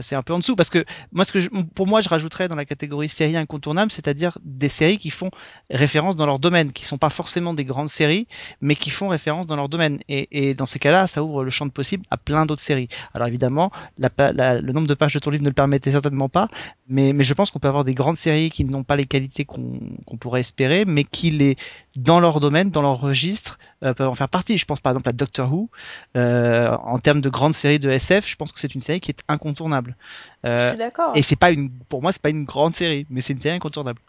c'est 0.00 0.16
un 0.16 0.22
peu 0.22 0.32
en 0.32 0.38
dessous. 0.38 0.56
Parce 0.56 0.70
que 0.70 0.84
moi 1.12 1.24
ce 1.24 1.32
que 1.32 1.48
pour 1.74 1.86
moi 1.86 2.00
je 2.00 2.08
rajouterais 2.08 2.48
dans 2.48 2.56
la 2.56 2.64
catégorie 2.64 3.08
série 3.08 3.36
incontournable 3.36 3.92
c'est-à-dire 3.92 4.38
des 4.44 4.68
séries 4.68 4.98
qui 4.98 5.10
font 5.10 5.30
référence 5.70 6.16
dans 6.16 6.26
leur 6.26 6.38
domaine 6.38 6.72
qui 6.72 6.84
sont 6.84 6.98
pas 6.98 7.10
forcément 7.10 7.54
des 7.54 7.64
grandes 7.64 7.88
séries 7.88 8.26
mais 8.60 8.74
qui 8.74 8.90
font 8.90 9.08
référence 9.08 9.46
dans 9.46 9.56
leur 9.56 9.68
domaine. 9.68 10.00
Et, 10.08 10.54
dans 10.54 10.66
ces 10.66 10.78
cas-là 10.78 11.06
ça 11.06 11.22
ouvre 11.22 11.44
le 11.44 11.50
champ 11.50 11.66
de 11.66 11.70
possible 11.70 12.04
à 12.10 12.16
plein 12.16 12.46
d'autres 12.46 12.62
séries. 12.62 12.88
Alors 13.14 13.28
évidemment 13.28 13.70
le 13.98 14.72
nombre 14.72 14.88
de 14.88 14.94
pages 14.94 15.14
de 15.14 15.18
ton 15.18 15.30
livre 15.30 15.44
ne 15.44 15.50
le 15.50 15.54
permettait 15.54 15.92
certainement 15.92 16.28
pas 16.28 16.48
mais, 16.88 17.12
je 17.22 17.34
pense 17.34 17.50
qu'on 17.50 17.58
peut 17.58 17.68
avoir 17.68 17.84
des 17.84 17.94
grandes 17.94 18.16
séries 18.16 18.50
qui 18.50 18.64
n'ont 18.64 18.84
pas 18.84 18.96
les 18.96 19.06
qualités 19.06 19.44
qu'on 19.44 20.16
pourrait 20.18 20.40
espérer 20.40 20.84
mais 20.84 21.04
qui 21.04 21.56
dans 21.94 22.20
leur 22.20 22.40
domaine 22.40 22.70
dans 22.70 22.82
leur 22.82 23.00
registre 23.00 23.58
euh, 23.82 23.94
peuvent 23.94 24.08
en 24.08 24.14
faire 24.14 24.28
partie. 24.28 24.58
Je 24.58 24.64
pense 24.64 24.80
par 24.80 24.92
exemple 24.92 25.08
à 25.08 25.12
Doctor 25.12 25.52
Who. 25.52 25.70
Euh, 26.16 26.76
en 26.82 26.98
termes 26.98 27.20
de 27.20 27.28
grandes 27.28 27.54
séries 27.54 27.78
de 27.78 27.90
SF 27.90 28.28
je 28.28 28.36
pense 28.36 28.52
que 28.52 28.60
c'est 28.60 28.74
une 28.74 28.80
série 28.80 29.00
qui 29.00 29.10
est 29.10 29.20
incontournable 29.28 29.75
Je 29.84 30.48
euh, 30.48 30.68
suis 30.70 30.78
d'accord. 30.78 31.16
et 31.16 31.22
c'est 31.22 31.36
pas 31.36 31.50
une, 31.50 31.70
pour 31.70 32.02
moi, 32.02 32.12
c'est 32.12 32.22
pas 32.22 32.30
une 32.30 32.44
grande 32.44 32.74
série, 32.74 33.06
mais 33.10 33.20
c'est 33.20 33.32
une 33.32 33.40
série 33.40 33.56
incontournable. 33.56 34.00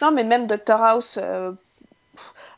Non, 0.00 0.12
mais 0.12 0.24
même 0.24 0.46
Doctor 0.46 0.82
House, 0.82 1.18
euh, 1.20 1.52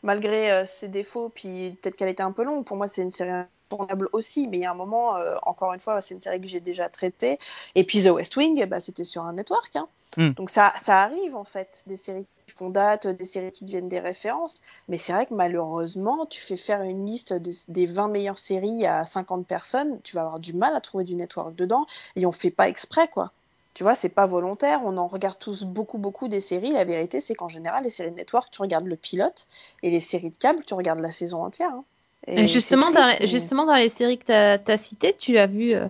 malgré 0.03 0.51
euh, 0.51 0.65
ses 0.65 0.87
défauts, 0.87 1.29
puis 1.29 1.77
peut-être 1.81 1.95
qu'elle 1.95 2.09
était 2.09 2.23
un 2.23 2.31
peu 2.31 2.43
longue, 2.43 2.65
pour 2.65 2.77
moi 2.77 2.87
c'est 2.87 3.01
une 3.01 3.11
série 3.11 3.31
incontournable 3.69 4.09
aussi, 4.13 4.47
mais 4.47 4.57
il 4.57 4.61
y 4.61 4.65
a 4.65 4.71
un 4.71 4.75
moment, 4.75 5.17
encore 5.43 5.73
une 5.73 5.79
fois, 5.79 5.99
c'est 6.01 6.15
une 6.15 6.21
série 6.21 6.39
que 6.39 6.47
j'ai 6.47 6.61
déjà 6.61 6.87
traitée. 6.89 7.37
Et 7.75 7.83
puis 7.83 8.03
The 8.03 8.11
West 8.11 8.35
Wing, 8.37 8.63
bah, 8.65 8.79
c'était 8.79 9.03
sur 9.03 9.23
un 9.23 9.33
network. 9.33 9.75
hein. 9.75 9.87
Mm. 10.15 10.29
Donc 10.31 10.49
ça, 10.49 10.73
ça 10.77 11.03
arrive 11.03 11.35
en 11.35 11.43
fait, 11.43 11.83
des 11.85 11.97
séries 11.97 12.25
font 12.55 12.69
date, 12.69 13.07
des 13.07 13.25
séries 13.25 13.51
qui 13.51 13.65
deviennent 13.65 13.89
des 13.89 13.99
références. 13.99 14.55
Mais 14.87 14.97
c'est 14.97 15.13
vrai 15.13 15.25
que 15.25 15.33
malheureusement, 15.33 16.25
tu 16.25 16.41
fais 16.41 16.57
faire 16.57 16.81
une 16.81 17.05
liste 17.05 17.33
des, 17.33 17.51
des 17.67 17.85
20 17.85 18.07
meilleures 18.07 18.39
séries 18.39 18.85
à 18.85 19.05
50 19.05 19.45
personnes, 19.47 19.99
tu 20.03 20.15
vas 20.15 20.21
avoir 20.21 20.39
du 20.39 20.53
mal 20.53 20.75
à 20.75 20.81
trouver 20.81 21.03
du 21.03 21.15
network 21.15 21.55
dedans, 21.55 21.85
et 22.15 22.25
on 22.25 22.31
fait 22.31 22.51
pas 22.51 22.67
exprès 22.67 23.07
quoi. 23.07 23.31
Tu 23.73 23.83
vois, 23.83 23.93
c'est 23.93 24.09
pas 24.09 24.25
volontaire, 24.25 24.81
on 24.85 24.97
en 24.97 25.05
regarde 25.07 25.37
tous 25.37 25.63
beaucoup, 25.63 25.99
beaucoup 25.99 26.27
des 26.27 26.39
séries. 26.39 26.71
La 26.71 26.83
vérité, 26.83 27.21
c'est 27.21 27.35
qu'en 27.35 27.47
général, 27.47 27.83
les 27.83 27.91
séries 27.91 28.09
de 28.09 28.15
network, 28.15 28.49
tu 28.51 28.61
regardes 28.61 28.87
le 28.87 28.95
pilote, 28.95 29.45
et 29.83 29.91
les 29.91 29.99
séries 29.99 30.31
de 30.31 30.35
câble, 30.35 30.63
tu 30.65 30.73
regardes 30.73 30.99
la 30.99 31.11
saison 31.11 31.43
entière. 31.43 31.69
hein. 31.69 31.83
Et 32.25 32.47
justement, 32.47 32.89
dans, 32.91 33.07
mais- 33.07 33.27
justement, 33.27 33.65
dans 33.65 33.75
les 33.75 33.89
séries 33.89 34.17
que 34.17 34.57
tu 34.57 34.71
as, 34.71 34.77
citées, 34.77 35.13
tu 35.15 35.37
as 35.37 35.45
vu 35.47 35.73
euh, 35.75 35.87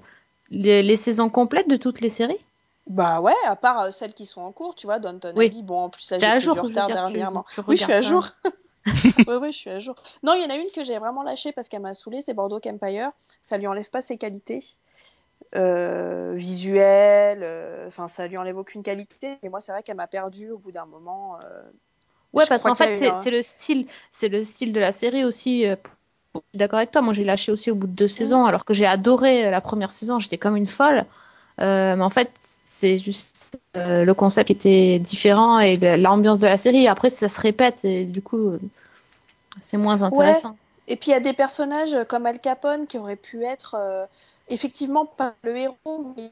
les, 0.52 0.84
les 0.84 0.96
saisons 0.98 1.30
complètes 1.30 1.70
de 1.70 1.78
toutes 1.78 2.02
les 2.02 2.10
séries? 2.10 2.40
Bah 2.90 3.20
ouais, 3.22 3.34
à 3.46 3.56
part 3.56 3.80
euh, 3.82 3.92
celles 3.92 4.14
qui 4.14 4.26
sont 4.26 4.42
en 4.42 4.52
cours, 4.52 4.74
tu 4.76 4.88
vois, 4.88 5.00
Downton 5.00 5.36
Oui. 5.36 5.46
Abbey, 5.46 5.62
bon, 5.62 5.76
en 5.84 5.90
plus 5.90 6.10
là, 6.12 6.20
j'ai 6.20 6.32
à 6.32 6.40
jour, 6.40 6.54
du 6.54 6.60
retard 6.62 6.88
dire, 6.88 6.96
dernièrement. 6.96 7.44
tu 7.54 7.62
oui, 7.68 7.76
je 7.78 7.84
suis 7.84 7.94
à 7.94 8.02
jour. 8.02 8.26
ouais, 9.28 9.36
ouais, 9.38 9.52
je 9.52 9.58
suis 9.58 9.70
à 9.70 9.80
jour. 9.80 9.96
Non, 10.24 10.34
il 10.34 10.42
y 10.42 10.46
en 10.46 10.50
a 10.50 10.56
une 10.56 10.72
que 10.74 10.84
j'ai 10.84 10.98
vraiment 11.00 11.24
lâchée 11.24 11.52
parce 11.52 11.68
qu'elle 11.68 11.82
m'a 11.82 11.94
saoulée, 11.94 12.22
c'est 12.22 12.34
Bordeaux 12.34 12.60
Empire. 12.66 13.12
Ça 13.42 13.58
lui 13.58 13.68
enlève 13.68 13.90
pas 13.90 14.02
ses 14.02 14.18
qualités 14.18 14.64
euh, 15.56 16.34
visuelles, 16.36 17.44
euh, 17.44 17.88
enfin, 17.88 18.08
ça 18.08 18.28
lui 18.28 18.38
enlève 18.38 18.58
aucune 18.58 18.84
qualité. 18.84 19.38
Et 19.44 19.50
moi, 19.50 19.60
c'est 19.60 19.72
vrai 19.72 19.84
qu'elle 19.84 19.98
m'a 19.98 20.08
perdue 20.08 20.52
au 20.52 20.58
bout 20.58 20.72
d'un 20.72 20.86
moment. 20.86 21.38
Ouais, 22.34 22.46
parce 22.48 22.64
qu'en 22.64 22.76
fait, 22.76 22.94
c'est 22.94 23.10
un- 23.10 23.32
le 23.32 23.42
style, 23.42 23.88
c'est 24.12 24.28
le 24.30 24.44
style 24.44 24.74
de 24.74 24.80
la 24.80 24.92
série 24.92 25.24
aussi. 25.26 25.66
d'accord 26.54 26.78
avec 26.80 26.92
toi. 26.92 27.02
Moi, 27.02 27.14
j'ai 27.14 27.24
lâché 27.24 27.52
aussi 27.52 27.72
au 27.72 27.76
bout 27.76 27.88
de 27.88 27.94
deux 27.94 28.08
saisons, 28.08 28.46
alors 28.46 28.66
que 28.66 28.74
j'ai 28.74 28.86
adoré 28.86 29.50
la 29.50 29.62
première 29.62 29.92
saison. 29.92 30.20
J'étais 30.20 30.38
comme 30.38 30.56
une 30.58 30.68
folle. 30.68 31.06
Euh, 31.60 31.96
mais 31.96 32.04
en 32.04 32.10
fait, 32.10 32.32
c'est 32.42 33.00
juste 33.00 33.58
euh, 33.76 34.06
le 34.06 34.14
concept 34.14 34.48
qui 34.48 34.54
était 34.54 35.00
différent 35.00 35.60
et 35.60 35.78
l'ambiance 35.98 36.40
de 36.40 36.48
la 36.48 36.58
série. 36.58 36.88
Après, 36.88 37.10
ça 37.10 37.30
se 37.30 37.42
répète 37.42 37.84
et 37.86 38.06
du 38.06 38.22
coup, 38.22 38.50
euh, 38.50 38.60
c'est 39.60 39.78
moins 39.78 40.04
intéressant. 40.04 40.56
Et 40.88 40.96
puis 40.96 41.10
il 41.10 41.14
y 41.14 41.16
a 41.16 41.20
des 41.20 41.34
personnages 41.34 41.98
comme 42.08 42.26
Al 42.26 42.40
Capone 42.40 42.88
qui 42.88 42.98
auraient 42.98 43.18
pu 43.18 43.44
être 43.44 43.76
euh, 43.78 44.06
effectivement 44.50 45.06
pas 45.06 45.34
le 45.44 45.58
héros, 45.58 46.14
mais 46.16 46.32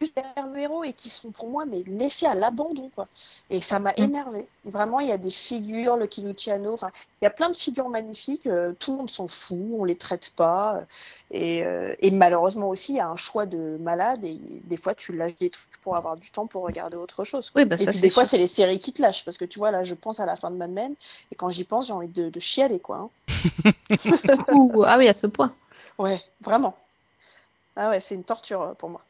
juste 0.00 0.14
derrière 0.16 0.46
le 0.46 0.58
héros 0.60 0.84
et 0.84 0.92
qui 0.92 1.10
sont 1.10 1.32
pour 1.32 1.48
moi 1.48 1.64
mais 1.66 1.80
laissés 1.86 2.26
à 2.26 2.34
l'abandon 2.34 2.90
quoi. 2.94 3.08
Et 3.50 3.60
ça 3.60 3.78
m'a 3.78 3.92
Mm. 3.98 4.02
énervé. 4.04 4.46
Vraiment, 4.64 5.00
il 5.00 5.08
y 5.08 5.12
a 5.12 5.18
des 5.18 5.30
figures, 5.30 5.96
le 5.96 6.08
Luciano, 6.18 6.72
enfin, 6.72 6.90
il 7.20 7.24
y 7.24 7.28
a 7.28 7.30
plein 7.30 7.50
de 7.50 7.56
figures 7.56 7.88
magnifiques. 7.88 8.46
euh, 8.46 8.72
tout 8.78 8.92
le 8.92 8.98
monde 8.98 9.10
s'en 9.10 9.28
fout, 9.28 9.58
on 9.78 9.84
les 9.84 9.96
traite 9.96 10.30
pas. 10.36 10.76
euh, 10.76 10.84
et, 11.30 11.64
euh, 11.64 11.94
et 12.00 12.10
malheureusement 12.10 12.68
aussi, 12.68 12.92
il 12.94 12.96
y 12.96 13.00
a 13.00 13.08
un 13.08 13.16
choix 13.16 13.46
de 13.46 13.76
malade 13.80 14.24
et 14.24 14.38
des 14.64 14.76
fois 14.76 14.94
tu 14.94 15.12
lâches 15.12 15.36
des 15.38 15.50
trucs 15.50 15.80
pour 15.82 15.96
avoir 15.96 16.16
du 16.16 16.30
temps 16.30 16.46
pour 16.46 16.62
regarder 16.62 16.96
autre 16.96 17.24
chose. 17.24 17.50
quoi. 17.50 17.62
Oui, 17.62 17.64
bah, 17.64 17.76
et 17.78 17.84
ça, 17.84 17.90
puis 17.90 17.98
c'est 17.98 18.06
des 18.06 18.10
fois, 18.10 18.24
c'est 18.24 18.38
les 18.38 18.48
séries 18.48 18.78
qui 18.78 18.92
te 18.92 19.02
lâchent 19.02 19.24
parce 19.24 19.36
que 19.36 19.44
tu 19.44 19.58
vois 19.58 19.70
là, 19.70 19.82
je 19.82 19.94
pense 19.94 20.20
à 20.20 20.26
la 20.26 20.36
fin 20.36 20.50
de 20.50 20.56
Mad 20.56 20.70
Men 20.70 20.94
et 21.32 21.34
quand 21.34 21.50
j'y 21.50 21.64
pense, 21.64 21.86
j'ai 21.88 21.92
envie 21.92 22.08
de, 22.08 22.28
de 22.30 22.40
chialer 22.40 22.80
quoi. 22.80 22.96
hein. 22.96 23.10
Ouh, 24.52 24.84
ah 24.86 24.98
oui, 24.98 25.08
à 25.08 25.12
ce 25.12 25.26
point. 25.26 25.54
Ouais, 25.98 26.20
vraiment. 26.40 26.74
Ah 27.76 27.90
ouais, 27.90 28.00
c'est 28.00 28.14
une 28.16 28.24
torture 28.24 28.62
euh, 28.62 28.74
pour 28.74 28.90
moi. 28.90 29.05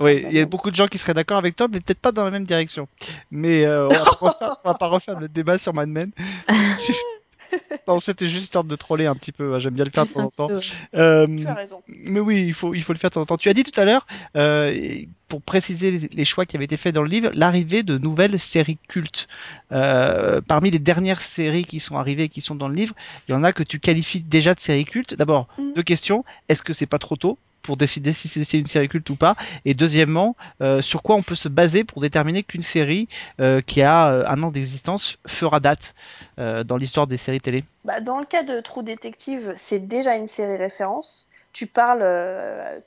Oui, 0.00 0.22
de 0.22 0.28
il 0.28 0.34
y 0.34 0.40
a 0.40 0.46
beaucoup 0.46 0.70
de 0.70 0.76
gens 0.76 0.86
qui 0.86 0.98
seraient 0.98 1.14
d'accord 1.14 1.38
avec 1.38 1.56
toi, 1.56 1.66
mais 1.70 1.80
peut-être 1.80 2.00
pas 2.00 2.12
dans 2.12 2.24
la 2.24 2.30
même 2.30 2.44
direction. 2.44 2.88
Mais 3.30 3.64
euh, 3.64 3.86
on, 3.88 3.90
va 3.90 4.04
refaire, 4.20 4.56
on 4.64 4.68
va 4.70 4.74
pas 4.78 4.86
refaire 4.88 5.18
le 5.20 5.28
débat 5.28 5.58
sur 5.58 5.72
Mad 5.74 5.88
Men. 5.88 6.10
non, 7.88 7.98
c'était 8.00 8.28
juste 8.28 8.44
histoire 8.44 8.64
de 8.64 8.76
troller 8.76 9.06
un 9.06 9.14
petit 9.14 9.32
peu. 9.32 9.54
hein, 9.54 9.58
J'aime 9.58 9.72
bien 9.74 9.84
le 9.84 9.90
faire 9.90 10.04
de 10.04 10.12
temps 10.12 10.24
en 10.24 10.28
temps. 10.28 10.48
Euh, 10.94 11.26
Tu 11.38 11.46
as 11.46 11.54
raison. 11.54 11.82
mais 11.88 12.20
oui, 12.20 12.44
il 12.46 12.52
faut, 12.52 12.74
il 12.74 12.82
faut 12.82 12.92
le 12.92 12.98
faire 12.98 13.08
de 13.08 13.14
temps 13.14 13.22
en 13.22 13.26
temps. 13.26 13.38
Tu 13.38 13.48
as 13.48 13.54
dit 13.54 13.64
tout 13.64 13.78
à 13.80 13.86
l'heure, 13.86 14.06
euh, 14.36 15.00
pour 15.28 15.40
préciser 15.40 15.90
les, 15.90 16.08
les 16.12 16.24
choix 16.26 16.44
qui 16.44 16.56
avaient 16.56 16.66
été 16.66 16.76
faits 16.76 16.94
dans 16.94 17.02
le 17.02 17.08
livre, 17.08 17.30
l'arrivée 17.32 17.82
de 17.82 17.96
nouvelles 17.96 18.38
séries 18.38 18.78
cultes. 18.88 19.28
Euh, 19.72 20.42
parmi 20.46 20.70
les 20.70 20.78
dernières 20.78 21.22
séries 21.22 21.64
qui 21.64 21.80
sont 21.80 21.96
arrivées 21.96 22.24
et 22.24 22.28
qui 22.28 22.42
sont 22.42 22.54
dans 22.54 22.68
le 22.68 22.74
livre, 22.74 22.94
il 23.28 23.32
y 23.32 23.34
en 23.34 23.42
a 23.44 23.54
que 23.54 23.62
tu 23.62 23.80
qualifies 23.80 24.20
déjà 24.20 24.54
de 24.54 24.60
séries 24.60 24.84
cultes. 24.84 25.14
D'abord, 25.14 25.48
Mhm. 25.58 25.72
deux 25.74 25.82
questions. 25.82 26.24
Est-ce 26.50 26.62
que 26.62 26.74
c'est 26.74 26.86
pas 26.86 26.98
trop 26.98 27.16
tôt? 27.16 27.38
Pour 27.68 27.76
décider 27.76 28.14
si 28.14 28.28
c'est 28.28 28.58
une 28.58 28.64
série 28.64 28.88
culte 28.88 29.10
ou 29.10 29.14
pas 29.14 29.36
Et 29.66 29.74
deuxièmement, 29.74 30.36
euh, 30.62 30.80
sur 30.80 31.02
quoi 31.02 31.16
on 31.16 31.22
peut 31.22 31.34
se 31.34 31.50
baser 31.50 31.84
pour 31.84 32.00
déterminer 32.00 32.42
qu'une 32.42 32.62
série 32.62 33.08
euh, 33.40 33.60
qui 33.60 33.82
a 33.82 34.10
euh, 34.10 34.24
un 34.26 34.42
an 34.42 34.50
d'existence 34.50 35.18
fera 35.26 35.60
date 35.60 35.94
dans 36.38 36.76
l'histoire 36.76 37.06
des 37.06 37.18
séries 37.18 37.40
télé 37.40 37.64
Bah, 37.84 38.00
dans 38.00 38.20
le 38.20 38.24
cas 38.24 38.42
de 38.42 38.60
True 38.60 38.82
Detective, 38.82 39.52
c'est 39.56 39.86
déjà 39.86 40.16
une 40.16 40.28
série 40.28 40.56
référence. 40.56 41.28
Tu 41.52 41.66
parles, 41.66 42.04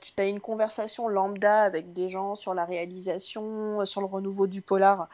tu 0.00 0.12
as 0.16 0.24
une 0.24 0.40
conversation 0.40 1.06
lambda 1.06 1.62
avec 1.62 1.92
des 1.92 2.08
gens 2.08 2.34
sur 2.34 2.54
la 2.54 2.64
réalisation, 2.64 3.84
sur 3.84 4.00
le 4.00 4.06
renouveau 4.06 4.46
du 4.46 4.62
polar. 4.62 5.08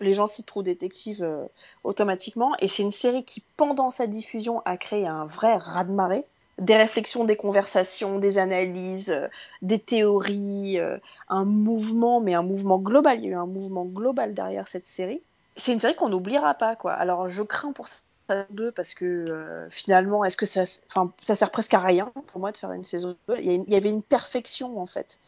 Les 0.00 0.12
gens 0.12 0.26
citent 0.26 0.46
True 0.46 0.62
Detective 0.62 1.22
euh, 1.22 1.44
automatiquement. 1.84 2.52
Et 2.60 2.68
c'est 2.68 2.82
une 2.82 2.92
série 2.92 3.24
qui, 3.24 3.42
pendant 3.56 3.90
sa 3.90 4.06
diffusion, 4.06 4.62
a 4.64 4.76
créé 4.76 5.06
un 5.06 5.26
vrai 5.26 5.56
raz-de-marée. 5.56 6.24
Des 6.58 6.76
réflexions, 6.76 7.24
des 7.24 7.36
conversations, 7.36 8.18
des 8.18 8.38
analyses, 8.38 9.10
euh, 9.10 9.28
des 9.62 9.78
théories, 9.78 10.78
euh, 10.78 10.98
un 11.28 11.44
mouvement, 11.44 12.20
mais 12.20 12.34
un 12.34 12.42
mouvement 12.42 12.78
global. 12.78 13.18
Il 13.18 13.24
y 13.24 13.28
a 13.28 13.30
eu 13.30 13.34
un 13.36 13.46
mouvement 13.46 13.84
global 13.84 14.34
derrière 14.34 14.66
cette 14.66 14.86
série. 14.86 15.20
C'est 15.56 15.72
une 15.72 15.80
série 15.80 15.94
qu'on 15.94 16.08
n'oubliera 16.08 16.54
pas, 16.54 16.76
quoi. 16.76 16.92
Alors, 16.92 17.28
je 17.28 17.42
crains 17.42 17.72
pour 17.72 17.88
saison 17.88 18.02
2 18.50 18.72
parce 18.72 18.94
que 18.94 19.04
euh, 19.04 19.68
finalement, 19.70 20.24
est-ce 20.24 20.36
que 20.36 20.46
ça, 20.46 20.64
enfin, 20.90 21.12
ça 21.22 21.34
sert 21.34 21.50
presque 21.50 21.74
à 21.74 21.80
rien 21.80 22.12
pour 22.26 22.40
moi 22.40 22.52
de 22.52 22.56
faire 22.56 22.72
une 22.72 22.84
saison 22.84 23.16
2. 23.28 23.36
Il 23.40 23.64
y, 23.68 23.74
avait 23.74 23.88
une 23.88 24.02
perfection 24.02 24.80
en 24.80 24.86
fait 24.86 25.18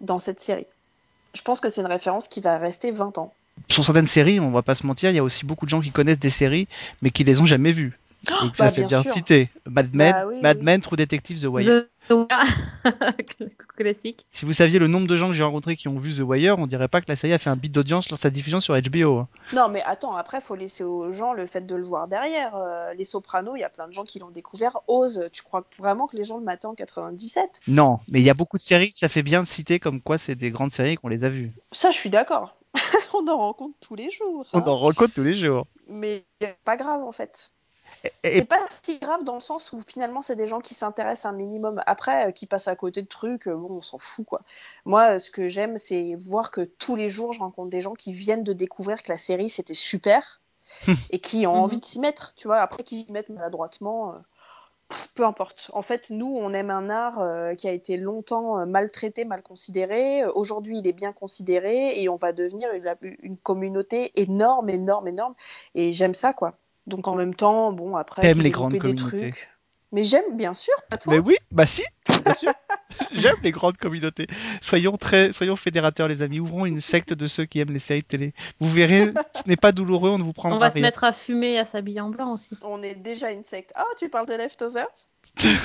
dans 0.00 0.18
cette 0.18 0.40
série. 0.40 0.66
Je 1.34 1.42
pense 1.42 1.60
que 1.60 1.68
c'est 1.68 1.80
une 1.80 1.86
référence 1.86 2.28
qui 2.28 2.40
va 2.40 2.58
rester 2.58 2.90
20 2.90 3.18
ans. 3.18 3.32
Sur 3.68 3.84
certaines 3.84 4.06
séries, 4.06 4.40
on 4.40 4.50
va 4.50 4.62
pas 4.62 4.74
se 4.74 4.86
mentir, 4.86 5.10
il 5.10 5.16
y 5.16 5.18
a 5.18 5.24
aussi 5.24 5.44
beaucoup 5.44 5.66
de 5.66 5.70
gens 5.70 5.80
qui 5.80 5.90
connaissent 5.90 6.18
des 6.18 6.30
séries, 6.30 6.68
mais 7.02 7.10
qui 7.10 7.24
les 7.24 7.40
ont 7.40 7.46
jamais 7.46 7.72
vues. 7.72 7.98
Et 8.22 8.50
que 8.50 8.56
bah, 8.56 8.64
ça 8.66 8.70
fait 8.70 8.84
bien 8.84 9.02
bien 9.02 9.10
citer 9.10 9.48
Mad 9.66 9.94
Men, 9.94 10.12
Bah 10.12 10.26
oui, 10.26 10.40
Mad 10.40 10.58
oui. 10.58 10.64
Men, 10.64 10.80
True 10.80 10.96
Detective, 10.96 11.40
The 11.40 11.46
Wire. 11.46 11.64
The 11.64 11.88
Classique. 13.76 14.26
Si 14.30 14.44
vous 14.44 14.52
saviez 14.52 14.78
le 14.78 14.88
nombre 14.88 15.06
de 15.06 15.16
gens 15.16 15.28
que 15.28 15.34
j'ai 15.34 15.42
rencontrés 15.42 15.76
qui 15.76 15.88
ont 15.88 15.98
vu 15.98 16.14
The 16.14 16.20
Wire, 16.20 16.58
on 16.58 16.66
dirait 16.66 16.88
pas 16.88 17.00
que 17.00 17.06
la 17.08 17.16
série 17.16 17.32
a 17.32 17.38
fait 17.38 17.50
un 17.50 17.56
bit 17.56 17.70
d'audience 17.70 18.08
lors 18.10 18.16
de 18.16 18.22
sa 18.22 18.30
diffusion 18.30 18.60
sur 18.60 18.74
HBO. 18.80 19.18
hein. 19.18 19.28
Non, 19.52 19.68
mais 19.68 19.82
attends, 19.82 20.16
après, 20.16 20.40
faut 20.40 20.54
laisser 20.54 20.84
aux 20.84 21.12
gens 21.12 21.32
le 21.32 21.46
fait 21.46 21.66
de 21.66 21.74
le 21.74 21.84
voir 21.84 22.08
derrière. 22.08 22.56
Euh, 22.56 22.94
les 22.94 23.04
Sopranos, 23.04 23.56
il 23.56 23.60
y 23.60 23.64
a 23.64 23.68
plein 23.68 23.88
de 23.88 23.92
gens 23.92 24.04
qui 24.04 24.18
l'ont 24.18 24.30
découvert. 24.30 24.78
Ose, 24.88 25.28
tu 25.32 25.42
crois 25.42 25.64
vraiment 25.78 26.06
que 26.06 26.16
les 26.16 26.24
gens 26.24 26.38
le 26.38 26.44
mataient 26.44 26.66
en 26.66 26.74
97 26.74 27.60
Non, 27.68 28.00
mais 28.08 28.20
il 28.20 28.24
y 28.24 28.30
a 28.30 28.34
beaucoup 28.34 28.56
de 28.56 28.62
séries, 28.62 28.92
ça 28.94 29.08
fait 29.08 29.22
bien 29.22 29.42
de 29.42 29.48
citer 29.48 29.78
comme 29.78 30.00
quoi 30.00 30.18
c'est 30.18 30.34
des 30.34 30.50
grandes 30.50 30.72
séries 30.72 30.96
qu'on 30.96 31.08
les 31.08 31.24
a 31.24 31.28
vues. 31.28 31.52
Ça, 31.72 31.90
je 31.90 31.98
suis 31.98 32.10
d'accord. 32.10 32.56
On 33.14 33.26
en 33.28 33.38
rencontre 33.38 33.76
tous 33.80 33.94
les 33.94 34.10
jours. 34.10 34.46
On 34.52 34.58
hein. 34.58 34.64
en 34.66 34.78
rencontre 34.78 35.14
tous 35.14 35.24
les 35.24 35.36
jours. 35.36 35.66
Mais 35.88 36.24
pas 36.64 36.76
grave, 36.76 37.02
en 37.02 37.12
fait. 37.12 37.52
Et- 38.22 38.36
C'est 38.38 38.44
pas 38.44 38.64
si 38.84 38.98
grave 38.98 39.24
dans 39.24 39.34
le 39.34 39.40
sens 39.40 39.72
où 39.72 39.80
finalement 39.86 40.22
c'est 40.22 40.36
des 40.36 40.46
gens 40.46 40.60
qui 40.60 40.74
s'intéressent 40.74 41.26
un 41.32 41.36
minimum. 41.36 41.80
Après, 41.86 42.28
euh, 42.28 42.30
qui 42.32 42.46
passent 42.46 42.68
à 42.68 42.76
côté 42.76 43.02
de 43.02 43.06
trucs, 43.08 43.48
euh, 43.48 43.56
bon, 43.56 43.76
on 43.76 43.80
s'en 43.80 43.98
fout 43.98 44.24
quoi. 44.26 44.42
Moi, 44.84 45.14
euh, 45.16 45.18
ce 45.18 45.30
que 45.30 45.48
j'aime, 45.48 45.78
c'est 45.78 46.14
voir 46.14 46.50
que 46.50 46.60
tous 46.62 46.96
les 46.96 47.08
jours, 47.08 47.32
je 47.32 47.40
rencontre 47.40 47.70
des 47.70 47.80
gens 47.80 47.94
qui 47.94 48.12
viennent 48.12 48.44
de 48.44 48.52
découvrir 48.52 49.02
que 49.02 49.10
la 49.12 49.18
série 49.18 49.50
c'était 49.50 49.74
super 49.74 50.40
et 51.10 51.20
qui 51.20 51.46
ont 51.46 51.54
Mhm. 51.54 51.58
envie 51.58 51.78
de 51.78 51.84
s'y 51.86 52.00
mettre. 52.00 52.34
Tu 52.36 52.48
vois, 52.48 52.58
après 52.60 52.84
qu'ils 52.84 53.04
s'y 53.06 53.12
mettent 53.12 53.30
maladroitement, 53.30 54.14
euh, 54.14 54.18
pff, 54.88 55.08
peu 55.14 55.24
importe. 55.24 55.70
En 55.74 55.82
fait, 55.82 56.10
nous, 56.10 56.26
on 56.36 56.52
aime 56.52 56.70
un 56.70 56.90
art 56.90 57.20
euh, 57.20 57.54
qui 57.54 57.68
a 57.68 57.72
été 57.72 57.96
longtemps 57.96 58.58
euh, 58.60 58.66
maltraité, 58.66 59.24
mal 59.24 59.42
considéré. 59.42 60.24
Aujourd'hui, 60.26 60.78
il 60.78 60.86
est 60.88 60.92
bien 60.92 61.12
considéré 61.12 62.00
et 62.02 62.08
on 62.08 62.16
va 62.16 62.32
devenir 62.32 62.70
une, 62.72 63.16
une 63.22 63.36
communauté 63.38 64.12
énorme, 64.20 64.70
énorme, 64.70 65.08
énorme. 65.08 65.34
Et 65.74 65.92
j'aime 65.92 66.14
ça 66.14 66.32
quoi. 66.32 66.58
Donc 66.88 67.06
en 67.06 67.14
même 67.14 67.34
temps, 67.34 67.72
bon, 67.72 67.96
après, 67.96 68.22
T'aimes 68.22 68.40
les 68.40 68.50
grandes 68.50 68.72
des 68.72 68.78
communautés. 68.78 69.30
trucs. 69.30 69.48
Mais 69.92 70.04
j'aime, 70.04 70.36
bien 70.36 70.52
sûr, 70.52 70.74
pas 70.90 70.98
toi. 70.98 71.14
Mais 71.14 71.18
oui, 71.18 71.36
bah 71.50 71.66
si, 71.66 71.82
bien 72.24 72.34
sûr. 72.34 72.52
J'aime 73.12 73.36
les 73.42 73.52
grandes 73.52 73.76
communautés. 73.76 74.26
Soyons 74.60 74.96
très, 74.96 75.32
soyons 75.32 75.56
fédérateurs, 75.56 76.08
les 76.08 76.20
amis. 76.20 76.40
Ouvrons 76.40 76.66
une 76.66 76.80
secte 76.80 77.12
de 77.12 77.26
ceux 77.26 77.44
qui 77.44 77.60
aiment 77.60 77.72
les 77.72 77.78
séries 77.78 78.02
de 78.02 78.06
télé. 78.06 78.34
Vous 78.60 78.68
verrez, 78.68 79.12
ce 79.34 79.48
n'est 79.48 79.56
pas 79.56 79.72
douloureux, 79.72 80.10
on 80.10 80.18
ne 80.18 80.24
vous 80.24 80.32
prendra 80.32 80.56
On 80.56 80.60
va 80.60 80.70
se 80.70 80.80
mettre 80.80 81.04
à 81.04 81.12
fumer 81.12 81.52
et 81.52 81.58
à 81.58 81.64
s'habiller 81.64 82.00
en 82.00 82.10
blanc 82.10 82.32
aussi. 82.34 82.50
On 82.62 82.82
est 82.82 82.96
déjà 82.96 83.30
une 83.30 83.44
secte. 83.44 83.72
Ah, 83.76 83.84
tu 83.98 84.08
parles 84.08 84.26
de 84.26 84.34
Leftovers? 84.34 84.86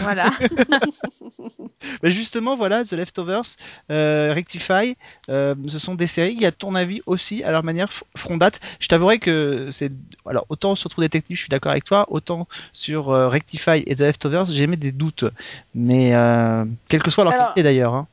Voilà. 0.01 0.29
Mais 2.03 2.11
justement, 2.11 2.55
voilà, 2.55 2.83
The 2.83 2.93
Leftovers, 2.93 3.43
euh, 3.91 4.31
Rectify, 4.33 4.95
euh, 5.29 5.55
ce 5.67 5.79
sont 5.79 5.95
des 5.95 6.07
séries 6.07 6.35
qui, 6.37 6.45
à 6.45 6.51
ton 6.51 6.75
avis, 6.75 7.01
aussi, 7.05 7.43
à 7.43 7.51
leur 7.51 7.63
manière, 7.63 7.89
feront 8.17 8.37
date. 8.37 8.59
Je 8.79 8.87
t'avouerai 8.87 9.19
que 9.19 9.69
c'est, 9.71 9.91
alors, 10.25 10.45
autant 10.49 10.75
sur 10.75 10.89
True 10.89 11.01
Detective, 11.01 11.35
je 11.35 11.41
suis 11.41 11.49
d'accord 11.49 11.71
avec 11.71 11.83
toi, 11.83 12.05
autant 12.09 12.47
sur 12.73 13.09
euh, 13.11 13.27
Rectify 13.29 13.83
et 13.85 13.95
The 13.95 14.01
Leftovers, 14.01 14.45
j'ai 14.47 14.67
mis 14.67 14.77
des 14.77 14.91
doutes. 14.91 15.25
Mais, 15.73 16.15
euh, 16.15 16.65
quelle 16.87 17.01
que 17.03 17.11
soit 17.11 17.23
leur 17.23 17.33
Alors- 17.33 17.45
qualité 17.47 17.63
d'ailleurs. 17.63 17.93
hein. 17.93 18.07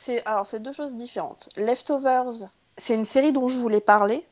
C'est 0.00 0.24
alors 0.26 0.46
c'est 0.46 0.60
deux 0.62 0.72
choses 0.72 0.94
différentes. 0.94 1.48
Leftovers, 1.56 2.30
c'est 2.76 2.94
une 2.94 3.04
série 3.04 3.32
dont 3.32 3.48
je 3.48 3.58
voulais 3.58 3.80
parler. 3.80 4.22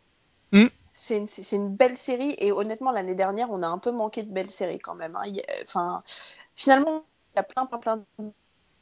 Hmm. 0.52 0.66
C'est 0.92 1.16
une, 1.18 1.26
c'est 1.26 1.56
une 1.56 1.74
belle 1.74 1.96
série 1.96 2.36
et 2.38 2.52
honnêtement 2.52 2.92
l'année 2.92 3.16
dernière 3.16 3.50
on 3.50 3.60
a 3.62 3.66
un 3.66 3.78
peu 3.78 3.90
manqué 3.90 4.22
de 4.22 4.32
belles 4.32 4.48
séries 4.50 4.78
quand 4.78 4.94
même. 4.94 5.16
hein. 5.16 5.24
Enfin, 5.64 6.04
finalement 6.56 7.04
il 7.34 7.36
y 7.36 7.40
a 7.40 7.42
plein 7.44 7.66
plein 7.66 7.78
plein 7.78 7.96
de 8.18 8.32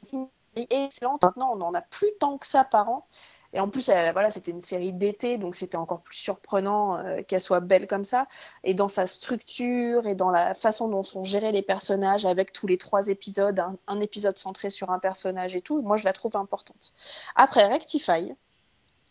séries 0.01 0.27
excellentes. 0.55 1.23
Maintenant 1.23 1.51
on 1.55 1.61
en 1.61 1.73
a 1.75 1.81
plus 1.81 2.09
tant 2.19 2.37
que 2.39 2.47
ça 2.47 2.63
par 2.63 2.89
an. 2.89 3.05
Et 3.53 3.59
en 3.61 3.69
plus, 3.69 3.87
elle- 3.87 4.11
voilà, 4.11 4.31
c'était 4.31 4.51
une 4.51 4.59
série 4.59 4.91
d'été, 4.91 5.37
donc 5.37 5.55
c'était 5.55 5.77
encore 5.77 6.01
plus 6.01 6.17
surprenant 6.17 6.97
euh, 6.97 7.21
qu'elle 7.21 7.39
soit 7.39 7.61
belle 7.61 7.87
comme 7.87 8.03
ça. 8.03 8.27
Et 8.65 8.73
dans 8.73 8.89
sa 8.89 9.07
structure 9.07 10.07
et 10.07 10.15
dans 10.15 10.29
la 10.29 10.53
façon 10.53 10.89
dont 10.89 11.03
sont 11.03 11.23
gérés 11.23 11.53
les 11.53 11.61
personnages, 11.61 12.25
avec 12.25 12.51
tous 12.51 12.67
les 12.67 12.77
trois 12.77 13.07
épisodes, 13.07 13.57
un, 13.59 13.77
un 13.87 14.01
épisode 14.01 14.37
centré 14.37 14.69
sur 14.69 14.89
un 14.91 14.99
personnage 14.99 15.55
et 15.55 15.61
tout, 15.61 15.81
moi 15.83 15.95
je 15.95 16.03
la 16.03 16.11
trouve 16.11 16.35
importante. 16.35 16.91
Après 17.35 17.65
Rectify, 17.65 18.33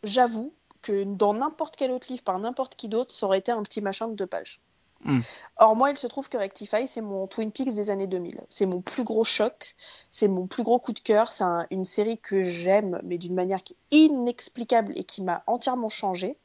j'avoue 0.02 0.52
que 0.82 1.04
dans 1.04 1.32
n'importe 1.32 1.76
quel 1.76 1.90
autre 1.90 2.08
livre 2.10 2.24
par 2.24 2.38
n'importe 2.38 2.74
qui 2.76 2.88
d'autre, 2.90 3.14
ça 3.14 3.24
aurait 3.24 3.38
été 3.38 3.50
un 3.50 3.62
petit 3.62 3.80
machin 3.80 4.08
de 4.08 4.14
deux 4.14 4.26
pages. 4.26 4.60
Hmm. 5.04 5.20
Or, 5.58 5.76
moi, 5.76 5.90
il 5.90 5.98
se 5.98 6.06
trouve 6.06 6.28
que 6.28 6.36
Rectify, 6.36 6.88
c'est 6.88 7.00
mon 7.00 7.26
Twin 7.26 7.52
Peaks 7.52 7.74
des 7.74 7.90
années 7.90 8.06
2000. 8.06 8.40
C'est 8.50 8.66
mon 8.66 8.80
plus 8.80 9.04
gros 9.04 9.24
choc, 9.24 9.74
c'est 10.10 10.28
mon 10.28 10.46
plus 10.46 10.62
gros 10.62 10.78
coup 10.78 10.92
de 10.92 11.00
cœur. 11.00 11.32
C'est 11.32 11.44
un- 11.44 11.66
une 11.70 11.84
série 11.84 12.18
que 12.18 12.42
j'aime, 12.42 13.00
mais 13.04 13.18
d'une 13.18 13.34
manière 13.34 13.62
qui 13.62 13.74
est 13.92 13.96
inexplicable 13.96 14.92
et 14.96 15.04
qui 15.04 15.22
m'a 15.22 15.42
entièrement 15.46 15.88
changé. 15.90 16.36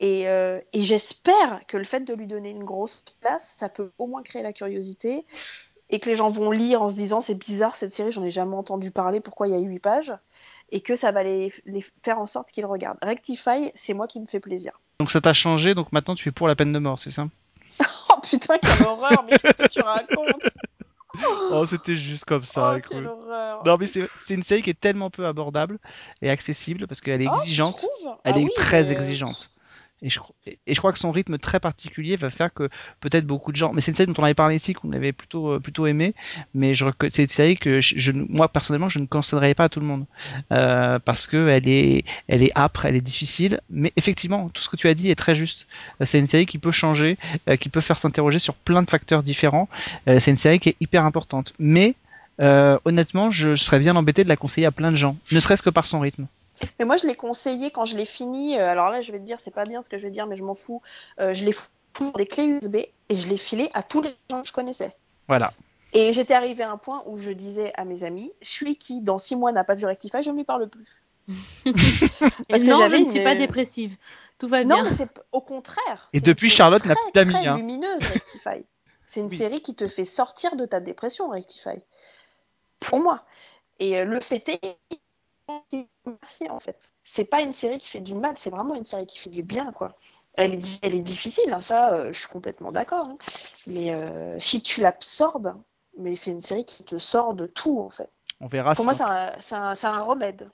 Et, 0.00 0.26
euh, 0.28 0.60
et 0.72 0.82
j'espère 0.82 1.60
que 1.68 1.76
le 1.76 1.84
fait 1.84 2.00
de 2.00 2.14
lui 2.14 2.26
donner 2.26 2.50
une 2.50 2.64
grosse 2.64 3.04
place, 3.20 3.48
ça 3.56 3.68
peut 3.68 3.90
au 3.98 4.06
moins 4.06 4.22
créer 4.22 4.42
la 4.42 4.52
curiosité 4.52 5.24
et 5.90 6.00
que 6.00 6.08
les 6.08 6.16
gens 6.16 6.28
vont 6.28 6.50
lire 6.50 6.82
en 6.82 6.88
se 6.88 6.94
disant 6.94 7.20
c'est 7.20 7.34
bizarre 7.34 7.76
cette 7.76 7.92
série, 7.92 8.10
j'en 8.10 8.24
ai 8.24 8.30
jamais 8.30 8.56
entendu 8.56 8.90
parler, 8.90 9.20
pourquoi 9.20 9.46
il 9.46 9.52
y 9.52 9.56
a 9.56 9.58
huit 9.60 9.78
pages? 9.78 10.12
Et 10.70 10.80
que 10.80 10.94
ça 10.96 11.12
va 11.12 11.22
les, 11.22 11.52
les 11.66 11.84
faire 12.02 12.18
en 12.18 12.26
sorte 12.26 12.50
qu'ils 12.50 12.64
regardent. 12.66 12.98
Rectify, 13.02 13.70
c'est 13.74 13.92
moi 13.92 14.08
qui 14.08 14.18
me 14.18 14.26
fait 14.26 14.40
plaisir. 14.40 14.80
Donc 15.00 15.10
ça 15.10 15.20
t'a 15.20 15.34
changé, 15.34 15.74
donc 15.74 15.92
maintenant 15.92 16.14
tu 16.14 16.28
es 16.28 16.32
pour 16.32 16.48
la 16.48 16.56
peine 16.56 16.72
de 16.72 16.78
mort, 16.78 16.98
c'est 16.98 17.10
ça? 17.10 17.26
Oh 18.10 18.20
putain, 18.22 18.58
quelle 18.58 18.86
horreur, 18.86 19.24
mais 19.24 19.38
qu'est-ce 19.38 19.56
que 19.56 19.72
tu 19.72 19.80
racontes 19.80 20.42
Oh, 21.50 21.66
c'était 21.66 21.96
juste 21.96 22.24
comme 22.24 22.44
ça, 22.44 22.76
Oh, 22.76 22.80
quelle 22.88 23.06
horreur 23.06 23.62
Non, 23.66 23.76
mais 23.78 23.86
c'est 23.86 24.08
une 24.30 24.42
série 24.42 24.62
qui 24.62 24.70
est 24.70 24.80
tellement 24.80 25.10
peu 25.10 25.26
abordable 25.26 25.78
et 26.22 26.30
accessible 26.30 26.86
parce 26.86 27.00
qu'elle 27.00 27.22
est 27.22 27.28
Oh, 27.30 27.36
exigeante. 27.36 27.84
Elle 28.24 28.34
Ah 28.34 28.38
est 28.38 28.44
oui, 28.44 28.50
très 28.56 28.84
mais, 28.84 28.90
exigeante. 28.92 29.50
Et 30.02 30.10
je, 30.10 30.78
crois 30.78 30.92
que 30.92 30.98
son 30.98 31.12
rythme 31.12 31.38
très 31.38 31.60
particulier 31.60 32.16
va 32.16 32.30
faire 32.30 32.52
que 32.52 32.68
peut-être 33.00 33.24
beaucoup 33.24 33.52
de 33.52 33.56
gens. 33.56 33.72
Mais 33.72 33.80
c'est 33.80 33.92
une 33.92 33.94
série 33.94 34.12
dont 34.12 34.20
on 34.20 34.24
avait 34.24 34.34
parlé 34.34 34.56
ici, 34.56 34.72
qu'on 34.72 34.92
avait 34.92 35.12
plutôt 35.12 35.52
euh, 35.52 35.60
plutôt 35.60 35.86
aimé. 35.86 36.14
Mais 36.54 36.74
c'est 36.74 37.22
une 37.22 37.28
série 37.28 37.56
que 37.56 37.80
moi 38.28 38.48
personnellement 38.48 38.88
je 38.88 38.98
ne 38.98 39.06
conseillerais 39.06 39.54
pas 39.54 39.64
à 39.64 39.68
tout 39.68 39.80
le 39.80 39.86
monde 39.86 40.04
Euh, 40.50 40.98
parce 40.98 41.26
que 41.26 41.48
elle 41.48 41.68
est 41.68 42.04
elle 42.26 42.42
est 42.42 42.56
âpre, 42.58 42.84
elle 42.84 42.96
est 42.96 43.00
difficile. 43.00 43.60
Mais 43.70 43.92
effectivement, 43.96 44.48
tout 44.48 44.62
ce 44.62 44.68
que 44.68 44.76
tu 44.76 44.88
as 44.88 44.94
dit 44.94 45.10
est 45.10 45.14
très 45.14 45.36
juste. 45.36 45.66
Euh, 46.00 46.04
C'est 46.04 46.18
une 46.18 46.26
série 46.26 46.46
qui 46.46 46.58
peut 46.58 46.72
changer, 46.72 47.16
qui 47.60 47.68
peut 47.68 47.80
faire 47.80 47.98
s'interroger 47.98 48.38
sur 48.38 48.54
plein 48.54 48.82
de 48.82 48.90
facteurs 48.90 49.22
différents. 49.22 49.68
C'est 50.06 50.30
une 50.30 50.36
série 50.36 50.58
qui 50.58 50.70
est 50.70 50.76
hyper 50.80 51.04
importante. 51.04 51.54
Mais 51.58 51.94
honnêtement, 52.38 53.30
je 53.30 53.54
serais 53.54 53.78
bien 53.78 53.94
embêté 53.96 54.24
de 54.24 54.28
la 54.28 54.36
conseiller 54.36 54.66
à 54.66 54.72
plein 54.72 54.90
de 54.90 54.96
gens, 54.96 55.16
ne 55.30 55.40
serait-ce 55.40 55.62
que 55.62 55.70
par 55.70 55.86
son 55.86 56.00
rythme. 56.00 56.26
Mais 56.78 56.84
moi, 56.84 56.96
je 56.96 57.06
l'ai 57.06 57.14
conseillé 57.14 57.70
quand 57.70 57.84
je 57.84 57.96
l'ai 57.96 58.04
fini. 58.06 58.58
euh, 58.58 58.68
alors 58.68 58.90
là, 58.90 59.00
je 59.00 59.10
vais 59.12 59.18
te 59.18 59.24
dire, 59.24 59.40
c'est 59.40 59.50
pas 59.50 59.64
bien 59.64 59.82
ce 59.82 59.88
que 59.88 59.98
je 59.98 60.04
vais 60.04 60.10
dire, 60.12 60.26
mais 60.26 60.36
je 60.36 60.44
m'en 60.44 60.54
fous. 60.54 60.82
Euh, 61.20 61.34
je 61.34 61.44
l'ai 61.44 61.52
foutu 61.52 61.70
sur 61.96 62.12
des 62.12 62.26
clés 62.26 62.44
USB 62.46 62.76
et 62.76 62.90
je 63.16 63.28
l'ai 63.28 63.36
filé 63.36 63.70
à 63.74 63.82
tous 63.82 64.00
les 64.00 64.14
gens 64.30 64.42
que 64.42 64.48
je 64.48 64.52
connaissais. 64.52 64.94
Voilà. 65.28 65.52
Et 65.94 66.12
j'étais 66.12 66.34
arrivée 66.34 66.62
à 66.62 66.70
un 66.70 66.78
point 66.78 67.02
où 67.06 67.18
je 67.18 67.30
disais 67.30 67.72
à 67.76 67.84
mes 67.84 68.02
amis, 68.04 68.32
celui 68.40 68.76
qui, 68.76 69.00
dans 69.00 69.18
six 69.18 69.36
mois, 69.36 69.52
n'a 69.52 69.64
pas 69.64 69.74
vu 69.74 69.84
Rectify, 69.86 70.22
je 70.22 70.30
ne 70.30 70.36
lui 70.36 70.44
parle 70.44 70.68
plus. 70.68 70.86
Et 71.66 71.72
Parce 72.48 72.62
que 72.64 72.70
non, 72.70 72.88
je 72.88 72.96
ne 72.96 73.04
suis 73.04 73.18
une- 73.18 73.24
pas 73.24 73.34
dépressive. 73.34 73.96
Tout 74.38 74.48
va 74.48 74.64
Non, 74.64 74.76
bien. 74.82 74.84
mais 74.90 74.96
c'est 74.96 75.08
au 75.32 75.40
contraire. 75.40 76.08
Et 76.12 76.18
C'est 76.18 76.24
depuis, 76.24 76.48
Charlotte 76.50 76.84
n'a 76.86 76.94
plus 76.94 77.12
d'amis, 77.14 77.32
très 77.34 77.46
hein. 77.46 77.56
lumineuse, 77.56 78.00
Rectify. 78.00 78.64
C'est 79.06 79.20
une 79.20 79.26
Oui. 79.26 79.36
série 79.36 79.60
qui 79.60 79.74
te 79.74 79.86
fait 79.86 80.04
sortir 80.06 80.56
de 80.56 80.64
ta 80.64 80.80
dépression, 80.80 81.28
Rectify. 81.28 81.78
Pour 82.80 82.98
moi. 83.00 83.24
Et 83.78 83.98
euh, 83.98 84.04
le 84.04 84.20
fait 84.20 84.48
est, 84.48 84.76
merci 86.06 86.48
en 86.48 86.60
fait. 86.60 86.78
C'est 87.04 87.24
pas 87.24 87.40
une 87.42 87.52
série 87.52 87.78
qui 87.78 87.88
fait 87.88 88.00
du 88.00 88.14
mal, 88.14 88.36
c'est 88.36 88.50
vraiment 88.50 88.74
une 88.74 88.84
série 88.84 89.06
qui 89.06 89.18
fait 89.18 89.30
du 89.30 89.42
bien, 89.42 89.72
quoi. 89.72 89.96
Elle 90.34 90.54
est, 90.54 90.78
elle 90.82 90.94
est 90.94 91.00
difficile, 91.00 91.52
hein, 91.52 91.60
ça, 91.60 91.92
euh, 91.94 92.12
je 92.12 92.18
suis 92.20 92.28
complètement 92.28 92.72
d'accord. 92.72 93.06
hein. 93.06 93.18
Mais 93.66 93.92
euh, 93.94 94.38
si 94.40 94.62
tu 94.62 94.80
l'absorbes, 94.80 95.54
mais 95.98 96.16
c'est 96.16 96.30
une 96.30 96.42
série 96.42 96.64
qui 96.64 96.84
te 96.84 96.96
sort 96.98 97.34
de 97.34 97.46
tout, 97.46 97.80
en 97.80 97.90
fait. 97.90 98.10
On 98.40 98.46
verra. 98.48 98.74
Pour 98.74 98.84
si 98.84 98.86
moi, 98.86 98.94
on- 98.94 98.96
c'est 98.96 99.02
un, 99.04 99.36
c'est 99.40 99.54
un- 99.54 99.74
c'est 99.74 99.86
un 99.86 100.00
remède. 100.02 100.50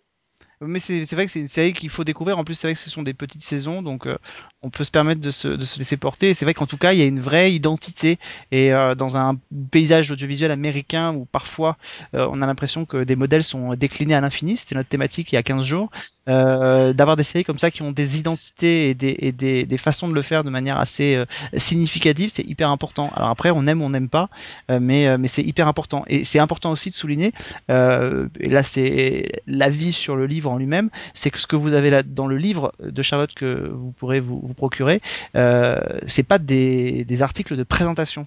Mais 0.60 0.80
c'est 0.80 1.12
vrai 1.12 1.26
que 1.26 1.32
c'est 1.32 1.40
une 1.40 1.48
série 1.48 1.72
qu'il 1.72 1.88
faut 1.88 2.04
découvrir. 2.04 2.38
En 2.38 2.44
plus, 2.44 2.56
c'est 2.56 2.66
vrai 2.66 2.74
que 2.74 2.80
ce 2.80 2.90
sont 2.90 3.02
des 3.02 3.14
petites 3.14 3.44
saisons, 3.44 3.80
donc 3.80 4.06
euh, 4.06 4.18
on 4.62 4.70
peut 4.70 4.82
se 4.82 4.90
permettre 4.90 5.20
de 5.20 5.30
se, 5.30 5.46
de 5.46 5.64
se 5.64 5.78
laisser 5.78 5.96
porter. 5.96 6.34
C'est 6.34 6.44
vrai 6.44 6.54
qu'en 6.54 6.66
tout 6.66 6.78
cas, 6.78 6.92
il 6.92 6.98
y 6.98 7.02
a 7.02 7.04
une 7.04 7.20
vraie 7.20 7.52
identité. 7.52 8.18
Et 8.50 8.72
euh, 8.72 8.96
dans 8.96 9.16
un 9.16 9.38
paysage 9.70 10.10
audiovisuel 10.10 10.50
américain 10.50 11.12
où 11.14 11.26
parfois 11.26 11.76
euh, 12.14 12.28
on 12.32 12.42
a 12.42 12.46
l'impression 12.46 12.84
que 12.84 13.04
des 13.04 13.14
modèles 13.14 13.44
sont 13.44 13.74
déclinés 13.74 14.14
à 14.14 14.20
l'infini, 14.20 14.56
c'était 14.56 14.74
notre 14.74 14.88
thématique 14.88 15.32
il 15.32 15.36
y 15.36 15.38
a 15.38 15.44
15 15.44 15.64
jours, 15.64 15.90
euh, 16.28 16.92
d'avoir 16.92 17.16
des 17.16 17.22
séries 17.22 17.44
comme 17.44 17.58
ça 17.58 17.70
qui 17.70 17.82
ont 17.82 17.92
des 17.92 18.18
identités 18.18 18.90
et 18.90 18.94
des, 18.94 19.16
et 19.18 19.32
des, 19.32 19.64
des 19.64 19.78
façons 19.78 20.08
de 20.08 20.14
le 20.14 20.22
faire 20.22 20.42
de 20.42 20.50
manière 20.50 20.78
assez 20.78 21.14
euh, 21.14 21.24
significative, 21.56 22.30
c'est 22.32 22.44
hyper 22.44 22.70
important. 22.70 23.12
Alors 23.14 23.28
après, 23.30 23.50
on 23.50 23.66
aime 23.66 23.80
ou 23.80 23.84
on 23.84 23.90
n'aime 23.90 24.08
pas, 24.08 24.28
mais, 24.68 25.16
mais 25.18 25.28
c'est 25.28 25.42
hyper 25.42 25.68
important. 25.68 26.04
Et 26.08 26.24
c'est 26.24 26.38
important 26.38 26.70
aussi 26.72 26.90
de 26.90 26.94
souligner, 26.94 27.32
et 27.68 28.48
là 28.48 28.62
c'est 28.62 29.42
l'avis 29.46 29.92
sur 29.92 30.16
le 30.16 30.26
livre 30.26 30.47
en 30.50 30.56
lui-même, 30.58 30.90
c'est 31.14 31.30
que 31.30 31.38
ce 31.38 31.46
que 31.46 31.56
vous 31.56 31.74
avez 31.74 31.90
là 31.90 32.02
dans 32.02 32.26
le 32.26 32.36
livre 32.36 32.72
de 32.80 33.02
Charlotte 33.02 33.32
que 33.34 33.68
vous 33.72 33.92
pourrez 33.92 34.20
vous, 34.20 34.40
vous 34.42 34.54
procurer, 34.54 35.00
euh, 35.36 35.78
c'est 36.06 36.22
pas 36.22 36.38
des, 36.38 37.04
des 37.04 37.22
articles 37.22 37.56
de 37.56 37.62
présentation, 37.62 38.26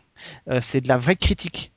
euh, 0.49 0.59
c'est 0.61 0.81
de 0.81 0.87
la 0.87 0.97
vraie 0.97 1.15
critique. 1.15 1.71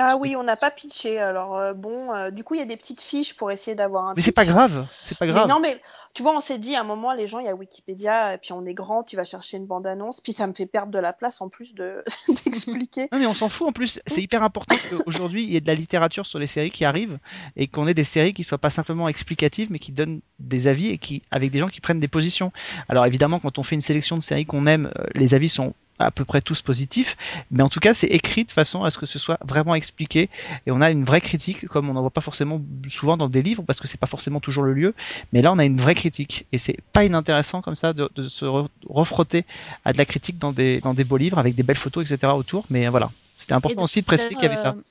Ah 0.00 0.16
oui, 0.20 0.36
on 0.36 0.44
n'a 0.44 0.56
pas 0.56 0.70
pitché. 0.70 1.18
Alors 1.18 1.56
euh, 1.56 1.72
bon, 1.72 2.14
euh, 2.14 2.30
du 2.30 2.44
coup, 2.44 2.54
il 2.54 2.58
y 2.58 2.62
a 2.62 2.66
des 2.66 2.76
petites 2.76 3.00
fiches 3.00 3.36
pour 3.36 3.50
essayer 3.50 3.74
d'avoir 3.74 4.06
un. 4.06 4.14
Mais 4.14 4.22
c'est 4.22 4.32
pas 4.32 4.44
grave, 4.44 4.86
c'est 5.02 5.18
pas 5.18 5.26
Mais 5.26 5.32
grave. 5.32 5.48
non, 5.48 5.58
mais 5.60 5.80
tu 6.18 6.24
vois, 6.24 6.36
on 6.36 6.40
s'est 6.40 6.58
dit 6.58 6.74
à 6.74 6.80
un 6.80 6.84
moment, 6.84 7.12
les 7.12 7.28
gens, 7.28 7.38
il 7.38 7.46
y 7.46 7.48
a 7.48 7.54
Wikipédia, 7.54 8.34
et 8.34 8.38
puis 8.38 8.52
on 8.52 8.66
est 8.66 8.74
grand, 8.74 9.04
tu 9.04 9.14
vas 9.14 9.22
chercher 9.22 9.56
une 9.56 9.66
bande-annonce, 9.66 10.20
puis 10.20 10.32
ça 10.32 10.48
me 10.48 10.52
fait 10.52 10.66
perdre 10.66 10.90
de 10.90 10.98
la 10.98 11.12
place 11.12 11.40
en 11.40 11.48
plus 11.48 11.76
de 11.76 12.02
d'expliquer. 12.44 13.06
Non 13.12 13.20
mais 13.20 13.26
on 13.26 13.34
s'en 13.34 13.48
fout 13.48 13.68
en 13.68 13.72
plus, 13.72 14.00
c'est 14.04 14.20
hyper 14.20 14.42
important 14.42 14.74
qu'aujourd'hui 14.90 15.44
il 15.44 15.50
y 15.50 15.56
ait 15.56 15.60
de 15.60 15.68
la 15.68 15.76
littérature 15.76 16.26
sur 16.26 16.40
les 16.40 16.48
séries 16.48 16.72
qui 16.72 16.84
arrivent 16.84 17.20
et 17.54 17.68
qu'on 17.68 17.86
ait 17.86 17.94
des 17.94 18.02
séries 18.02 18.34
qui 18.34 18.42
soient 18.42 18.58
pas 18.58 18.68
simplement 18.68 19.08
explicatives 19.08 19.70
mais 19.70 19.78
qui 19.78 19.92
donnent 19.92 20.18
des 20.40 20.66
avis 20.66 20.88
et 20.88 20.98
qui 20.98 21.22
avec 21.30 21.52
des 21.52 21.60
gens 21.60 21.68
qui 21.68 21.80
prennent 21.80 22.00
des 22.00 22.08
positions. 22.08 22.50
Alors 22.88 23.06
évidemment 23.06 23.38
quand 23.38 23.60
on 23.60 23.62
fait 23.62 23.76
une 23.76 23.80
sélection 23.80 24.16
de 24.16 24.22
séries 24.22 24.44
qu'on 24.44 24.66
aime, 24.66 24.90
euh, 24.98 25.04
les 25.14 25.34
avis 25.34 25.48
sont 25.48 25.72
à 25.98 26.10
peu 26.10 26.24
près 26.24 26.40
tous 26.40 26.62
positifs, 26.62 27.16
mais 27.50 27.62
en 27.62 27.68
tout 27.68 27.80
cas 27.80 27.94
c'est 27.94 28.06
écrit 28.06 28.44
de 28.44 28.50
façon 28.50 28.84
à 28.84 28.90
ce 28.90 28.98
que 28.98 29.06
ce 29.06 29.18
soit 29.18 29.38
vraiment 29.44 29.74
expliqué 29.74 30.30
et 30.66 30.70
on 30.70 30.80
a 30.80 30.90
une 30.90 31.04
vraie 31.04 31.20
critique 31.20 31.66
comme 31.66 31.90
on 31.90 31.94
n'en 31.94 32.00
voit 32.00 32.10
pas 32.10 32.20
forcément 32.20 32.60
souvent 32.86 33.16
dans 33.16 33.28
des 33.28 33.42
livres 33.42 33.64
parce 33.66 33.80
que 33.80 33.88
c'est 33.88 33.98
pas 33.98 34.06
forcément 34.06 34.40
toujours 34.40 34.62
le 34.62 34.72
lieu, 34.72 34.94
mais 35.32 35.42
là 35.42 35.52
on 35.52 35.58
a 35.58 35.64
une 35.64 35.80
vraie 35.80 35.94
critique 36.08 36.46
et 36.52 36.58
c'est 36.58 36.76
pas 36.92 37.04
inintéressant 37.04 37.60
comme 37.62 37.74
ça 37.76 37.92
de, 37.92 38.08
de 38.14 38.28
se 38.28 38.44
re- 38.44 38.68
refrotter 38.88 39.44
à 39.84 39.92
de 39.92 39.98
la 39.98 40.04
critique 40.04 40.38
dans 40.38 40.52
des 40.52 40.80
dans 40.80 40.94
des 40.94 41.04
beaux 41.04 41.16
livres 41.24 41.38
avec 41.38 41.54
des 41.54 41.62
belles 41.62 41.76
photos 41.84 42.02
etc 42.10 42.32
autour, 42.34 42.64
mais 42.70 42.88
voilà 42.88 43.10
c'était 43.36 43.54
important 43.54 43.84
aussi 43.84 44.00
de 44.00 44.06
préciser 44.06 44.34
qu'il 44.34 44.44
y 44.44 44.46
avait 44.46 44.56
ça. 44.56 44.70
euh, 44.70 44.82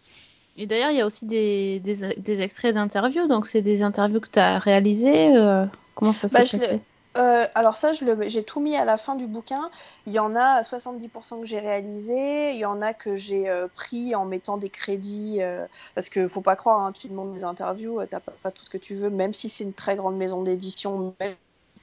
Et 0.57 0.65
d'ailleurs, 0.65 0.91
il 0.91 0.97
y 0.97 1.01
a 1.01 1.05
aussi 1.05 1.26
des, 1.26 1.80
des, 1.82 1.95
des 2.18 2.41
extraits 2.41 2.74
d'interviews. 2.74 3.28
Donc, 3.28 3.45
c'est 3.45 3.61
des 3.61 3.84
interviews 3.84 4.22
que 4.22 4.30
tu 4.30 4.39
as 4.39 4.57
réalisées. 4.57 5.36
euh, 5.36 5.65
comment 5.95 6.13
ça 6.13 6.28
s'est 6.28 6.39
Bah, 6.39 6.45
passé? 6.51 6.80
Euh, 7.18 7.47
alors 7.55 7.78
ça, 7.78 7.93
j'ai 7.93 8.43
tout 8.43 8.59
mis 8.59 8.76
à 8.76 8.86
la 8.86 8.97
fin 8.97 9.15
du 9.15 9.28
bouquin. 9.28 9.72
Il 10.05 10.13
y 10.13 10.20
en 10.20 10.36
a 10.36 10.61
70% 10.61 11.39
que 11.41 11.45
j'ai 11.45 11.59
réalisé, 11.59 12.51
il 12.51 12.59
y 12.59 12.65
en 12.65 12.82
a 12.82 12.93
que 12.93 13.15
j'ai 13.15 13.49
euh, 13.49 13.68
pris 13.68 14.13
en 14.15 14.26
mettant 14.26 14.57
des 14.57 14.70
crédits, 14.70 15.38
euh, 15.41 15.65
parce 15.95 16.09
que 16.09 16.28
faut 16.28 16.41
pas 16.41 16.55
croire, 16.55 16.82
hein, 16.82 16.91
tu 16.91 17.07
demandes 17.07 17.34
des 17.34 17.43
interviews, 17.43 18.01
euh, 18.01 18.07
t'as 18.09 18.20
pas, 18.20 18.34
pas 18.43 18.51
tout 18.51 18.63
ce 18.63 18.70
que 18.70 18.78
tu 18.78 18.93
veux, 18.93 19.09
même 19.09 19.34
si 19.34 19.49
c'est 19.49 19.63
une 19.63 19.74
très 19.74 19.95
grande 19.95 20.18
maison 20.18 20.43
d'édition, 20.43 21.15
même 21.20 21.36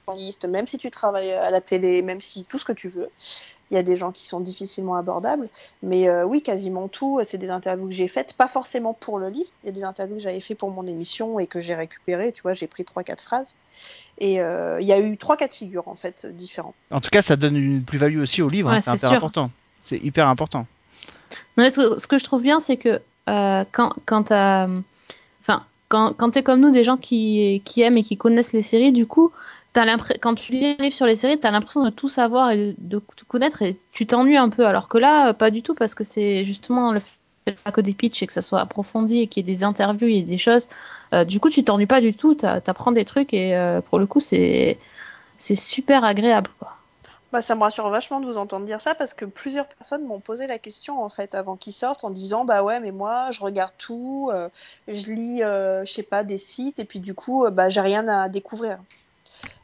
journaliste, 0.07 0.45
même 0.45 0.67
si 0.67 0.77
tu 0.77 0.91
travailles 0.91 1.31
à 1.31 1.49
la 1.49 1.61
télé, 1.61 2.01
même 2.01 2.21
si 2.21 2.43
tout 2.45 2.57
ce 2.59 2.65
que 2.65 2.71
tu 2.73 2.89
veux. 2.89 3.09
Il 3.71 3.73
y 3.73 3.77
a 3.77 3.83
des 3.83 3.95
gens 3.95 4.11
qui 4.11 4.27
sont 4.27 4.39
difficilement 4.39 4.95
abordables, 4.95 5.49
mais 5.81 6.07
euh, 6.07 6.23
oui, 6.23 6.43
quasiment 6.43 6.87
tout, 6.87 7.17
euh, 7.19 7.23
c'est 7.25 7.39
des 7.39 7.49
interviews 7.49 7.87
que 7.87 7.93
j'ai 7.93 8.07
faites, 8.07 8.33
pas 8.33 8.47
forcément 8.47 8.93
pour 8.93 9.17
le 9.17 9.29
livre, 9.29 9.49
il 9.63 9.67
y 9.67 9.69
a 9.69 9.71
des 9.71 9.83
interviews 9.83 10.17
que 10.17 10.21
j'avais 10.21 10.39
fait 10.39 10.53
pour 10.53 10.69
mon 10.69 10.85
émission 10.85 11.39
et 11.39 11.47
que 11.47 11.59
j'ai 11.61 11.73
récupérées, 11.73 12.31
tu 12.31 12.43
vois, 12.43 12.53
j'ai 12.53 12.67
pris 12.67 12.85
trois 12.85 13.03
quatre 13.03 13.23
phrases. 13.23 13.55
Et 14.19 14.39
euh, 14.39 14.79
il 14.79 14.85
y 14.87 14.93
a 14.93 14.99
eu 14.99 15.17
trois 15.17 15.35
cas 15.35 15.47
de 15.47 15.53
figure 15.53 15.87
en 15.87 15.95
fait 15.95 16.25
différents. 16.27 16.75
En 16.91 17.01
tout 17.01 17.09
cas 17.09 17.21
ça 17.23 17.35
donne 17.35 17.55
une 17.57 17.83
plus-value 17.83 18.19
aussi 18.21 18.41
au 18.43 18.49
livre, 18.49 18.69
hein, 18.69 18.73
Ouais, 18.75 18.81
c'est 18.81 18.91
c'est 18.91 18.97
hyper 18.97 19.09
sûr. 19.09 19.17
important. 19.17 19.49
C'est 19.81 19.97
hyper 19.97 20.27
important. 20.27 20.67
Non, 21.57 21.63
mais 21.63 21.69
ce, 21.71 21.81
que, 21.95 21.99
ce 21.99 22.07
que 22.07 22.17
je 22.19 22.23
trouve 22.23 22.43
bien, 22.43 22.59
c'est 22.59 22.77
que 22.77 23.01
euh, 23.29 23.63
quand, 23.71 23.93
quand 24.05 24.23
t'as- 24.23 24.69
Enfin, 25.41 25.63
quand, 25.89 26.13
quand 26.17 26.31
t'es 26.31 26.41
comme 26.43 26.59
nous, 26.59 26.71
des 26.71 26.83
gens 26.83 26.97
qui, 26.97 27.61
qui 27.65 27.81
aiment 27.81 27.97
et 27.97 28.03
qui 28.03 28.15
connaissent 28.17 28.53
les 28.53 28.61
séries, 28.63 28.91
du 28.91 29.05
coup, 29.05 29.31
quand 30.21 30.35
tu 30.35 30.53
lis 30.53 30.75
un 30.79 30.83
livre 30.83 30.95
sur 30.95 31.05
les 31.05 31.15
séries, 31.15 31.39
t'as 31.39 31.51
l'impression 31.51 31.83
de 31.83 31.89
tout 31.89 32.07
savoir 32.07 32.51
et 32.51 32.75
de, 32.77 32.99
tout 33.15 33.25
connaître 33.25 33.61
et 33.61 33.75
tu 33.91 34.07
t'ennuies 34.07 34.37
un 34.37 34.49
peu. 34.49 34.65
Alors 34.65 34.87
que 34.87 34.97
là, 34.97 35.29
euh, 35.29 35.33
pas 35.33 35.51
du 35.51 35.61
tout, 35.61 35.75
parce 35.75 35.95
que 35.95 36.03
c'est 36.03 36.45
justement 36.45 36.91
le 36.91 36.99
fait 36.99 37.71
que 37.73 37.81
des 37.81 37.93
pitchs 37.93 38.23
et 38.23 38.27
que 38.27 38.33
ça 38.33 38.41
soit 38.41 38.61
approfondi 38.61 39.21
et 39.21 39.27
qu'il 39.27 39.45
y 39.45 39.49
ait 39.49 39.53
des 39.53 39.63
interviews 39.63 40.07
et 40.07 40.21
des 40.21 40.37
choses. 40.37 40.67
euh, 41.13 41.25
du 41.25 41.39
coup, 41.39 41.49
tu 41.49 41.63
t'ennuies 41.63 41.85
pas 41.85 42.01
du 42.01 42.13
tout, 42.13 42.35
t'a- 42.35 42.61
t'apprends 42.61 42.91
des 42.91 43.05
trucs 43.05 43.33
et 43.33 43.55
euh, 43.55 43.81
pour 43.81 43.99
le 43.99 44.07
coup, 44.07 44.19
c'est 44.19 44.77
super 45.37 46.03
agréable. 46.05 46.49
Bah, 47.31 47.41
ça 47.41 47.53
me 47.55 47.61
rassure 47.61 47.89
vachement 47.89 48.21
de 48.21 48.25
vous 48.25 48.37
entendre 48.37 48.65
dire 48.65 48.79
ça 48.81 48.95
parce 48.95 49.13
que 49.13 49.25
plusieurs 49.25 49.67
personnes 49.67 50.05
m'ont 50.05 50.21
posé 50.21 50.47
la 50.47 50.57
question 50.57 51.03
en 51.03 51.09
fait 51.09 51.35
avant 51.35 51.57
qu'ils 51.57 51.73
sortent 51.73 52.05
en 52.05 52.09
disant 52.09 52.45
bah 52.45 52.63
ouais 52.63 52.79
mais 52.79 52.91
moi 52.91 53.29
je 53.31 53.41
regarde 53.41 53.73
tout, 53.77 54.31
je 54.87 55.11
lis 55.11 55.39
je 55.39 55.91
sais 55.91 56.03
pas 56.03 56.23
des 56.23 56.37
sites 56.37 56.79
et 56.79 56.85
puis 56.85 56.99
du 56.99 57.13
coup 57.13 57.45
bah 57.51 57.67
j'ai 57.67 57.81
rien 57.81 58.07
à 58.07 58.29
découvrir. 58.29 58.77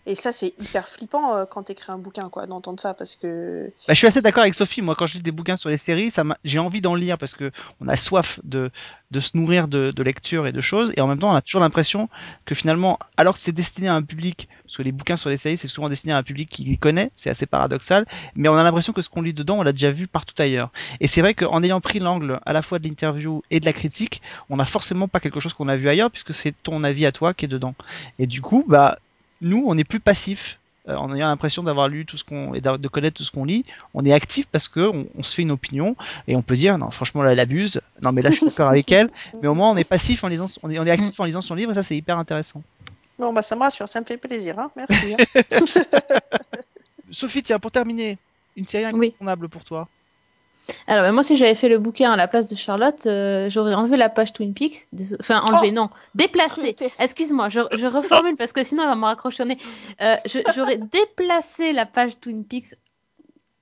Et 0.06 0.16
ça 0.16 0.32
c'est 0.32 0.54
hyper 0.60 0.88
flippant 0.88 1.36
euh, 1.36 1.46
quand 1.46 1.64
t'écris 1.64 1.92
un 1.92 1.98
bouquin 1.98 2.30
quoi 2.30 2.48
d'entendre 2.48 2.80
ça 2.80 2.94
parce 2.94 3.16
que 3.16 3.72
Bah, 3.88 3.94
je 3.94 3.98
suis 4.00 4.08
assez 4.08 4.22
d'accord 4.22 4.42
avec 4.42 4.56
Sophie. 4.56 4.82
Moi, 4.82 4.96
quand 4.96 5.06
je 5.06 5.16
lis 5.16 5.24
des 5.24 5.32
bouquins 5.32 5.58
sur 5.58 5.70
les 5.70 5.78
séries, 5.78 6.10
ça 6.10 6.24
j'ai 6.44 6.60
envie 6.60 6.82
d'en 6.82 6.96
lire 6.96 7.18
parce 7.18 7.36
que 7.36 7.52
on 7.80 7.88
a 7.88 7.96
soif 7.96 8.40
de, 8.44 8.72
de 9.12 9.20
se 9.20 9.38
nourrir 9.38 9.68
de, 9.68 9.92
de 9.92 10.04
lecture 10.04 10.48
et 10.48 10.52
de 10.52 10.62
choses. 10.62 10.92
Et 10.98 11.02
en 11.02 11.08
même 11.08 11.20
temps, 11.20 11.30
on 11.30 11.36
a 11.36 11.42
toujours 11.42 11.62
l'impression 11.62 12.10
que 12.46 12.56
finalement, 12.56 12.98
alors 13.18 13.36
que 13.36 13.40
c'est 13.40 13.52
destiné 13.52 13.90
à 13.90 13.94
un 13.94 14.02
public, 14.02 14.50
parce 14.64 14.78
que 14.78 14.84
les 14.84 14.92
bouquins 14.92 15.18
sur 15.18 15.30
les 15.30 15.38
séries, 15.38 15.58
c'est 15.58 15.68
souvent 15.68 15.90
destiné 15.90 16.14
à 16.14 16.18
un 16.18 16.24
public 16.24 16.50
qui 16.50 16.64
les 16.64 16.78
connaît, 16.78 17.12
c'est 17.16 17.30
assez 17.30 17.46
paradoxal. 17.46 18.06
Mais 18.36 18.50
on 18.50 18.56
a 18.56 18.64
l'impression 18.64 18.94
que 18.94 19.02
ce 19.02 19.10
qu'on 19.10 19.22
lit 19.22 19.34
dedans, 19.34 19.60
on 19.60 19.64
l'a 19.64 19.74
déjà 19.74 19.92
vu 19.92 20.08
partout 20.08 20.34
ailleurs. 20.42 20.72
Et 21.00 21.08
c'est 21.08 21.22
vrai 21.22 21.34
qu'en 21.34 21.62
ayant 21.62 21.82
pris 21.82 22.00
l'angle 22.00 22.40
à 22.46 22.54
la 22.54 22.62
fois 22.62 22.80
de 22.80 22.88
l'interview 22.88 23.44
et 23.52 23.60
de 23.60 23.66
la 23.66 23.74
critique, 23.74 24.22
on 24.50 24.58
n'a 24.58 24.66
forcément 24.66 25.08
pas 25.08 25.20
quelque 25.20 25.40
chose 25.40 25.54
qu'on 25.54 25.68
a 25.68 25.76
vu 25.76 25.90
ailleurs 25.90 26.10
puisque 26.10 26.34
c'est 26.34 26.54
ton 26.64 26.84
avis 26.84 27.06
à 27.06 27.12
toi 27.12 27.34
qui 27.34 27.46
est 27.46 27.50
dedans. 27.50 27.76
Et 28.18 28.28
du 28.28 28.42
coup, 28.42 28.66
bah, 28.68 28.98
nous, 29.42 29.64
on 29.66 29.78
est 29.78 29.84
plus 29.84 30.00
passif. 30.00 30.58
euh, 30.88 30.96
en 30.96 31.14
ayant 31.14 31.28
l'impression 31.28 31.62
d'avoir 31.62 31.88
lu 31.88 32.06
tout 32.08 32.18
ce 32.18 32.24
qu'on 32.24 32.56
et 32.56 32.62
de 32.62 32.88
connaître 32.88 33.18
tout 33.18 33.24
ce 33.24 33.30
qu'on 33.32 33.46
lit, 33.46 33.66
on 33.94 34.04
est 34.04 34.14
actif 34.14 34.48
parce 34.48 34.68
que 34.68 34.80
on, 34.80 35.06
on 35.16 35.22
se 35.22 35.36
fait 35.36 35.44
une 35.44 35.52
opinion 35.52 35.96
et 36.28 36.36
on 36.36 36.42
peut 36.42 36.56
dire 36.56 36.78
non 36.80 36.90
franchement 36.90 37.22
là 37.22 37.34
elle 37.34 37.40
abuse, 37.40 37.80
non 38.02 38.12
mais 38.12 38.24
là 38.24 38.32
je 38.32 38.38
suis 38.38 38.48
d'accord 38.48 38.70
avec 38.70 38.92
elle, 38.92 39.12
mais 39.42 39.48
au 39.48 39.54
moins 39.54 39.70
on 39.70 39.78
est 39.78 39.84
passif 39.84 40.24
en 40.24 40.28
lisant, 40.28 40.48
on 40.64 40.72
est, 40.72 40.80
on 40.80 40.86
est 40.88 40.90
actif 40.92 41.20
en 41.20 41.26
lisant 41.26 41.42
son 41.42 41.54
livre 41.54 41.72
et 41.72 41.76
ça 41.76 41.84
c'est 41.84 41.96
hyper 41.96 42.18
intéressant. 42.18 42.64
bon 43.20 43.32
bah 43.32 43.44
ça 43.44 43.56
me 43.56 43.62
rassure, 43.62 43.88
ça 43.88 44.00
me 44.02 44.06
fait 44.06 44.18
plaisir 44.18 44.58
hein. 44.58 44.72
Merci. 44.76 45.14
hein. 45.14 45.60
Sophie 47.12 47.44
tiens 47.44 47.60
pour 47.60 47.70
terminer 47.72 48.18
une 48.56 48.66
série 48.66 48.86
Oui. 48.94 49.08
incontournable 49.10 49.50
pour 49.50 49.64
toi. 49.64 49.88
Alors, 50.88 51.04
bah, 51.06 51.12
moi, 51.12 51.24
si 51.24 51.36
j'avais 51.36 51.56
fait 51.56 51.70
le 51.70 51.80
bouquin 51.80 52.12
à 52.12 52.16
la 52.16 52.28
place 52.28 52.48
de 52.50 52.56
Charlotte, 52.56 53.06
euh, 53.06 53.50
j'aurais 53.50 53.74
enlevé 53.74 53.98
la 53.98 54.10
page 54.10 54.34
Twin 54.34 54.54
Peaks. 54.54 54.88
Enfin, 55.20 55.40
enlevé, 55.42 55.70
Oh 55.70 55.74
non. 55.76 55.90
Déplacé. 56.16 56.76
Excuse-moi, 57.00 57.50
je, 57.50 57.62
je 57.74 57.88
reformule 57.88 58.36
parce 58.36 58.54
que 58.54 58.64
sinon, 58.64 58.84
elle 58.84 58.90
va 58.90 58.96
me 58.96 59.06
raccrocher 59.06 59.44
au 59.44 59.46
nez. 59.46 59.58
Euh, 60.02 60.16
je- 60.26 60.40
j'aurais 60.56 60.78
déplacé 60.92 61.74
la 61.74 61.86
page 61.86 62.20
Twin 62.20 62.46
Peaks 62.46 62.76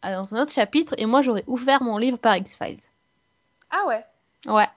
euh, 0.06 0.16
dans 0.16 0.36
un 0.36 0.42
autre 0.42 0.52
chapitre 0.52 0.94
et 0.98 1.06
moi, 1.06 1.22
j'aurais 1.22 1.44
ouvert 1.48 1.84
mon 1.84 1.98
livre 1.98 2.18
par 2.18 2.36
X-Files. 2.38 2.80
Ah 3.72 3.86
ouais. 3.88 4.02
Ouais, 4.48 4.68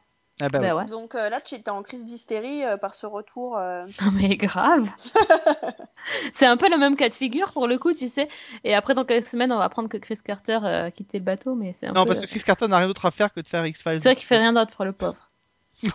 Ah 0.45 0.49
bah, 0.49 0.59
bah 0.59 0.75
ouais. 0.75 0.83
ouais. 0.83 0.87
Donc 0.87 1.15
euh, 1.15 1.29
là 1.29 1.41
tu 1.41 1.55
étais 1.55 1.71
en 1.71 1.83
crise 1.83 2.05
d'hystérie 2.05 2.65
euh, 2.65 2.77
par 2.77 2.95
ce 2.95 3.07
retour. 3.07 3.57
euh, 3.57 3.85
Non, 4.03 4.11
mais 4.13 4.37
grave. 4.37 4.89
C'est 6.33 6.47
un 6.47 6.57
peu 6.57 6.69
le 6.69 6.79
même 6.79 6.97
cas 6.97 7.09
de 7.09 7.15
figure 7.15 7.53
pour 7.53 7.69
le 7.69 7.79
coup, 7.79 7.93
tu 7.93 8.09
sais. 8.09 8.29
Et 8.65 8.75
après, 8.75 8.95
dans 8.95 9.05
quelques 9.05 9.27
semaines, 9.27 9.53
on 9.53 9.59
va 9.59 9.65
apprendre 9.65 9.89
que 9.89 9.97
Chris 9.99 10.19
Carter 10.25 10.59
a 10.65 10.91
quitté 10.91 11.19
le 11.19 11.25
bateau, 11.25 11.55
mais 11.55 11.73
c'est 11.73 11.87
un 11.87 11.93
Non 11.93 12.03
peu... 12.03 12.09
parce 12.09 12.21
que 12.21 12.27
Chris 12.27 12.41
Carter 12.45 12.67
n'a 12.67 12.79
rien 12.79 12.89
d'autre 12.89 13.07
à 13.07 13.11
faire 13.13 13.33
que 13.33 13.41
de 13.41 13.47
faire 13.47 13.65
X-Files. 13.65 14.01
C'est 14.01 14.09
vrai 14.09 14.17
qu'il 14.17 14.27
fait 14.27 14.39
rien 14.39 14.53
d'autre 14.53 14.75
pour 14.75 14.85
le 14.85 14.93
pauvre. 14.93 15.31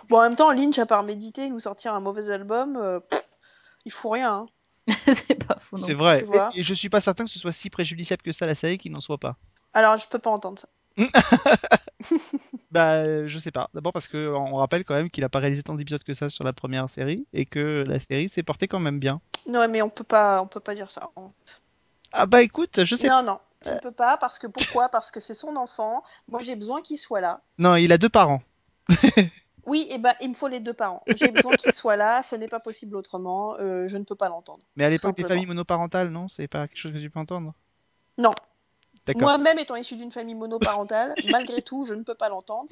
Bon 0.08 0.18
en 0.18 0.22
même 0.22 0.34
temps 0.34 0.50
Lynch 0.50 0.78
à 0.78 0.86
part 0.86 1.02
méditer 1.02 1.48
nous 1.48 1.60
sortir 1.60 1.94
un 1.94 2.00
mauvais 2.00 2.30
album, 2.30 2.76
euh, 2.76 3.00
pff, 3.00 3.22
il 3.86 3.92
fout 3.92 4.12
rien. 4.12 4.46
hein. 4.86 4.94
c'est 5.12 5.46
pas 5.46 5.58
non. 5.72 5.78
C'est 5.78 5.94
vrai. 5.94 6.26
Et, 6.54 6.60
et 6.60 6.62
je 6.62 6.74
suis 6.74 6.88
pas 6.88 7.00
certain 7.02 7.24
que 7.24 7.30
ce 7.30 7.38
soit 7.38 7.52
si 7.52 7.68
préjudiciable 7.70 8.22
que 8.22 8.32
ça 8.32 8.46
la 8.46 8.54
série 8.54 8.78
qu'il 8.78 8.92
n'en 8.92 9.00
soit 9.00 9.18
pas. 9.18 9.36
Alors 9.74 9.96
je 9.98 10.08
peux 10.08 10.18
pas 10.18 10.30
entendre 10.30 10.58
ça. 10.58 10.68
Bah, 12.70 12.92
euh, 12.94 13.26
je 13.26 13.38
sais 13.38 13.50
pas. 13.50 13.68
D'abord 13.74 13.92
parce 13.92 14.08
que 14.08 14.28
on 14.34 14.56
rappelle 14.56 14.84
quand 14.84 14.94
même 14.94 15.10
qu'il 15.10 15.24
a 15.24 15.28
pas 15.28 15.38
réalisé 15.40 15.62
tant 15.62 15.74
d'épisodes 15.74 16.02
que 16.04 16.14
ça 16.14 16.28
sur 16.28 16.44
la 16.44 16.52
première 16.52 16.88
série 16.88 17.26
et 17.32 17.44
que 17.46 17.84
la 17.86 17.98
série 17.98 18.28
s'est 18.28 18.42
portée 18.42 18.68
quand 18.68 18.78
même 18.78 18.98
bien. 19.00 19.20
Non 19.48 19.66
mais 19.68 19.82
on 19.82 19.90
peut 19.90 20.04
pas, 20.04 20.40
on 20.42 20.46
peut 20.46 20.60
pas 20.60 20.74
dire 20.74 20.90
ça. 20.90 21.10
Ah 22.12 22.26
bah 22.26 22.42
écoute, 22.42 22.84
je 22.84 22.94
sais. 22.94 23.08
Non 23.08 23.22
non, 23.22 23.40
tu 23.62 23.70
ne 23.70 23.78
peux 23.78 23.90
pas 23.92 24.16
parce 24.16 24.38
que 24.38 24.46
pourquoi? 24.46 24.88
Parce 24.88 25.10
que 25.10 25.20
c'est 25.20 25.34
son 25.34 25.56
enfant. 25.56 26.02
Moi 26.28 26.40
j'ai 26.40 26.56
besoin 26.56 26.82
qu'il 26.82 26.98
soit 26.98 27.20
là. 27.20 27.40
Non, 27.58 27.74
il 27.76 27.92
a 27.92 27.98
deux 27.98 28.08
parents. 28.10 28.42
Oui, 29.66 29.86
et 29.90 29.98
ben 29.98 30.14
il 30.22 30.30
me 30.30 30.34
faut 30.34 30.48
les 30.48 30.60
deux 30.60 30.72
parents. 30.72 31.02
J'ai 31.14 31.30
besoin 31.30 31.52
qu'il 31.54 31.74
soit 31.74 31.96
là. 31.96 32.22
Ce 32.22 32.34
n'est 32.34 32.48
pas 32.48 32.58
possible 32.58 32.96
autrement. 32.96 33.54
euh, 33.60 33.86
je 33.86 33.98
ne 33.98 34.04
peux 34.04 34.14
pas 34.14 34.30
l'entendre. 34.30 34.64
Mais 34.76 34.86
à 34.86 34.88
l'époque 34.88 35.14
des 35.14 35.24
familles 35.24 35.44
monoparentales, 35.44 36.08
non? 36.08 36.26
C'est 36.28 36.48
pas 36.48 36.66
quelque 36.68 36.78
chose 36.78 36.94
que 36.94 36.98
tu 36.98 37.10
peux 37.10 37.20
entendre? 37.20 37.52
Non. 38.16 38.32
Moi-même 39.16 39.58
étant 39.58 39.76
issu 39.76 39.96
d'une 39.96 40.12
famille 40.12 40.34
monoparentale, 40.34 41.14
malgré 41.30 41.62
tout, 41.62 41.84
je 41.86 41.94
ne 41.94 42.02
peux 42.02 42.14
pas 42.14 42.28
l'entendre. 42.28 42.68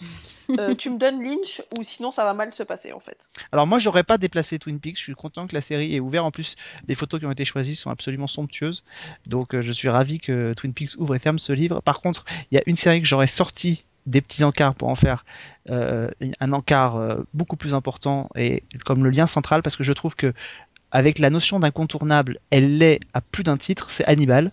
Euh, 0.58 0.74
tu 0.74 0.90
me 0.90 0.98
donnes 0.98 1.22
Lynch 1.22 1.62
ou 1.76 1.82
sinon 1.82 2.10
ça 2.10 2.24
va 2.24 2.34
mal 2.34 2.52
se 2.52 2.62
passer 2.62 2.92
en 2.92 3.00
fait. 3.00 3.18
Alors 3.52 3.66
moi, 3.66 3.78
j'aurais 3.78 4.04
pas 4.04 4.18
déplacé 4.18 4.58
Twin 4.58 4.78
Peaks. 4.80 4.98
Je 4.98 5.02
suis 5.02 5.14
content 5.14 5.46
que 5.46 5.54
la 5.54 5.60
série 5.60 5.94
est 5.94 6.00
ouverte. 6.00 6.24
En 6.24 6.30
plus, 6.30 6.56
les 6.88 6.94
photos 6.94 7.20
qui 7.20 7.26
ont 7.26 7.30
été 7.30 7.44
choisies 7.44 7.76
sont 7.76 7.90
absolument 7.90 8.26
somptueuses. 8.26 8.84
Donc, 9.26 9.54
euh, 9.54 9.62
je 9.62 9.72
suis 9.72 9.88
ravi 9.88 10.18
que 10.18 10.54
Twin 10.54 10.72
Peaks 10.72 10.96
ouvre 10.98 11.14
et 11.14 11.18
ferme 11.18 11.38
ce 11.38 11.52
livre. 11.52 11.80
Par 11.80 12.00
contre, 12.00 12.24
il 12.50 12.56
y 12.56 12.58
a 12.58 12.62
une 12.66 12.76
série 12.76 13.00
que 13.00 13.06
j'aurais 13.06 13.26
sorti 13.26 13.84
des 14.06 14.20
petits 14.20 14.44
encarts 14.44 14.76
pour 14.76 14.88
en 14.88 14.94
faire 14.94 15.24
euh, 15.68 16.08
un 16.38 16.52
encart 16.52 17.00
beaucoup 17.34 17.56
plus 17.56 17.74
important 17.74 18.28
et 18.36 18.62
comme 18.84 19.02
le 19.02 19.10
lien 19.10 19.26
central 19.26 19.62
parce 19.64 19.74
que 19.74 19.82
je 19.82 19.92
trouve 19.92 20.14
que 20.14 20.32
avec 20.92 21.18
la 21.18 21.30
notion 21.30 21.58
d'incontournable, 21.58 22.38
elle 22.50 22.78
l'est 22.78 23.00
à 23.12 23.20
plus 23.20 23.42
d'un 23.42 23.56
titre, 23.56 23.90
c'est 23.90 24.04
Hannibal. 24.04 24.52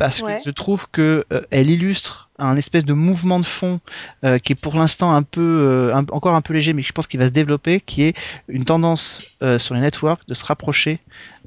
Parce 0.00 0.22
Ouais. 0.22 0.36
que 0.36 0.42
je 0.42 0.50
trouve 0.50 0.86
que 0.90 1.26
euh, 1.30 1.42
elle 1.50 1.68
illustre 1.68 2.30
un 2.38 2.56
espèce 2.56 2.86
de 2.86 2.94
mouvement 2.94 3.38
de 3.38 3.44
fond 3.44 3.80
euh, 4.24 4.38
qui 4.38 4.52
est 4.54 4.56
pour 4.56 4.74
l'instant 4.74 5.14
un 5.14 5.22
peu 5.22 5.42
euh, 5.42 5.94
un- 5.94 6.06
encore 6.10 6.34
un 6.34 6.40
peu 6.40 6.54
léger, 6.54 6.72
mais 6.72 6.80
je 6.80 6.90
pense 6.92 7.06
qu'il 7.06 7.20
va 7.20 7.26
se 7.26 7.32
développer, 7.32 7.80
qui 7.82 8.04
est 8.04 8.14
une 8.48 8.64
tendance 8.64 9.20
sur 9.58 9.74
les 9.74 9.80
networks 9.82 10.22
de 10.26 10.32
se 10.32 10.44
rapprocher 10.46 11.00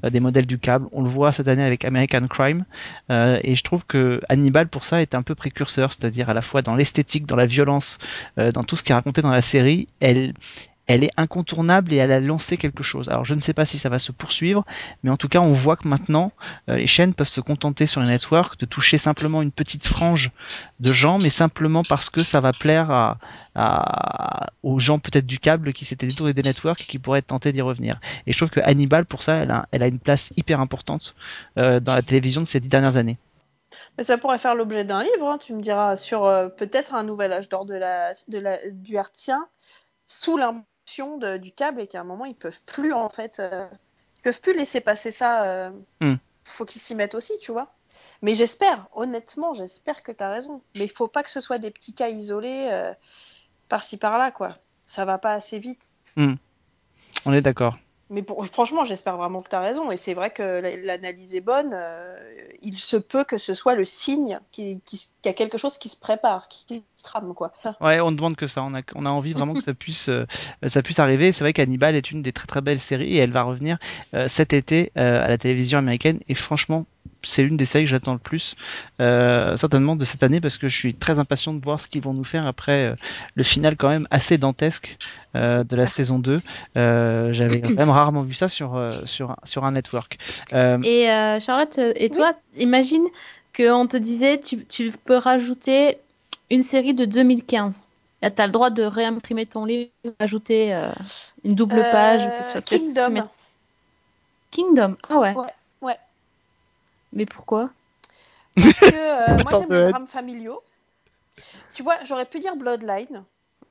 des 0.08 0.20
modèles 0.20 0.46
du 0.46 0.58
câble. 0.58 0.86
On 0.92 1.02
le 1.02 1.08
voit 1.08 1.32
cette 1.32 1.48
année 1.48 1.64
avec 1.64 1.84
American 1.84 2.26
Crime, 2.28 2.64
et 3.10 3.54
je 3.56 3.62
trouve 3.64 3.84
que 3.86 4.20
Hannibal 4.28 4.68
pour 4.68 4.84
ça 4.84 5.02
est 5.02 5.14
un 5.16 5.22
peu 5.22 5.34
précurseur, 5.34 5.92
c'est-à-dire 5.92 6.30
à 6.30 6.34
la 6.34 6.42
fois 6.42 6.62
dans 6.62 6.76
l'esthétique, 6.76 7.26
dans 7.26 7.36
la 7.36 7.46
violence, 7.46 7.98
dans 8.36 8.62
tout 8.62 8.76
ce 8.76 8.82
qui 8.84 8.92
est 8.92 8.94
raconté 8.94 9.20
dans 9.22 9.30
la 9.30 9.42
série, 9.42 9.88
elle 10.00 10.34
elle 10.86 11.04
est 11.04 11.10
incontournable 11.16 11.92
et 11.92 11.96
elle 11.96 12.12
a 12.12 12.20
lancé 12.20 12.56
quelque 12.56 12.82
chose. 12.82 13.08
Alors 13.08 13.24
je 13.24 13.34
ne 13.34 13.40
sais 13.40 13.54
pas 13.54 13.64
si 13.64 13.78
ça 13.78 13.88
va 13.88 13.98
se 13.98 14.12
poursuivre, 14.12 14.64
mais 15.02 15.10
en 15.10 15.16
tout 15.16 15.28
cas 15.28 15.40
on 15.40 15.52
voit 15.52 15.76
que 15.76 15.88
maintenant 15.88 16.32
euh, 16.68 16.76
les 16.76 16.86
chaînes 16.86 17.14
peuvent 17.14 17.28
se 17.28 17.40
contenter 17.40 17.86
sur 17.86 18.00
les 18.00 18.08
networks 18.08 18.58
de 18.58 18.66
toucher 18.66 18.98
simplement 18.98 19.42
une 19.42 19.52
petite 19.52 19.86
frange 19.86 20.30
de 20.80 20.92
gens, 20.92 21.18
mais 21.18 21.30
simplement 21.30 21.84
parce 21.84 22.10
que 22.10 22.22
ça 22.22 22.40
va 22.40 22.52
plaire 22.52 23.16
aux 24.62 24.78
gens 24.78 24.98
peut-être 24.98 25.26
du 25.26 25.38
câble 25.38 25.72
qui 25.72 25.84
s'étaient 25.84 26.06
détournés 26.06 26.32
des 26.32 26.42
networks 26.42 26.82
et 26.82 26.84
qui 26.84 26.98
pourraient 26.98 27.20
être 27.20 27.28
tentés 27.28 27.52
d'y 27.52 27.62
revenir. 27.62 28.00
Et 28.26 28.32
je 28.32 28.38
trouve 28.38 28.50
que 28.50 28.60
Hannibal 28.60 29.06
pour 29.06 29.22
ça, 29.22 29.36
elle 29.70 29.82
a, 29.82 29.86
une 29.86 29.98
place 29.98 30.32
hyper 30.36 30.60
importante 30.60 31.14
euh, 31.58 31.80
dans 31.80 31.94
la 31.94 32.02
télévision 32.02 32.40
de 32.40 32.46
ces 32.46 32.60
dix 32.60 32.68
dernières 32.68 32.96
années. 32.96 33.16
Mais 33.96 34.04
ça 34.04 34.18
pourrait 34.18 34.38
faire 34.38 34.54
l'objet 34.54 34.84
d'un 34.84 35.02
livre, 35.02 35.28
hein, 35.28 35.38
tu 35.38 35.52
me 35.54 35.60
diras, 35.60 35.96
sur 35.96 36.24
euh, 36.24 36.48
peut-être 36.48 36.94
un 36.94 37.04
nouvel 37.04 37.32
âge 37.32 37.48
d'or 37.48 37.64
de 37.64 37.74
la, 37.74 38.12
du 38.70 38.94
hertzien, 38.94 39.46
sous 40.06 40.36
de- 41.18 41.36
du 41.38 41.52
câble, 41.52 41.80
et 41.80 41.86
qu'à 41.86 42.00
un 42.00 42.04
moment, 42.04 42.24
ils 42.24 42.36
peuvent 42.36 42.60
plus, 42.66 42.92
en 42.92 43.08
fait, 43.08 43.40
euh, 43.40 43.66
ils 44.18 44.22
peuvent 44.22 44.40
plus 44.40 44.56
laisser 44.56 44.80
passer 44.80 45.10
ça. 45.10 45.44
euh, 45.44 45.70
Hmm. 46.00 46.14
Faut 46.44 46.64
qu'ils 46.66 46.80
s'y 46.82 46.94
mettent 46.94 47.14
aussi, 47.14 47.32
tu 47.40 47.52
vois. 47.52 47.72
Mais 48.20 48.34
j'espère, 48.34 48.86
honnêtement, 48.92 49.54
j'espère 49.54 50.02
que 50.02 50.12
tu 50.12 50.22
as 50.22 50.30
raison. 50.30 50.62
Mais 50.76 50.84
il 50.84 50.90
faut 50.90 51.08
pas 51.08 51.22
que 51.22 51.30
ce 51.30 51.40
soit 51.40 51.58
des 51.58 51.70
petits 51.70 51.94
cas 51.94 52.08
isolés 52.08 52.68
euh, 52.70 52.92
par-ci 53.68 53.96
par-là, 53.96 54.30
quoi. 54.30 54.58
Ça 54.86 55.04
va 55.06 55.16
pas 55.16 55.32
assez 55.32 55.58
vite. 55.58 55.88
On 57.24 57.32
est 57.32 57.40
d'accord. 57.40 57.78
Mais 58.10 58.22
pour- 58.22 58.44
franchement, 58.46 58.84
j'espère 58.84 59.16
vraiment 59.16 59.40
que 59.42 59.48
tu 59.48 59.56
as 59.56 59.60
raison. 59.60 59.90
Et 59.90 59.96
c'est 59.96 60.14
vrai 60.14 60.30
que 60.30 60.42
la- 60.42 60.76
l'analyse 60.76 61.34
est 61.34 61.40
bonne. 61.40 61.70
euh, 61.74 62.16
il 62.62 62.78
se 62.78 62.96
peut 62.96 63.24
que 63.24 63.38
ce 63.38 63.54
soit 63.54 63.74
le 63.74 63.84
signe 63.84 64.38
qui- 64.52 64.80
qui- 64.84 64.98
qu'il 64.98 65.26
y 65.26 65.28
a 65.28 65.32
quelque 65.32 65.56
chose 65.58 65.78
qui 65.78 65.88
se 65.88 65.96
prépare, 65.96 66.48
qui, 66.48 66.64
qui 66.66 66.84
se 66.96 67.02
trame, 67.02 67.32
quoi. 67.34 67.52
Ouais, 67.80 68.00
on 68.00 68.10
ne 68.10 68.16
demande 68.16 68.36
que 68.36 68.46
ça. 68.46 68.62
On 68.62 68.74
a, 68.74 68.82
on 68.94 69.06
a 69.06 69.10
envie 69.10 69.32
vraiment 69.32 69.54
que 69.54 69.62
ça 69.62 69.74
puisse, 69.74 70.08
euh, 70.08 70.26
ça 70.66 70.82
puisse 70.82 70.98
arriver. 70.98 71.32
C'est 71.32 71.44
vrai 71.44 71.52
qu'Hannibal 71.54 71.94
est 71.96 72.10
une 72.10 72.22
des 72.22 72.32
très 72.32 72.46
très 72.46 72.60
belles 72.60 72.80
séries 72.80 73.16
et 73.16 73.18
elle 73.18 73.32
va 73.32 73.42
revenir 73.42 73.78
euh, 74.14 74.28
cet 74.28 74.52
été 74.52 74.92
euh, 74.98 75.24
à 75.24 75.28
la 75.28 75.38
télévision 75.38 75.78
américaine. 75.78 76.20
Et 76.28 76.34
franchement, 76.34 76.84
c'est 77.22 77.42
l'une 77.42 77.56
des 77.56 77.64
séries 77.64 77.84
que 77.84 77.90
j'attends 77.90 78.12
le 78.12 78.18
plus, 78.18 78.54
euh, 79.00 79.56
certainement 79.56 79.96
de 79.96 80.04
cette 80.04 80.22
année, 80.22 80.40
parce 80.40 80.58
que 80.58 80.68
je 80.68 80.76
suis 80.76 80.94
très 80.94 81.18
impatient 81.18 81.54
de 81.54 81.62
voir 81.64 81.80
ce 81.80 81.88
qu'ils 81.88 82.02
vont 82.02 82.12
nous 82.14 82.24
faire 82.24 82.46
après 82.46 82.86
euh, 82.86 82.94
le 83.34 83.42
final 83.42 83.76
quand 83.76 83.88
même 83.88 84.06
assez 84.10 84.36
dantesque 84.38 84.98
euh, 85.36 85.64
de 85.64 85.76
la 85.76 85.86
saison 85.86 86.18
2. 86.18 86.42
Euh, 86.76 87.32
J'avais 87.32 87.60
quand 87.62 87.76
même 87.76 87.90
rarement 87.90 88.22
vu 88.22 88.34
ça 88.34 88.48
sur, 88.48 88.78
sur, 89.06 89.30
un- 89.32 89.36
sur 89.44 89.64
un 89.64 89.72
network. 89.72 90.18
Euh, 90.52 90.78
Et 90.82 91.10
euh, 91.10 91.40
Charlotte, 91.40 91.78
et 91.78 92.10
toi, 92.10 92.32
imagine 92.58 93.04
qu'on 93.56 93.86
te 93.86 93.96
disait 93.96 94.38
tu, 94.40 94.64
tu 94.66 94.92
peux 95.04 95.16
rajouter 95.16 95.98
une 96.50 96.62
série 96.62 96.94
de 96.94 97.04
2015. 97.04 97.84
Là, 98.22 98.30
tu 98.30 98.42
as 98.42 98.46
le 98.46 98.52
droit 98.52 98.70
de 98.70 98.82
réimprimer 98.82 99.46
ton 99.46 99.64
livre, 99.64 99.90
ajouter 100.18 100.74
euh, 100.74 100.90
une 101.44 101.54
double 101.54 101.78
Euh, 101.80 101.90
page 101.90 102.26
ou 102.26 102.30
quelque 102.30 102.52
chose. 102.52 102.64
Qu'est-ce 102.64 102.94
que 102.94 103.00
tu 103.00 103.10
Kingdom. 103.10 103.10
mets 103.12 103.22
Kingdom. 104.50 104.96
Ah 105.08 105.18
ouais. 105.18 105.34
Mais 107.14 107.24
pourquoi 107.26 107.70
Parce 108.58 108.82
que 108.82 108.94
euh, 108.94 109.38
moi, 109.40 109.54
j'aime 109.54 109.72
les 109.72 109.82
drames 109.82 110.06
familiaux. 110.08 110.64
Tu 111.72 111.82
vois, 111.82 112.02
j'aurais 112.04 112.26
pu 112.26 112.38
dire 112.40 112.56
Bloodline 112.56 113.24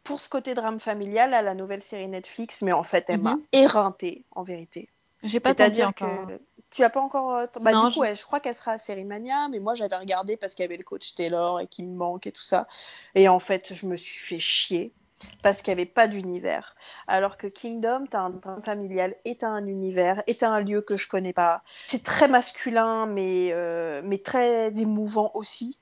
pour 0.03 0.19
ce 0.19 0.27
côté 0.29 0.53
drame 0.53 0.79
familial 0.79 1.33
à 1.33 1.41
la 1.41 1.53
nouvelle 1.55 1.81
série 1.81 2.07
Netflix, 2.07 2.61
mais 2.61 2.73
en 2.73 2.83
fait, 2.83 3.05
elle 3.09 3.21
m'a 3.21 3.39
Mhm. 3.39 3.45
éreinté, 3.51 4.25
en 4.31 4.43
vérité. 4.43 4.89
J'ai 5.23 5.39
pas 5.39 5.55
C'est-à-dire 5.55 5.87
encore. 5.87 5.95
que 5.95 6.39
tu 6.71 6.83
as 6.83 6.89
pas 6.91 7.01
encore. 7.01 7.35
euh, 7.35 7.45
Bah, 7.61 7.73
Non, 7.73 7.75
du 7.75 7.89
coup, 7.89 7.99
je- 7.99 8.01
ouais, 8.01 8.15
je 8.15 8.25
crois 8.25 8.39
qu'elle 8.41 8.55
sera 8.55 8.73
à 8.73 8.77
Série 8.79 9.05
Mania, 9.05 9.49
mais 9.49 9.59
moi 9.59 9.75
j'avais 9.75 9.97
regardé 9.97 10.37
parce 10.37 10.55
qu'il 10.55 10.63
y 10.63 10.67
avait 10.67 10.77
le 10.77 10.83
coach 10.83 11.15
Taylor 11.15 11.59
et 11.61 11.67
qu'il 11.67 11.87
me 11.89 11.95
manque 11.97 12.27
et 12.27 12.31
tout 12.33 12.43
ça. 12.43 12.67
Et 13.15 13.29
en 13.29 13.39
fait, 13.39 13.73
je 13.73 13.87
me 13.87 13.95
suis 13.97 14.19
fait 14.19 14.39
chier 14.39 14.93
parce 15.41 15.61
qu'il 15.61 15.71
n'y 15.73 15.81
avait 15.81 15.89
pas 15.89 16.07
d'univers. 16.07 16.75
Alors 17.07 17.37
que 17.37 17.47
Kingdom, 17.47 18.05
t'as 18.09 18.21
un 18.21 18.29
drame 18.29 18.63
familial 18.63 19.15
et 19.25 19.35
t'as 19.37 19.49
un 19.49 19.65
univers 19.67 20.23
et 20.27 20.35
t'as 20.35 20.49
un 20.49 20.61
lieu 20.61 20.81
que 20.81 20.95
je 20.97 21.07
connais 21.07 21.33
pas. 21.33 21.63
C'est 21.87 22.03
très 22.03 22.27
masculin, 22.27 23.05
mais, 23.05 23.49
euh, 23.51 24.01
mais 24.03 24.17
très 24.19 24.71
émouvant 24.79 25.31
aussi. 25.33 25.79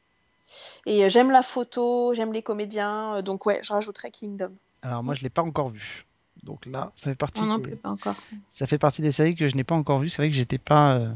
Et 0.86 1.06
euh, 1.06 1.10
j'aime 1.10 1.32
la 1.32 1.44
photo, 1.44 2.14
j'aime 2.14 2.34
les 2.34 2.44
comédiens, 2.44 3.18
euh, 3.18 3.22
donc 3.22 3.46
ouais, 3.46 3.60
je 3.64 3.72
rajouterais 3.72 4.12
Kingdom. 4.12 4.52
alors 4.82 5.04
moi, 5.04 5.14
je 5.14 5.24
l'ai 5.24 5.30
pas 5.30 5.44
encore 5.44 5.70
vu. 5.70 6.06
Donc 6.44 6.66
là, 6.66 6.92
ça 6.96 7.10
fait 7.12 7.16
partie. 7.16 7.42
Non, 7.42 7.48
non 7.48 7.58
des- 7.58 7.64
plus, 7.64 7.76
pas 7.78 7.90
encore. 7.90 8.16
Ça 8.52 8.66
fait 8.66 8.80
partie 8.80 9.02
des 9.02 9.12
séries 9.12 9.36
que 9.36 9.48
je 9.48 9.56
n'ai 9.56 9.64
pas 9.64 9.76
encore 9.76 10.00
vues. 10.00 10.10
C'est 10.10 10.18
vrai 10.18 10.30
que 10.30 10.36
j'étais 10.36 10.58
pas 10.58 10.96
euh, 10.96 11.10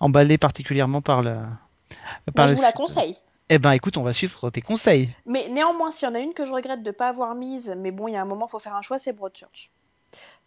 emballé 0.00 0.38
particulièrement 0.38 1.02
par 1.02 1.22
le. 1.22 1.34
par 2.34 2.46
Moi, 2.46 2.46
je 2.46 2.54
vous 2.54 2.62
la 2.62 2.72
conseille. 2.72 3.16
Eh 3.54 3.58
ben, 3.58 3.72
écoute, 3.72 3.98
on 3.98 4.02
va 4.02 4.14
suivre 4.14 4.48
tes 4.48 4.62
conseils. 4.62 5.10
Mais 5.26 5.46
néanmoins, 5.50 5.90
s'il 5.90 6.08
y 6.08 6.10
en 6.10 6.14
a 6.14 6.20
une 6.20 6.32
que 6.32 6.46
je 6.46 6.54
regrette 6.54 6.82
de 6.82 6.88
ne 6.88 6.94
pas 6.94 7.08
avoir 7.08 7.34
mise, 7.34 7.74
mais 7.76 7.90
bon, 7.90 8.08
il 8.08 8.14
y 8.14 8.16
a 8.16 8.22
un 8.22 8.24
moment, 8.24 8.46
il 8.46 8.50
faut 8.50 8.58
faire 8.58 8.74
un 8.74 8.80
choix, 8.80 8.96
c'est 8.96 9.12
Broadchurch. 9.12 9.68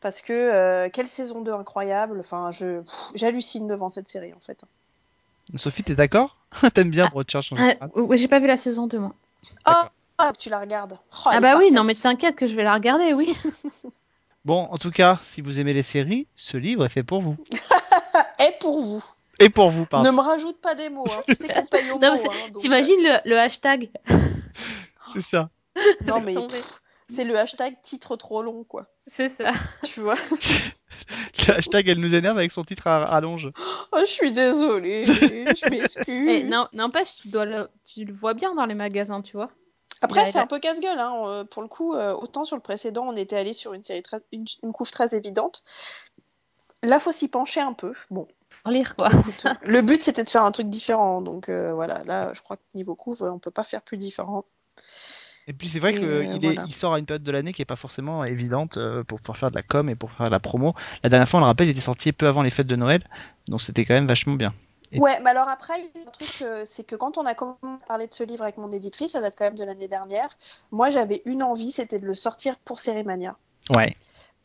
Parce 0.01 0.21
que 0.21 0.33
euh, 0.33 0.89
quelle 0.91 1.07
saison 1.07 1.41
2 1.41 1.53
incroyable. 1.53 2.19
Enfin, 2.19 2.49
je 2.49 2.81
j'hallucine 3.13 3.67
devant 3.67 3.89
cette 3.89 4.07
série 4.07 4.33
en 4.33 4.39
fait. 4.39 4.59
Sophie, 5.55 5.83
t'es 5.83 5.93
d'accord? 5.93 6.35
T'aimes 6.73 6.89
bien 6.89 7.05
Broadchurch 7.05 7.51
en 7.51 7.57
Ah, 7.59 7.87
ouais, 7.93 8.17
j'ai 8.17 8.27
pas 8.27 8.39
vu 8.39 8.47
la 8.47 8.57
saison 8.57 8.87
2, 8.87 8.97
moi. 8.97 9.13
D'accord. 9.67 9.91
Ah, 10.17 10.33
tu 10.35 10.49
la 10.49 10.59
regardes. 10.59 10.97
Oh, 11.11 11.17
ah 11.25 11.37
est 11.37 11.41
bah 11.41 11.57
oui, 11.59 11.71
non 11.71 11.83
mais 11.83 11.93
t'inquiète 11.93 12.35
que 12.35 12.47
je 12.47 12.55
vais 12.55 12.63
la 12.63 12.73
regarder, 12.73 13.13
oui. 13.13 13.35
Bon, 14.45 14.67
en 14.71 14.77
tout 14.77 14.91
cas, 14.91 15.19
si 15.21 15.41
vous 15.41 15.59
aimez 15.59 15.73
les 15.73 15.83
séries, 15.83 16.27
ce 16.35 16.57
livre 16.57 16.85
est 16.85 16.89
fait 16.89 17.03
pour 17.03 17.21
vous. 17.21 17.35
Et 18.39 18.51
pour 18.59 18.81
vous. 18.81 19.03
Et 19.39 19.49
pour 19.49 19.69
vous, 19.71 19.85
pardon. 19.85 20.09
Ne 20.09 20.15
me 20.15 20.21
rajoute 20.21 20.61
pas 20.61 20.75
des 20.75 20.89
mots. 20.89 21.05
Hein. 21.09 21.23
Tu 21.27 21.35
sais 21.35 21.47
qu'on 21.47 21.65
paye 21.65 21.91
au 21.91 21.99
mot. 21.99 22.05
hein, 22.05 22.15
donc, 22.53 22.61
T'imagines 22.61 23.01
le, 23.01 23.29
le 23.29 23.37
hashtag 23.37 23.89
C'est 25.13 25.21
ça. 25.21 25.49
Non, 26.07 26.19
mais 26.21 26.35
c'est 27.13 27.23
le 27.25 27.37
hashtag 27.37 27.75
titre 27.83 28.15
trop 28.15 28.41
long, 28.41 28.63
quoi. 28.63 28.87
C'est 29.07 29.29
ça. 29.29 29.51
Tu 29.83 29.99
vois 30.01 30.15
Le 31.47 31.53
hashtag, 31.53 31.89
elle 31.89 31.99
nous 31.99 32.15
énerve 32.15 32.37
avec 32.37 32.51
son 32.51 32.63
titre 32.63 32.87
à 32.87 33.05
rallonge. 33.05 33.51
Oh, 33.91 33.99
je 33.99 34.05
suis 34.05 34.31
désolée. 34.31 35.05
je 35.05 35.69
m'excuse. 35.69 36.29
Eh, 36.29 36.43
non, 36.43 36.67
n'empêche, 36.73 37.15
tu 37.17 37.27
dois 37.27 37.45
le, 37.45 37.69
tu 37.83 38.05
le 38.05 38.13
vois 38.13 38.33
bien 38.33 38.55
dans 38.55 38.65
les 38.65 38.73
magasins, 38.73 39.21
tu 39.21 39.33
vois. 39.33 39.51
Après, 40.01 40.31
c'est 40.31 40.39
un 40.39 40.47
peu 40.47 40.59
casse-gueule. 40.59 40.97
Hein. 40.99 41.21
euh, 41.27 41.43
Pour 41.43 41.61
le 41.61 41.67
coup, 41.67 41.93
euh, 41.93 42.13
autant 42.13 42.45
sur 42.45 42.55
le 42.55 42.61
précédent, 42.61 43.05
on 43.07 43.15
était 43.15 43.35
allé 43.37 43.53
sur 43.53 43.73
une 43.73 43.83
série 43.83 44.01
très- 44.01 44.21
une, 44.31 44.45
une 44.63 44.71
couve 44.71 44.89
très 44.89 45.13
évidente. 45.15 45.63
Là, 46.81 46.99
faut 46.99 47.11
s'y 47.11 47.27
pencher 47.27 47.61
un 47.61 47.73
peu. 47.73 47.93
Bon, 48.09 48.27
Pour 48.63 48.71
lire, 48.71 48.95
quoi. 48.95 49.09
le 49.63 49.81
but 49.81 50.01
c'était 50.03 50.23
de 50.23 50.29
faire 50.29 50.43
un 50.43 50.51
truc 50.51 50.69
différent. 50.69 51.21
Donc 51.21 51.49
euh, 51.49 51.73
voilà, 51.73 52.03
là, 52.05 52.33
je 52.33 52.41
crois 52.41 52.57
que 52.57 52.61
niveau 52.73 52.95
couve, 52.95 53.23
on 53.23 53.39
peut 53.39 53.51
pas 53.51 53.63
faire 53.63 53.81
plus 53.81 53.97
différent. 53.97 54.45
Et 55.47 55.53
puis 55.53 55.69
c'est 55.69 55.79
vrai 55.79 55.93
qu'il 55.93 56.03
euh, 56.03 56.23
il 56.25 56.41
voilà. 56.41 56.63
il 56.67 56.73
sort 56.73 56.95
à 56.95 56.99
une 56.99 57.05
période 57.05 57.21
de 57.23 57.31
l'année 57.31 57.53
qui 57.53 57.61
est 57.61 57.65
pas 57.65 57.75
forcément 57.75 58.23
évidente 58.23 58.77
euh, 58.77 59.03
pour 59.03 59.19
pouvoir 59.21 59.37
faire 59.37 59.51
de 59.51 59.55
la 59.55 59.61
com 59.63 59.89
et 59.89 59.95
pour 59.95 60.11
faire 60.11 60.25
de 60.25 60.31
la 60.31 60.39
promo. 60.39 60.73
La 61.03 61.09
dernière 61.09 61.29
fois, 61.29 61.39
on 61.39 61.41
le 61.41 61.47
rappelle, 61.47 61.67
il 61.67 61.71
était 61.71 61.81
sorti 61.81 62.11
peu 62.13 62.27
avant 62.27 62.41
les 62.41 62.49
fêtes 62.49 62.65
de 62.67 62.75
Noël, 62.75 63.03
donc 63.47 63.61
c'était 63.61 63.85
quand 63.85 63.93
même 63.93 64.07
vachement 64.07 64.33
bien. 64.33 64.53
Et- 64.91 64.99
Ouais, 64.99 65.19
mais 65.21 65.29
alors 65.29 65.47
après, 65.47 65.73
il 65.93 66.01
y 66.01 66.03
a 66.03 66.07
un 66.07 66.11
truc, 66.11 66.41
euh, 66.41 66.63
c'est 66.65 66.83
que 66.83 66.95
quand 66.95 67.17
on 67.19 67.25
a 67.25 67.35
commencé 67.35 67.59
à 67.63 67.85
parler 67.87 68.07
de 68.07 68.13
ce 68.13 68.23
livre 68.23 68.43
avec 68.43 68.57
mon 68.57 68.71
éditrice, 68.71 69.11
ça 69.11 69.21
date 69.21 69.35
quand 69.37 69.45
même 69.45 69.57
de 69.57 69.63
l'année 69.63 69.87
dernière. 69.87 70.29
Moi, 70.71 70.89
j'avais 70.89 71.21
une 71.25 71.43
envie, 71.43 71.71
c'était 71.71 71.99
de 71.99 72.05
le 72.05 72.13
sortir 72.15 72.57
pour 72.57 72.79
Cérémania. 72.79 73.35
Ouais. 73.69 73.95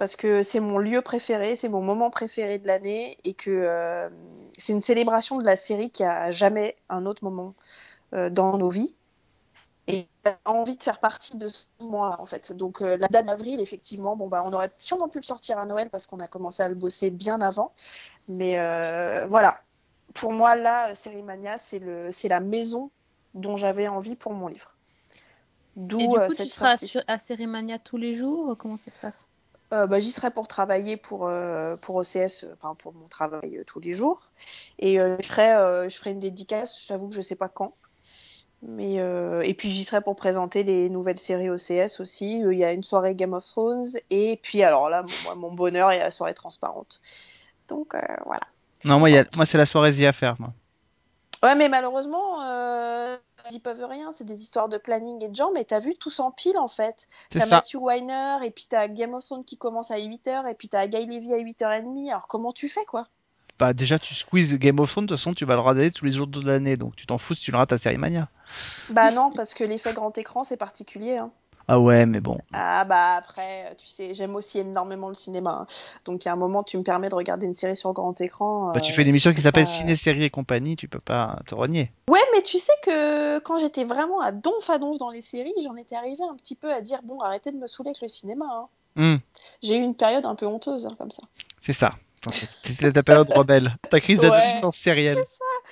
Parce 0.01 0.17
que 0.17 0.43
c'est 0.43 0.61
mon 0.61 0.79
lieu 0.79 1.03
préféré, 1.03 1.57
c'est 1.57 1.69
mon 1.69 1.83
moment 1.83 2.09
préféré 2.09 2.59
de 2.59 2.67
l'année 2.67 3.19
et 3.23 3.35
que 3.35 3.51
euh, 3.51 4.09
c'est 4.57 4.73
une 4.73 4.81
célébration 4.81 5.37
de 5.37 5.45
la 5.45 5.57
série 5.57 5.91
qui 5.91 6.05
a 6.05 6.31
jamais 6.31 6.75
un 6.89 7.05
autre 7.05 7.23
moment 7.23 7.55
euh, 8.15 8.31
dans 8.31 8.57
nos 8.57 8.71
vies. 8.71 8.95
Et 9.89 10.07
j'ai 10.25 10.33
envie 10.47 10.79
de 10.79 10.83
faire 10.83 11.01
partie 11.01 11.37
de 11.37 11.49
ce 11.49 11.67
moment-là, 11.81 12.17
en 12.19 12.25
fait. 12.25 12.51
Donc, 12.51 12.81
euh, 12.81 12.97
la 12.97 13.09
date 13.09 13.27
d'avril, 13.27 13.61
effectivement, 13.61 14.17
bon, 14.17 14.27
bah, 14.27 14.43
on 14.47 14.55
aurait 14.55 14.73
sûrement 14.79 15.11
pu 15.11 15.19
le 15.19 15.23
sortir 15.23 15.59
à 15.59 15.67
Noël 15.67 15.91
parce 15.91 16.07
qu'on 16.07 16.21
a 16.21 16.27
commencé 16.27 16.63
à 16.63 16.69
le 16.69 16.77
bosser 16.77 17.11
bien 17.11 17.39
avant. 17.43 17.75
Mais 18.27 18.57
voilà. 19.27 19.61
Pour 20.15 20.33
moi, 20.33 20.57
là, 20.57 20.95
Sérimania, 20.95 21.59
c'est 21.59 21.79
le, 21.79 22.11
c'est 22.11 22.29
la 22.29 22.41
maison 22.41 22.91
dont 23.35 23.59
j'avais 23.59 23.87
envie 23.87 24.17
pour 24.17 24.33
mon 24.33 24.49
livre. 24.49 24.77
D'où 25.77 26.01
Et 26.01 26.09
du 26.09 26.19
coup, 26.19 26.35
tu 26.35 26.47
seras 26.47 26.79
sur, 26.79 27.03
à 27.07 27.19
Cérémania 27.19 27.79
tous 27.79 27.99
les 27.99 28.15
jours? 28.15 28.57
Comment 28.57 28.79
ça 28.79 28.91
se 28.91 28.99
passe? 28.99 29.27
Euh, 29.73 29.87
bah, 29.87 30.01
j'y 30.01 30.11
serai 30.11 30.31
pour 30.33 30.49
travailler 30.49 30.97
pour, 30.97 31.27
euh, 31.29 31.77
pour 31.77 31.95
OCS, 31.97 32.45
enfin 32.55 32.75
pour 32.75 32.93
mon 32.93 33.07
travail 33.07 33.59
euh, 33.59 33.65
tous 33.65 33.79
les 33.81 33.93
jours. 33.93 34.33
Et 34.81 34.99
euh, 34.99 35.17
je, 35.21 35.29
ferai, 35.29 35.53
euh, 35.53 35.89
je 35.89 35.97
ferai 35.97 36.11
une 36.11 36.19
dédicace, 36.19 36.87
j'avoue 36.89 37.09
que 37.09 37.15
je 37.15 37.21
sais 37.21 37.37
pas 37.37 37.49
quand. 37.49 37.75
Mais, 38.63 38.97
et 38.97 39.55
puis 39.55 39.71
j'y 39.71 39.85
serai 39.85 40.03
pour 40.03 40.17
présenter 40.17 40.63
les 40.65 40.91
nouvelles 40.91 41.19
séries 41.19 41.49
OCS 41.49 41.99
aussi. 42.01 42.41
Il 42.41 42.59
y 42.59 42.65
a 42.65 42.73
une 42.75 42.85
soirée 42.85 43.15
Game 43.15 43.33
of 43.33 43.43
Thrones. 43.43 43.87
Et 44.11 44.39
puis 44.43 44.63
alors 44.63 44.91
là, 44.91 45.03
moi, 45.25 45.35
mon 45.35 45.51
bonheur 45.51 45.91
est 45.93 45.99
la 45.99 46.11
soirée 46.11 46.35
transparente. 46.35 47.01
Donc 47.69 47.95
voilà. 48.27 48.43
Non, 48.85 48.99
moi, 48.99 49.09
y 49.09 49.17
a- 49.17 49.25
moi 49.37 49.47
c'est 49.47 49.57
la 49.57 49.65
soirée 49.65 49.95
The 49.95 50.01
Affair, 50.03 50.37
moi. 50.39 50.53
Ouais, 51.43 51.55
mais 51.55 51.69
malheureusement, 51.69 52.43
euh, 52.43 53.17
ils 53.51 53.61
peuvent 53.61 53.85
rien. 53.85 54.13
C'est 54.13 54.25
des 54.25 54.43
histoires 54.43 54.69
de 54.69 54.77
planning 54.77 55.25
et 55.25 55.29
de 55.29 55.35
gens. 55.35 55.51
Mais 55.53 55.65
t'as 55.65 55.79
vu, 55.79 55.95
tout 55.97 56.11
s'empile 56.11 56.59
en 56.59 56.69
fait. 56.69 57.09
T'as. 57.31 57.47
Matthew 57.47 57.77
Weiner, 57.77 58.39
et 58.45 58.51
puis 58.51 58.67
t'as 58.69 58.89
Game 58.89 59.15
of 59.15 59.25
Thrones 59.25 59.45
qui 59.45 59.57
commence 59.57 59.91
à 59.91 59.99
8h, 59.99 60.47
et 60.51 60.55
puis 60.55 60.69
t'as 60.69 60.87
Guy 60.87 61.07
Levy 61.07 61.33
à 61.33 61.39
8h30. 61.39 62.11
Alors 62.11 62.29
comment 62.29 62.53
tu 62.53 62.69
fais 62.69 62.85
quoi? 62.85 63.07
Bah, 63.59 63.75
déjà, 63.75 63.99
tu 63.99 64.15
squeezes 64.15 64.55
Game 64.59 64.81
of 64.81 64.91
Thrones, 64.91 65.05
de 65.07 65.09
toute 65.15 65.19
façon, 65.19 65.35
tu 65.35 65.45
vas 65.45 65.55
le 65.55 65.61
regarder 65.61 65.91
tous 65.91 66.05
les 66.07 66.13
jours 66.13 66.27
de 66.27 66.41
l'année, 66.41 66.77
donc 66.77 66.97
tu 66.97 67.07
t'en 67.07 67.19
fous 67.19 67.35
si 67.35 67.43
tu 67.43 67.51
le 67.53 67.59
rates 67.59 67.73
à 67.73 67.79
Série 67.79 67.99
Mania. 67.99 68.29
Bah 68.89 69.11
non, 69.11 69.31
parce 69.31 69.55
que 69.55 69.65
l'effet 69.65 69.93
grand 69.93 70.17
écran, 70.19 70.45
c'est 70.45 70.57
particulier. 70.57 71.19
hein. 71.19 71.31
Ah 71.73 71.79
ouais, 71.79 72.05
mais 72.05 72.19
bon. 72.19 72.37
Ah 72.53 72.85
bah 72.85 73.15
après, 73.15 73.77
tu 73.79 73.87
sais, 73.87 74.13
j'aime 74.13 74.35
aussi 74.35 74.59
énormément 74.59 75.09
le 75.09 75.15
cinéma. 75.15 75.51
hein. 75.63 75.67
Donc 76.05 76.27
a 76.27 76.33
un 76.33 76.37
moment, 76.37 76.65
tu 76.65 76.77
me 76.79 76.83
permets 76.83 77.09
de 77.09 77.15
regarder 77.15 77.47
une 77.47 77.55
série 77.55 77.77
sur 77.77 77.93
grand 77.93 78.21
écran. 78.21 78.73
Bah, 78.73 78.81
tu 78.81 78.91
euh, 78.91 78.95
fais 78.95 79.03
une 79.03 79.09
émission 79.09 79.31
c'est 79.31 79.37
qui 79.37 79.43
s'appelle 79.43 79.63
pas- 79.65 79.71
Ciné, 79.71 79.95
Série 79.95 80.25
et 80.25 80.31
compagnie, 80.31 80.75
tu 80.75 80.89
peux 80.89 80.99
pas 80.99 81.39
te 81.47 81.55
renier. 81.55 81.93
Ouais, 82.11 82.19
mais 82.35 82.43
tu 82.43 82.59
sais 82.59 82.73
que 82.83 83.39
quand 83.39 83.59
j'étais 83.59 83.85
vraiment 83.85 84.21
à 84.21 84.33
donf 84.33 84.69
à 84.69 84.79
donf 84.79 84.99
dans 84.99 85.11
les 85.11 85.23
séries, 85.23 85.55
j'en 85.63 85.77
étais 85.77 85.95
arrivée 85.95 86.25
un 86.29 86.35
petit 86.35 86.57
peu 86.57 86.73
à 86.73 86.81
dire 86.81 87.03
bon, 87.05 87.21
arrêtez 87.21 87.53
de 87.53 87.57
me 87.57 87.69
saouler 87.69 87.91
avec 87.91 88.03
le 88.03 88.09
cinéma. 88.09 88.47
hein. 88.51 88.69
Hmm, 88.97 89.17
J'ai 89.63 89.77
eu 89.77 89.81
une 89.83 89.95
période 89.95 90.27
un 90.27 90.35
peu 90.35 90.47
honteuse 90.47 90.87
hein, 90.87 90.95
comme 90.99 91.13
ça. 91.13 91.23
c'est 91.61 91.73
ça. 91.73 91.95
C'était 92.65 92.93
ta 92.93 93.05
période 93.05 93.31
rebelle, 93.31 93.77
ta 93.91 94.01
crise 94.01 94.19
Ouais. 94.19 94.29
d'adolescence 94.29 94.77
sérielle. 94.77 95.23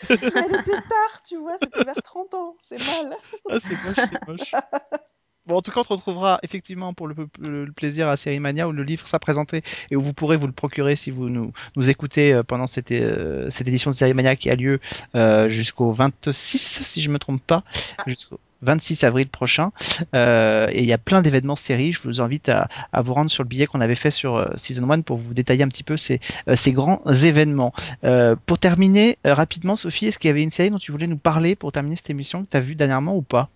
Elle 0.09 0.55
était 0.55 0.81
tard, 0.89 1.23
tu 1.27 1.37
vois, 1.37 1.59
c'était 1.59 1.83
vers 1.83 2.01
30 2.03 2.33
ans, 2.35 2.55
c'est 2.63 2.79
mal. 2.79 3.17
Ah, 3.51 3.59
c'est 3.59 3.83
moche, 3.83 3.99
c'est 3.99 4.27
moche. 4.29 4.53
Bon, 5.49 5.57
en 5.57 5.63
tout 5.63 5.71
cas, 5.71 5.81
on 5.81 5.85
te 5.85 5.93
retrouvera 5.95 6.41
effectivement 6.43 6.93
pour 6.93 7.09
le, 7.09 7.73
plaisir 7.75 8.07
à 8.09 8.19
Série 8.19 8.39
Mania 8.39 8.69
où 8.69 8.73
le 8.73 8.83
livre 8.83 9.07
sera 9.07 9.19
présenté 9.19 9.63
et 9.91 9.97
où 9.97 10.03
vous 10.03 10.13
pourrez 10.13 10.37
vous 10.37 10.47
le 10.47 10.53
procurer 10.53 10.95
si 10.95 11.11
vous 11.11 11.31
nous, 11.31 11.53
écoutez 11.89 12.35
euh, 12.35 12.43
pendant 12.43 12.67
cette, 12.67 12.93
euh, 12.93 13.49
cette 13.49 13.67
édition 13.67 13.91
de 13.91 13.97
Série 13.97 14.13
Mania 14.13 14.37
qui 14.37 14.51
a 14.51 14.55
lieu 14.55 14.79
euh, 15.15 15.49
jusqu'au 15.49 15.91
26, 15.91 16.83
si 16.85 17.01
je 17.01 17.11
me 17.11 17.19
trompe 17.19 17.41
pas, 17.43 17.65
jusqu'au 18.07 18.39
26 18.61 19.05
avril 19.05 19.27
prochain. 19.29 19.73
Et 20.13 20.81
il 20.81 20.85
y 20.85 20.93
a 20.93 20.99
plein 20.99 21.23
d'événements 21.23 21.57
séries. 21.57 21.95
Je 21.95 22.03
vous 22.03 22.21
invite 22.21 22.51
à, 22.51 22.69
vous 23.01 23.15
rendre 23.15 23.31
sur 23.31 23.43
le 23.43 23.49
billet 23.49 23.67
qu'on 23.67 23.81
avait 23.81 23.95
fait 23.95 24.11
sur 24.11 24.53
Season 24.57 24.91
1 24.91 25.01
pour 25.01 25.17
vous 25.17 25.33
détailler 25.33 25.63
un 25.63 25.69
petit 25.69 25.85
peu 25.85 25.97
ces, 25.97 26.21
grands 26.73 27.01
événements. 27.07 27.73
Pour 28.45 28.59
terminer 28.59 29.17
rapidement, 29.25 29.77
Sophie, 29.77 30.07
est-ce 30.09 30.19
qu'il 30.19 30.29
y 30.29 30.33
avait 30.33 30.43
une 30.43 30.51
série 30.51 30.71
dont 30.71 30.79
tu 30.79 30.93
voulais 30.93 31.07
nous 31.07 31.17
parler 31.17 31.57
pour 31.57 31.73
terminer 31.73 31.97
cette 31.97 32.11
émission 32.11 32.45
que 32.45 32.51
tu 32.51 32.57
as 32.57 32.61
vue 32.61 32.75
dernièrement 32.75 33.17
ou 33.17 33.23
pas? 33.23 33.49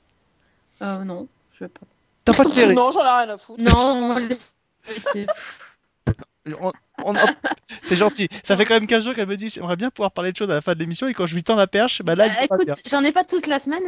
Euh, 0.83 1.05
non, 1.05 1.29
je 1.59 1.67
pas. 1.67 1.81
T'as 2.25 2.35
pas 2.35 2.45
de 2.45 2.51
série 2.51 2.75
non, 2.77 2.91
j'en 2.93 3.01
ai 3.05 3.25
rien 3.25 3.35
à 3.35 3.39
foutre. 3.39 3.61
Non, 3.63 4.15
On- 7.05 7.15
C'est 7.85 7.95
gentil. 7.97 8.29
Ça 8.43 8.57
fait 8.57 8.65
quand 8.65 8.75
même 8.75 8.87
15 8.89 9.05
jours 9.05 9.15
qu'elle 9.15 9.29
me 9.29 9.37
dit 9.37 9.49
j'aimerais 9.49 9.77
bien 9.77 9.91
pouvoir 9.91 10.11
parler 10.11 10.33
de 10.33 10.37
choses 10.37 10.51
à 10.51 10.55
la 10.55 10.61
fin 10.61 10.75
de 10.75 10.79
l'émission 10.81 11.07
et 11.07 11.15
quand 11.15 11.27
je 11.27 11.35
lui 11.35 11.45
tends 11.45 11.55
la 11.55 11.67
perche, 11.69 12.03
bah 12.03 12.15
là, 12.17 12.27
il 12.27 12.49
pas 12.49 12.57
écoute, 12.57 12.69
j'en 12.87 13.03
ai 13.05 13.13
pas 13.13 13.25
toute 13.25 13.47
la 13.47 13.59
semaine, 13.61 13.83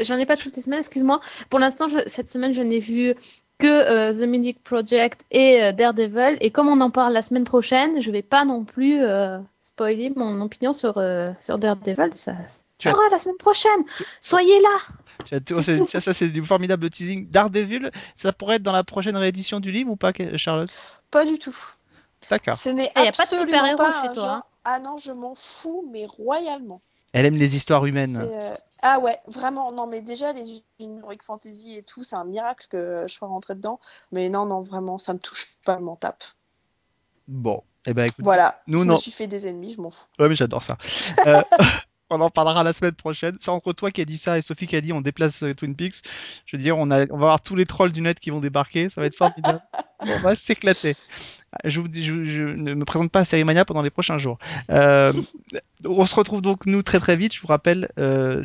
j'en 0.00 0.18
ai 0.18 0.26
pas 0.26 0.36
toutes 0.36 0.54
les 0.56 0.62
semaines, 0.62 0.80
excuse-moi. 0.80 1.20
Pour 1.48 1.60
l'instant, 1.60 1.86
je- 1.88 2.08
cette 2.08 2.28
semaine, 2.28 2.52
je 2.52 2.62
n'ai 2.62 2.80
vu 2.80 3.14
que 3.58 3.66
euh, 3.66 4.12
The 4.12 4.26
Munich 4.28 4.58
Project 4.64 5.24
et 5.30 5.62
euh, 5.62 5.72
Daredevil. 5.72 6.38
Et 6.40 6.50
comme 6.50 6.66
on 6.68 6.80
en 6.80 6.90
parle 6.90 7.12
la 7.12 7.22
semaine 7.22 7.44
prochaine, 7.44 8.00
je 8.02 8.10
vais 8.10 8.22
pas 8.22 8.44
non 8.44 8.64
plus 8.64 9.00
euh, 9.02 9.38
spoiler 9.60 10.12
mon 10.16 10.40
opinion 10.40 10.72
sur, 10.72 10.98
euh, 10.98 11.30
sur 11.38 11.58
Daredevil. 11.58 12.10
Ça, 12.14 12.32
ça 12.46 12.64
sera 12.92 13.02
la 13.12 13.18
semaine 13.20 13.36
prochaine. 13.36 13.70
Soyez 14.20 14.58
là. 14.60 14.94
Ça, 15.26 16.00
ça, 16.00 16.14
c'est 16.14 16.28
du 16.28 16.44
formidable 16.44 16.90
teasing. 16.90 17.28
Daredevil, 17.30 17.90
ça 18.16 18.32
pourrait 18.32 18.56
être 18.56 18.62
dans 18.62 18.72
la 18.72 18.84
prochaine 18.84 19.16
réédition 19.16 19.60
du 19.60 19.70
livre 19.72 19.90
ou 19.90 19.96
pas, 19.96 20.12
Charlotte? 20.36 20.70
Pas 21.10 21.24
du 21.24 21.38
tout. 21.38 21.56
D'accord. 22.30 22.56
Ce 22.56 22.68
n'est 22.68 22.92
Ah, 22.94 23.04
y 23.04 23.08
a 23.08 23.12
pas 23.12 23.24
de 23.24 23.28
absolument 23.28 23.46
super-héros 23.46 23.76
pas 23.76 23.92
chez 23.92 24.12
toi, 24.12 24.14
genre- 24.14 24.28
hein. 24.30 24.44
Ah 24.64 24.78
non, 24.78 24.96
je 24.96 25.12
m'en 25.12 25.34
fous, 25.34 25.88
mais 25.90 26.06
royalement. 26.06 26.80
Elle 27.12 27.26
aime 27.26 27.36
les 27.36 27.56
histoires 27.56 27.84
humaines. 27.84 28.16
Euh, 28.20 28.50
Ah 28.84 28.98
ouais, 28.98 29.18
vraiment, 29.26 29.70
non, 29.70 29.86
mais 29.86 30.00
déjà, 30.00 30.32
les 30.32 30.62
Heroic 30.80 31.18
Fantasy 31.24 31.76
et 31.76 31.82
tout, 31.82 32.02
c'est 32.04 32.16
un 32.16 32.24
miracle 32.24 32.66
que 32.68 33.04
je 33.06 33.12
sois 33.14 33.28
rentrée 33.28 33.54
dedans. 33.54 33.78
Mais 34.10 34.28
non, 34.28 34.44
non, 34.46 34.60
vraiment, 34.62 34.98
ça 34.98 35.14
me 35.14 35.18
touche 35.20 35.48
pas, 35.64 35.76
je 35.78 35.84
m'en 35.84 35.94
tape. 35.96 36.24
Bon, 37.28 37.62
eh 37.86 37.94
ben 37.94 38.04
écoute. 38.04 38.24
Voilà, 38.24 38.60
Nous, 38.66 38.82
je 38.82 38.88
non. 38.88 38.94
me 38.94 38.98
suis 38.98 39.12
fait 39.12 39.26
des 39.28 39.46
ennemis, 39.46 39.72
je 39.72 39.80
m'en 39.80 39.90
fous. 39.90 40.06
Ouais, 40.18 40.28
mais 40.28 40.34
j'adore 40.34 40.62
ça. 40.64 40.76
Euh, 41.26 41.42
on 42.12 42.20
en 42.20 42.30
parlera 42.30 42.62
la 42.62 42.72
semaine 42.72 42.92
prochaine. 42.92 43.36
C'est 43.40 43.50
entre 43.50 43.72
toi 43.72 43.90
qui 43.90 44.00
a 44.00 44.04
dit 44.04 44.18
ça 44.18 44.38
et 44.38 44.42
Sophie 44.42 44.66
qui 44.66 44.76
a 44.76 44.80
dit 44.80 44.92
on 44.92 45.00
déplace 45.00 45.42
euh, 45.42 45.54
Twin 45.54 45.74
Peaks. 45.74 46.02
Je 46.46 46.56
veux 46.56 46.62
dire, 46.62 46.78
on, 46.78 46.90
a, 46.90 47.04
on 47.10 47.18
va 47.18 47.26
avoir 47.26 47.40
tous 47.40 47.56
les 47.56 47.66
trolls 47.66 47.92
du 47.92 48.00
net 48.00 48.20
qui 48.20 48.30
vont 48.30 48.40
débarquer. 48.40 48.88
Ça 48.88 49.00
va 49.00 49.06
être 49.06 49.16
formidable. 49.16 49.60
on 50.00 50.18
va 50.18 50.36
s'éclater. 50.36 50.96
Je, 51.64 51.80
vous 51.80 51.88
dis- 51.88 52.02
je, 52.02 52.24
je 52.24 52.42
ne 52.42 52.74
me 52.74 52.84
présente 52.84 53.10
pas 53.10 53.20
à 53.20 53.24
Série 53.24 53.44
Mania 53.44 53.64
pendant 53.64 53.82
les 53.82 53.90
prochains 53.90 54.18
jours. 54.18 54.38
Euh, 54.70 55.12
on 55.84 56.06
se 56.06 56.14
retrouve 56.14 56.40
donc 56.40 56.64
nous 56.66 56.82
très 56.82 56.98
très 56.98 57.16
vite. 57.16 57.34
Je 57.34 57.40
vous 57.40 57.48
rappelle, 57.48 57.90
euh, 57.98 58.42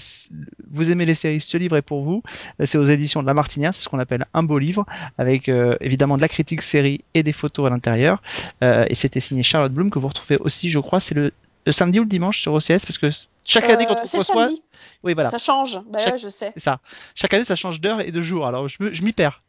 vous 0.70 0.91
aimez 0.91 1.05
les 1.05 1.13
séries, 1.13 1.39
ce 1.39 1.57
livre 1.57 1.78
est 1.78 1.82
pour 1.82 2.03
vous. 2.03 2.22
C'est 2.63 2.78
aux 2.78 2.86
éditions 2.86 3.22
de 3.22 3.28
La 3.28 3.34
Martinière. 3.34 3.74
C'est 3.74 3.84
ce 3.84 3.89
qu'on 3.89 3.99
appelle 3.99 4.26
un 4.34 4.43
beau 4.43 4.59
livre 4.59 4.86
avec 5.18 5.47
euh, 5.47 5.78
évidemment 5.80 6.18
de 6.18 6.22
la 6.22 6.28
critique 6.28 6.61
série 6.61 7.03
et 7.13 7.24
des 7.24 7.34
photos 7.34 7.68
à 7.68 7.70
l'intérieur. 7.70 8.22
Et 8.61 8.95
c'était 8.95 9.20
signé 9.20 9.43
Charlotte 9.43 9.72
Bloom 9.72 9.89
que 9.89 9.99
vous 9.99 10.07
retrouvez 10.07 10.38
aussi, 10.38 10.70
je 10.70 10.80
crois, 10.80 10.99
c'est 10.99 11.15
le, 11.15 11.32
le 11.68 11.72
samedi 11.74 11.99
ou 11.99 12.03
le 12.03 12.09
dimanche 12.09 12.39
sur 12.41 12.53
OCS 12.53 12.86
parce 12.88 12.97
que 12.97 13.09
chaque 13.45 13.70
année 13.70 13.86
quand 13.86 13.93
Euh, 13.97 14.01
on 14.01 14.05
c'est 14.05 14.11
se 14.13 14.18
reçoit, 14.18 14.47
samedi, 14.47 14.63
oui 15.03 15.13
voilà, 15.13 15.30
ça 15.30 15.38
change. 15.38 15.80
Bah 15.88 15.99
Chaque- 15.99 16.13
ouais, 16.13 16.20
je 16.20 16.30
sais. 16.30 16.51
ça. 16.57 16.80
Chaque 17.13 17.34
année 17.34 17.43
ça 17.43 17.55
change 17.55 17.80
d'heure 17.82 18.01
et 18.01 18.11
de 18.11 18.22
jour. 18.22 18.47
Alors 18.47 18.68
je 18.70 18.78
me- 18.82 18.93
je 18.93 19.03
m'y 19.03 19.13
perds. 19.13 19.39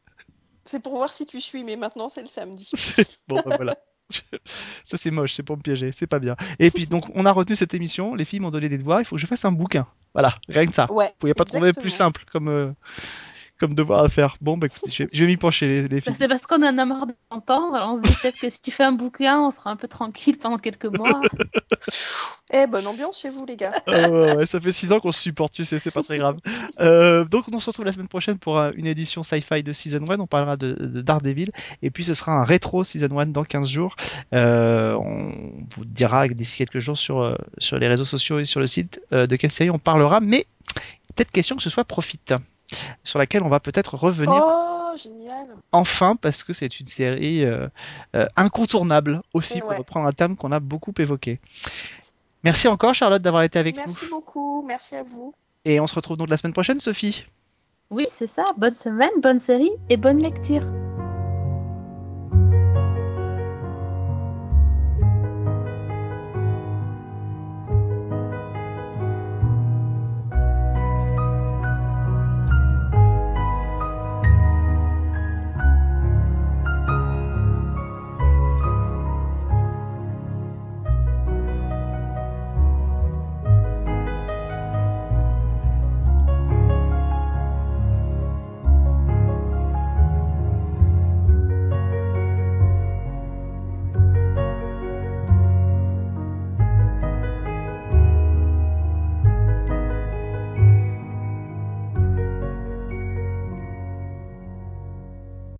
C'est 0.64 0.82
pour 0.82 0.96
voir 0.96 1.10
si 1.12 1.24
tu 1.24 1.40
suis, 1.40 1.64
mais 1.64 1.76
maintenant, 1.76 2.08
c'est 2.10 2.20
le 2.20 2.28
samedi. 2.28 2.70
Bon 3.28 3.40
bah 3.46 3.56
voilà. 3.56 3.76
Ça 4.86 4.96
c'est 4.96 5.10
moche, 5.10 5.34
c'est 5.34 5.42
pour 5.42 5.56
me 5.56 5.62
piéger, 5.62 5.92
c'est 5.92 6.06
pas 6.06 6.18
bien. 6.18 6.34
Et 6.58 6.70
puis 6.70 6.86
donc 6.86 7.04
on 7.14 7.24
a 7.26 7.30
retenu 7.32 7.56
cette 7.56 7.74
émission, 7.74 8.14
les 8.14 8.24
filles 8.24 8.40
m'ont 8.40 8.50
donné 8.50 8.68
des 8.68 8.78
devoirs, 8.78 9.00
il 9.00 9.04
faut 9.04 9.16
que 9.16 9.20
je 9.22 9.26
fasse 9.26 9.44
un 9.44 9.52
bouquin. 9.52 9.86
Voilà, 10.14 10.34
rien 10.48 10.66
que 10.66 10.74
ça. 10.74 10.90
Ouais. 10.90 11.06
Vous 11.06 11.12
pouvez 11.20 11.34
pas 11.34 11.44
trouver 11.44 11.72
plus 11.72 11.90
simple 11.90 12.24
comme 12.32 12.48
euh, 12.48 12.70
comme 13.58 13.74
devoir 13.74 14.04
à 14.04 14.08
faire. 14.08 14.36
Bon 14.40 14.56
bah 14.56 14.66
écoutez, 14.66 14.90
je 14.90 15.04
vais, 15.04 15.10
je 15.12 15.20
vais 15.24 15.26
m'y 15.26 15.36
pencher 15.36 15.66
les, 15.66 15.82
les 15.88 15.96
Bah, 15.96 16.00
filles. 16.00 16.14
C'est 16.16 16.28
parce 16.28 16.46
qu'on 16.46 16.62
en 16.62 16.78
a 16.78 16.84
marre 16.84 17.06
d'entendre. 17.30 17.74
Alors 17.74 17.90
on 17.92 17.96
se 17.96 18.02
dit 18.02 18.14
peut-être 18.20 18.38
que 18.38 18.48
si 18.48 18.62
tu 18.62 18.70
fais 18.70 18.84
un 18.84 18.92
bouquin, 18.92 19.40
on 19.40 19.50
sera 19.50 19.70
un 19.70 19.76
peu 19.76 19.88
tranquille 19.88 20.38
pendant 20.38 20.58
quelques 20.58 20.86
mois. 20.86 21.20
Eh, 22.50 22.66
bonne 22.66 22.86
ambiance 22.86 23.20
chez 23.20 23.28
vous, 23.28 23.44
les 23.44 23.56
gars. 23.56 23.74
Euh, 23.88 24.36
ouais, 24.36 24.46
ça 24.46 24.58
fait 24.58 24.72
6 24.72 24.92
ans 24.92 25.00
qu'on 25.00 25.12
se 25.12 25.20
supporte, 25.20 25.52
tu 25.52 25.66
sais, 25.66 25.78
c'est 25.78 25.90
pas 25.90 26.02
très 26.02 26.16
grave. 26.16 26.38
Euh, 26.80 27.26
donc 27.26 27.44
on 27.52 27.60
se 27.60 27.66
retrouve 27.66 27.84
la 27.84 27.92
semaine 27.92 28.08
prochaine 28.08 28.38
pour 28.38 28.56
euh, 28.56 28.70
une 28.74 28.86
édition 28.86 29.22
sci-fi 29.22 29.62
de 29.62 29.74
Season 29.74 30.02
1, 30.08 30.18
on 30.18 30.26
parlera 30.26 30.56
de, 30.56 30.72
de 30.72 31.02
Daredevil, 31.02 31.50
et 31.82 31.90
puis 31.90 32.04
ce 32.04 32.14
sera 32.14 32.32
un 32.32 32.44
rétro 32.44 32.84
Season 32.84 33.18
1 33.18 33.26
dans 33.26 33.44
15 33.44 33.68
jours. 33.68 33.96
Euh, 34.32 34.94
on 34.94 35.52
vous 35.76 35.84
dira 35.84 36.26
d'ici 36.28 36.56
quelques 36.56 36.78
jours 36.80 36.96
sur, 36.96 37.36
sur 37.58 37.78
les 37.78 37.86
réseaux 37.86 38.06
sociaux 38.06 38.38
et 38.38 38.46
sur 38.46 38.60
le 38.60 38.66
site 38.66 38.98
euh, 39.12 39.26
de 39.26 39.36
quelle 39.36 39.52
série 39.52 39.70
on 39.70 39.78
parlera, 39.78 40.20
mais 40.20 40.46
peut-être 41.14 41.30
question 41.30 41.54
que 41.56 41.62
ce 41.62 41.70
soit 41.70 41.84
Profite, 41.84 42.32
sur 43.04 43.18
laquelle 43.18 43.42
on 43.42 43.48
va 43.48 43.60
peut-être 43.60 43.94
revenir 43.96 44.42
Oh, 44.46 44.96
génial. 44.96 45.46
enfin 45.72 46.16
parce 46.16 46.42
que 46.44 46.52
c'est 46.52 46.80
une 46.80 46.86
série 46.86 47.44
euh, 47.44 47.68
euh, 48.14 48.26
incontournable 48.36 49.22
aussi, 49.34 49.60
pour 49.60 49.70
Ouais. 49.70 49.76
reprendre 49.78 50.06
un 50.06 50.12
terme 50.12 50.36
qu'on 50.36 50.52
a 50.52 50.60
beaucoup 50.60 50.92
évoqué. 50.98 51.40
Merci 52.44 52.68
encore 52.68 52.94
Charlotte 52.94 53.22
d'avoir 53.22 53.42
été 53.42 53.58
avec 53.58 53.76
nous. 53.76 53.82
Merci 53.86 54.06
beaucoup, 54.08 54.62
merci 54.66 54.96
à 54.96 55.02
vous. 55.02 55.34
Et 55.64 55.80
on 55.80 55.86
se 55.86 55.94
retrouve 55.94 56.16
donc 56.16 56.30
la 56.30 56.38
semaine 56.38 56.52
prochaine, 56.52 56.78
Sophie. 56.78 57.24
Oui, 57.90 58.06
c'est 58.10 58.26
ça. 58.26 58.44
Bonne 58.56 58.74
semaine, 58.74 59.10
bonne 59.22 59.38
série 59.40 59.70
et 59.88 59.96
bonne 59.96 60.22
lecture. 60.22 60.62